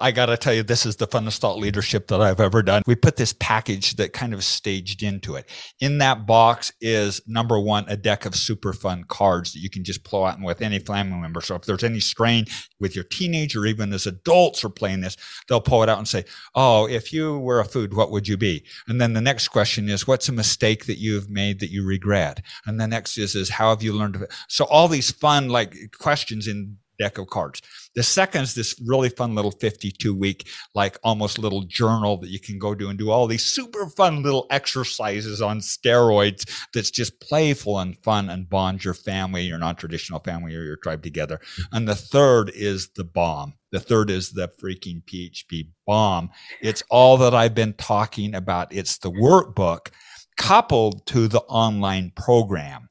I 0.00 0.10
got 0.10 0.26
to 0.26 0.36
tell 0.36 0.54
you, 0.54 0.62
this 0.62 0.86
is 0.86 0.96
the 0.96 1.06
funnest 1.06 1.38
thought 1.38 1.58
leadership 1.58 2.08
that 2.08 2.20
I've 2.20 2.40
ever 2.40 2.62
done. 2.62 2.82
We 2.86 2.94
put 2.94 3.16
this 3.16 3.32
package 3.32 3.96
that 3.96 4.12
kind 4.12 4.34
of 4.34 4.44
staged 4.44 5.02
into 5.02 5.36
it. 5.36 5.48
In 5.80 5.98
that 5.98 6.26
box 6.26 6.72
is 6.80 7.20
number 7.26 7.58
one, 7.58 7.84
a 7.88 7.96
deck 7.96 8.26
of 8.26 8.34
super 8.34 8.72
fun 8.72 9.04
cards 9.04 9.52
that 9.52 9.60
you 9.60 9.70
can 9.70 9.84
just 9.84 10.04
pull 10.04 10.24
out 10.24 10.36
and 10.36 10.44
with 10.44 10.62
any 10.62 10.78
family 10.78 11.18
member. 11.18 11.40
So 11.40 11.54
if 11.54 11.62
there's 11.62 11.84
any 11.84 12.00
strain 12.00 12.46
with 12.80 12.94
your 12.94 13.04
teenager, 13.04 13.66
even 13.66 13.92
as 13.92 14.06
adults 14.06 14.64
are 14.64 14.70
playing 14.70 15.00
this, 15.00 15.16
they'll 15.48 15.60
pull 15.60 15.82
it 15.82 15.88
out 15.88 15.98
and 15.98 16.08
say, 16.08 16.24
Oh, 16.54 16.86
if 16.86 17.12
you 17.12 17.38
were 17.38 17.60
a 17.60 17.64
food, 17.64 17.94
what 17.94 18.10
would 18.10 18.28
you 18.28 18.36
be? 18.36 18.64
And 18.88 19.00
then 19.00 19.12
the 19.12 19.20
next 19.20 19.48
question 19.48 19.88
is, 19.88 20.06
What's 20.06 20.28
a 20.28 20.32
mistake 20.32 20.86
that 20.86 20.98
you've 20.98 21.30
made 21.30 21.60
that 21.60 21.70
you 21.70 21.84
regret? 21.84 22.42
And 22.66 22.80
the 22.80 22.86
next 22.86 23.18
is, 23.18 23.34
is 23.34 23.50
How 23.50 23.70
have 23.70 23.82
you 23.82 23.92
learned? 23.92 24.26
So 24.48 24.64
all 24.66 24.88
these 24.88 25.10
fun 25.10 25.48
like 25.48 25.74
questions 25.98 26.46
in 26.46 26.78
deck 26.98 27.18
of 27.18 27.28
cards. 27.28 27.60
The 27.94 28.02
second 28.02 28.42
is 28.42 28.54
this 28.54 28.80
really 28.84 29.08
fun 29.08 29.34
little 29.34 29.50
52 29.50 30.14
week, 30.14 30.48
like 30.74 30.98
almost 31.02 31.38
little 31.38 31.62
journal 31.62 32.16
that 32.18 32.30
you 32.30 32.40
can 32.40 32.58
go 32.58 32.74
do 32.74 32.88
and 32.88 32.98
do 32.98 33.10
all 33.10 33.26
these 33.26 33.44
super 33.44 33.86
fun 33.88 34.22
little 34.22 34.46
exercises 34.50 35.40
on 35.40 35.60
steroids 35.60 36.48
that's 36.72 36.90
just 36.90 37.20
playful 37.20 37.78
and 37.78 37.96
fun 38.02 38.30
and 38.30 38.48
bonds 38.48 38.84
your 38.84 38.94
family, 38.94 39.42
your 39.42 39.58
non 39.58 39.76
traditional 39.76 40.20
family, 40.20 40.54
or 40.54 40.62
your 40.62 40.76
tribe 40.76 41.02
together. 41.02 41.38
Mm-hmm. 41.38 41.76
And 41.76 41.88
the 41.88 41.94
third 41.94 42.50
is 42.54 42.90
the 42.96 43.04
bomb. 43.04 43.54
The 43.72 43.80
third 43.80 44.10
is 44.10 44.30
the 44.30 44.48
freaking 44.48 45.02
PHP 45.04 45.68
bomb. 45.86 46.30
It's 46.60 46.82
all 46.90 47.16
that 47.18 47.34
I've 47.34 47.54
been 47.54 47.72
talking 47.74 48.34
about. 48.34 48.72
It's 48.72 48.98
the 48.98 49.10
workbook 49.10 49.88
coupled 50.36 51.06
to 51.06 51.28
the 51.28 51.40
online 51.40 52.12
program. 52.14 52.88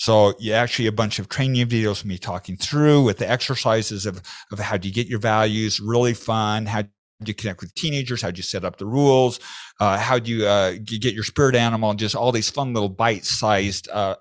So 0.00 0.32
you 0.38 0.54
actually 0.54 0.86
a 0.86 0.92
bunch 0.92 1.18
of 1.18 1.28
training 1.28 1.66
videos 1.66 2.06
me 2.06 2.16
talking 2.16 2.56
through 2.56 3.02
with 3.02 3.18
the 3.18 3.30
exercises 3.30 4.06
of, 4.06 4.22
of 4.50 4.58
how 4.58 4.78
do 4.78 4.88
you 4.88 4.94
get 4.94 5.08
your 5.08 5.18
values, 5.18 5.78
really 5.78 6.14
fun. 6.14 6.64
How 6.64 6.80
do 6.80 6.88
you 7.26 7.34
connect 7.34 7.60
with 7.60 7.74
teenagers? 7.74 8.22
How 8.22 8.30
do 8.30 8.38
you 8.38 8.42
set 8.42 8.64
up 8.64 8.78
the 8.78 8.86
rules? 8.86 9.40
Uh, 9.78 9.98
how 9.98 10.18
do 10.18 10.30
you, 10.30 10.46
uh, 10.46 10.76
get 10.86 11.12
your 11.12 11.22
spirit 11.22 11.54
animal 11.54 11.90
and 11.90 11.98
just 11.98 12.16
all 12.16 12.32
these 12.32 12.48
fun 12.48 12.72
little 12.72 12.88
bite 12.88 13.26
sized, 13.26 13.90
uh, 13.90 14.16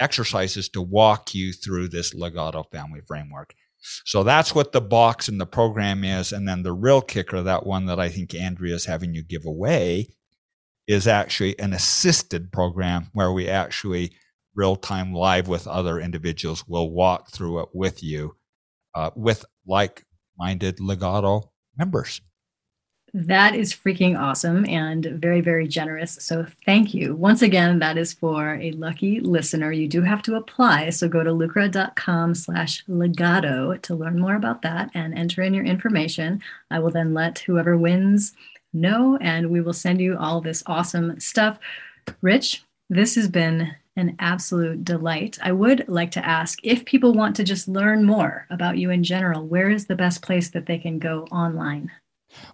exercises 0.00 0.68
to 0.68 0.82
walk 0.82 1.34
you 1.34 1.54
through 1.54 1.88
this 1.88 2.12
Legado 2.12 2.70
family 2.70 3.00
framework. 3.06 3.54
So 4.04 4.24
that's 4.24 4.54
what 4.54 4.72
the 4.72 4.82
box 4.82 5.28
and 5.28 5.40
the 5.40 5.46
program 5.46 6.04
is. 6.04 6.32
And 6.32 6.46
then 6.46 6.62
the 6.62 6.74
real 6.74 7.00
kicker, 7.00 7.40
that 7.40 7.64
one 7.64 7.86
that 7.86 7.98
I 7.98 8.10
think 8.10 8.34
Andrea 8.34 8.74
is 8.74 8.84
having 8.84 9.14
you 9.14 9.22
give 9.22 9.46
away 9.46 10.08
is 10.86 11.08
actually 11.08 11.58
an 11.58 11.72
assisted 11.72 12.52
program 12.52 13.08
where 13.14 13.32
we 13.32 13.48
actually 13.48 14.12
real 14.54 14.76
time 14.76 15.12
live 15.12 15.48
with 15.48 15.66
other 15.66 15.98
individuals. 15.98 16.64
We'll 16.66 16.90
walk 16.90 17.30
through 17.30 17.60
it 17.62 17.68
with 17.72 18.02
you, 18.02 18.36
uh, 18.94 19.10
with 19.14 19.44
like 19.66 20.04
minded 20.38 20.78
Legado 20.78 21.48
members. 21.76 22.20
That 23.14 23.54
is 23.54 23.74
freaking 23.74 24.18
awesome 24.18 24.64
and 24.66 25.04
very, 25.04 25.42
very 25.42 25.68
generous. 25.68 26.16
So 26.20 26.46
thank 26.64 26.94
you. 26.94 27.14
Once 27.14 27.42
again, 27.42 27.78
that 27.80 27.98
is 27.98 28.14
for 28.14 28.54
a 28.54 28.70
lucky 28.72 29.20
listener. 29.20 29.70
You 29.70 29.86
do 29.86 30.00
have 30.00 30.22
to 30.22 30.36
apply. 30.36 30.88
So 30.90 31.08
go 31.08 31.22
to 31.22 31.30
lucra.com 31.30 32.34
slash 32.34 32.82
legado 32.86 33.80
to 33.82 33.94
learn 33.94 34.18
more 34.18 34.34
about 34.34 34.62
that 34.62 34.90
and 34.94 35.12
enter 35.12 35.42
in 35.42 35.52
your 35.52 35.64
information. 35.64 36.40
I 36.70 36.78
will 36.78 36.90
then 36.90 37.12
let 37.12 37.40
whoever 37.40 37.76
wins 37.76 38.32
know, 38.72 39.18
and 39.20 39.50
we 39.50 39.60
will 39.60 39.74
send 39.74 40.00
you 40.00 40.16
all 40.16 40.40
this 40.40 40.62
awesome 40.64 41.20
stuff. 41.20 41.58
Rich, 42.22 42.64
this 42.88 43.14
has 43.16 43.28
been 43.28 43.74
an 43.96 44.16
absolute 44.18 44.84
delight. 44.84 45.38
I 45.42 45.52
would 45.52 45.84
like 45.88 46.12
to 46.12 46.26
ask 46.26 46.58
if 46.62 46.84
people 46.84 47.12
want 47.12 47.36
to 47.36 47.44
just 47.44 47.68
learn 47.68 48.04
more 48.04 48.46
about 48.50 48.78
you 48.78 48.90
in 48.90 49.04
general, 49.04 49.46
where 49.46 49.70
is 49.70 49.86
the 49.86 49.96
best 49.96 50.22
place 50.22 50.50
that 50.50 50.66
they 50.66 50.78
can 50.78 50.98
go 50.98 51.24
online? 51.30 51.90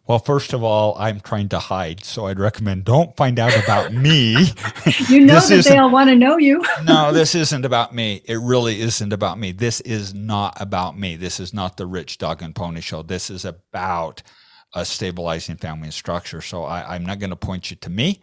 Well, 0.06 0.18
first 0.18 0.52
of 0.52 0.62
all, 0.64 0.96
I'm 0.98 1.20
trying 1.20 1.50
to 1.50 1.58
hide, 1.58 2.04
so 2.04 2.26
I'd 2.26 2.40
recommend 2.40 2.84
don't 2.84 3.16
find 3.16 3.38
out 3.38 3.56
about 3.62 3.92
me. 3.92 4.32
you 5.08 5.20
know 5.20 5.40
that 5.40 5.64
they 5.68 5.78
all 5.78 5.90
want 5.90 6.10
to 6.10 6.16
know 6.16 6.36
you. 6.36 6.64
no, 6.84 7.12
this 7.12 7.34
isn't 7.34 7.64
about 7.64 7.94
me. 7.94 8.22
It 8.24 8.38
really 8.38 8.80
isn't 8.80 9.12
about 9.12 9.38
me. 9.38 9.52
This 9.52 9.80
is 9.82 10.14
not 10.14 10.60
about 10.60 10.98
me. 10.98 11.16
This 11.16 11.38
is 11.38 11.54
not 11.54 11.76
the 11.76 11.86
rich 11.86 12.18
dog 12.18 12.42
and 12.42 12.54
pony 12.54 12.80
show. 12.80 13.02
This 13.02 13.30
is 13.30 13.44
about 13.44 14.22
a 14.74 14.84
stabilizing 14.84 15.56
family 15.56 15.86
and 15.86 15.94
structure. 15.94 16.40
So 16.40 16.64
I, 16.64 16.96
am 16.96 17.06
not 17.06 17.18
going 17.18 17.30
to 17.30 17.36
point 17.36 17.70
you 17.70 17.76
to 17.78 17.90
me. 17.90 18.20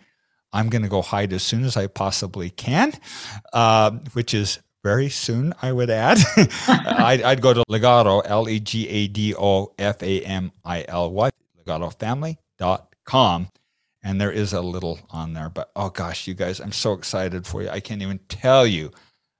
I'm 0.55 0.69
going 0.69 0.83
to 0.83 0.87
go 0.87 1.01
hide 1.01 1.33
as 1.33 1.43
soon 1.43 1.65
as 1.65 1.75
I 1.75 1.87
possibly 1.87 2.49
can, 2.49 2.93
uh, 3.51 3.91
which 4.13 4.33
is 4.33 4.59
very 4.83 5.09
soon, 5.09 5.53
I 5.61 5.71
would 5.71 5.89
add. 5.89 6.19
I'd, 6.67 7.21
I'd, 7.23 7.41
go 7.41 7.53
to 7.53 7.63
Legado, 7.69 8.21
L 8.23 8.47
E 8.47 8.59
G 8.59 8.87
A 8.87 9.07
D 9.07 9.35
O 9.35 9.73
F 9.77 10.01
A 10.01 10.21
M 10.21 10.51
I 10.63 10.85
L 10.87 11.11
Y, 11.11 11.31
legadofamily.com. 11.65 13.49
And 14.03 14.21
there 14.21 14.31
is 14.31 14.53
a 14.53 14.61
little 14.61 14.99
on 15.09 15.33
there, 15.33 15.49
but 15.49 15.71
oh 15.75 15.89
gosh, 15.89 16.27
you 16.27 16.35
guys, 16.35 16.59
I'm 16.59 16.71
so 16.71 16.93
excited 16.93 17.47
for 17.47 17.63
you. 17.63 17.69
I 17.69 17.79
can't 17.79 18.03
even 18.03 18.19
tell 18.29 18.67
you. 18.67 18.91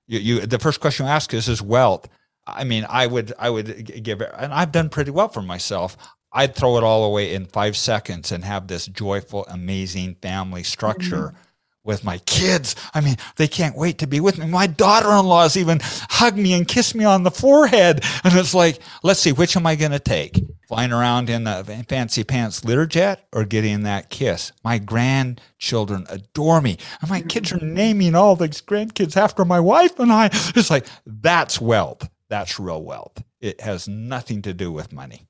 You, 0.08 0.20
you 0.20 0.40
the 0.48 0.60
first 0.60 0.80
question 0.82 1.06
you 1.06 1.12
ask 1.12 1.34
is, 1.34 1.48
is 1.48 1.62
wealth. 1.62 2.10
I 2.48 2.64
mean, 2.64 2.86
I 2.90 3.06
would, 3.06 3.32
I 3.38 3.52
would 3.52 4.04
give 4.04 4.22
and 4.22 4.52
I've 4.52 4.72
done 4.72 4.90
pretty 4.90 5.12
well 5.12 5.30
for 5.30 5.44
myself. 5.44 5.96
I'd 6.36 6.54
throw 6.54 6.78
it 6.78 6.84
all 6.84 7.06
away 7.06 7.34
in 7.34 7.46
five 7.46 7.76
seconds 7.78 8.32
and 8.32 8.44
have 8.44 8.68
this 8.68 8.86
joyful, 8.86 9.46
amazing 9.50 10.16
family 10.22 10.64
structure. 10.64 11.30
Mm-hmm 11.30 11.42
with 11.86 12.04
my 12.04 12.18
kids. 12.20 12.76
I 12.94 13.02
mean, 13.02 13.16
they 13.38 13.48
can't 13.48 13.78
wait 13.78 14.00
to 14.00 14.08
be 14.08 14.20
with 14.20 14.38
me. 14.38 14.48
My 14.48 14.68
daughter-in-laws 14.68 15.56
even 15.56 15.80
hug 15.84 16.36
me 16.36 16.54
and 16.54 16.68
kiss 16.68 16.96
me 16.96 17.06
on 17.06 17.24
the 17.24 17.32
forehead. 17.32 18.04
And 18.24 18.34
it's 18.34 18.54
like, 18.54 18.80
let's 19.04 19.20
see, 19.20 19.32
which 19.32 19.56
am 19.56 19.68
I 19.68 19.76
going 19.76 19.92
to 19.92 20.00
take? 20.00 20.44
Flying 20.68 20.92
around 20.92 21.30
in 21.30 21.44
the 21.44 21.86
fancy 21.88 22.24
pants 22.24 22.66
litter 22.66 22.88
jet 22.88 23.28
or 23.32 23.46
getting 23.46 23.84
that 23.84 24.10
kiss? 24.10 24.52
My 24.64 24.80
grandchildren 24.80 26.08
adore 26.10 26.60
me. 26.60 26.80
And 27.02 27.10
my 27.10 27.22
kids 27.22 27.54
are 27.54 27.64
naming 27.64 28.16
all 28.16 28.36
these 28.36 28.62
grandkids 28.62 29.16
after 29.16 29.46
my 29.46 29.60
wife 29.60 30.00
and 30.00 30.12
I. 30.12 30.32
It's 30.56 30.72
like, 30.72 30.88
that's 31.06 31.62
wealth. 31.62 32.10
That's 32.30 32.60
real 32.60 32.84
wealth. 32.84 33.24
It 33.40 33.62
has 33.62 33.88
nothing 33.88 34.42
to 34.42 34.54
do 34.56 34.72
with 34.72 34.92
money. 34.92 35.28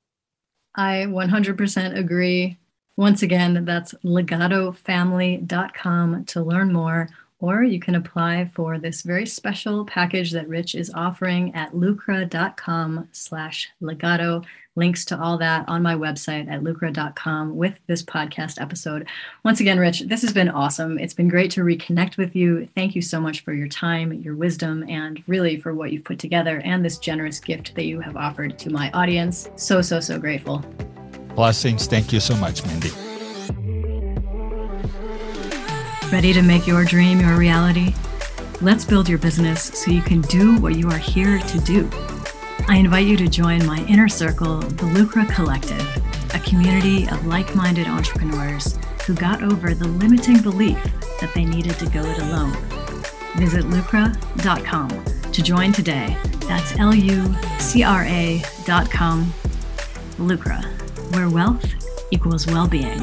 I 0.76 1.06
100% 1.08 1.98
agree. 1.98 2.56
Once 2.96 3.22
again, 3.22 3.64
that's 3.64 3.94
legadofamily.com 4.04 6.24
to 6.24 6.42
learn 6.42 6.72
more, 6.72 7.08
or 7.38 7.62
you 7.62 7.78
can 7.78 7.94
apply 7.94 8.50
for 8.54 8.78
this 8.78 9.02
very 9.02 9.26
special 9.26 9.84
package 9.84 10.32
that 10.32 10.48
Rich 10.48 10.74
is 10.74 10.90
offering 10.94 11.54
at 11.54 11.72
lucra.com 11.72 13.08
slash 13.12 13.68
legado. 13.82 14.44
Links 14.74 15.06
to 15.06 15.18
all 15.18 15.38
that 15.38 15.66
on 15.68 15.82
my 15.82 15.94
website 15.94 16.50
at 16.50 16.62
lucra.com 16.62 17.56
with 17.56 17.80
this 17.86 18.02
podcast 18.02 18.60
episode. 18.60 19.08
Once 19.42 19.60
again, 19.60 19.78
Rich, 19.78 20.00
this 20.00 20.20
has 20.20 20.34
been 20.34 20.50
awesome. 20.50 20.98
It's 20.98 21.14
been 21.14 21.28
great 21.28 21.50
to 21.52 21.62
reconnect 21.62 22.18
with 22.18 22.36
you. 22.36 22.66
Thank 22.74 22.94
you 22.94 23.00
so 23.00 23.18
much 23.18 23.40
for 23.40 23.54
your 23.54 23.68
time, 23.68 24.12
your 24.12 24.36
wisdom, 24.36 24.84
and 24.88 25.22
really 25.26 25.58
for 25.58 25.74
what 25.74 25.92
you've 25.92 26.04
put 26.04 26.18
together 26.18 26.60
and 26.64 26.84
this 26.84 26.98
generous 26.98 27.40
gift 27.40 27.74
that 27.74 27.86
you 27.86 28.00
have 28.00 28.16
offered 28.16 28.58
to 28.58 28.70
my 28.70 28.90
audience. 28.92 29.48
So, 29.56 29.80
so, 29.80 29.98
so 30.00 30.18
grateful. 30.18 30.58
Blessings. 31.34 31.86
Thank 31.86 32.12
you 32.12 32.20
so 32.20 32.36
much, 32.36 32.64
Mindy. 32.66 32.90
Ready 36.12 36.32
to 36.32 36.42
make 36.42 36.66
your 36.66 36.84
dream 36.84 37.20
your 37.20 37.36
reality? 37.36 37.94
Let's 38.60 38.84
build 38.84 39.08
your 39.08 39.18
business 39.18 39.62
so 39.62 39.90
you 39.90 40.00
can 40.00 40.20
do 40.22 40.58
what 40.60 40.76
you 40.76 40.88
are 40.88 40.98
here 40.98 41.38
to 41.40 41.58
do. 41.60 41.90
I 42.68 42.76
invite 42.76 43.06
you 43.06 43.16
to 43.16 43.28
join 43.28 43.66
my 43.66 43.84
inner 43.86 44.08
circle, 44.08 44.60
the 44.60 44.86
Lucra 44.86 45.28
Collective, 45.34 45.84
a 46.34 46.38
community 46.48 47.08
of 47.08 47.26
like 47.26 47.54
minded 47.54 47.88
entrepreneurs 47.88 48.78
who 49.04 49.14
got 49.14 49.42
over 49.42 49.74
the 49.74 49.88
limiting 49.88 50.40
belief 50.40 50.82
that 51.20 51.32
they 51.34 51.44
needed 51.44 51.78
to 51.80 51.86
go 51.90 52.02
it 52.02 52.18
alone. 52.18 52.56
Visit 53.36 53.64
lucra.com 53.64 55.04
to 55.32 55.42
join 55.42 55.72
today. 55.72 56.16
That's 56.46 56.78
L 56.78 56.94
U 56.94 57.34
C 57.58 57.82
R 57.82 58.04
A.com. 58.04 59.32
Lucra 60.18 60.76
where 61.14 61.28
wealth 61.28 61.64
equals 62.10 62.46
well 62.46 62.66
being. 62.66 63.00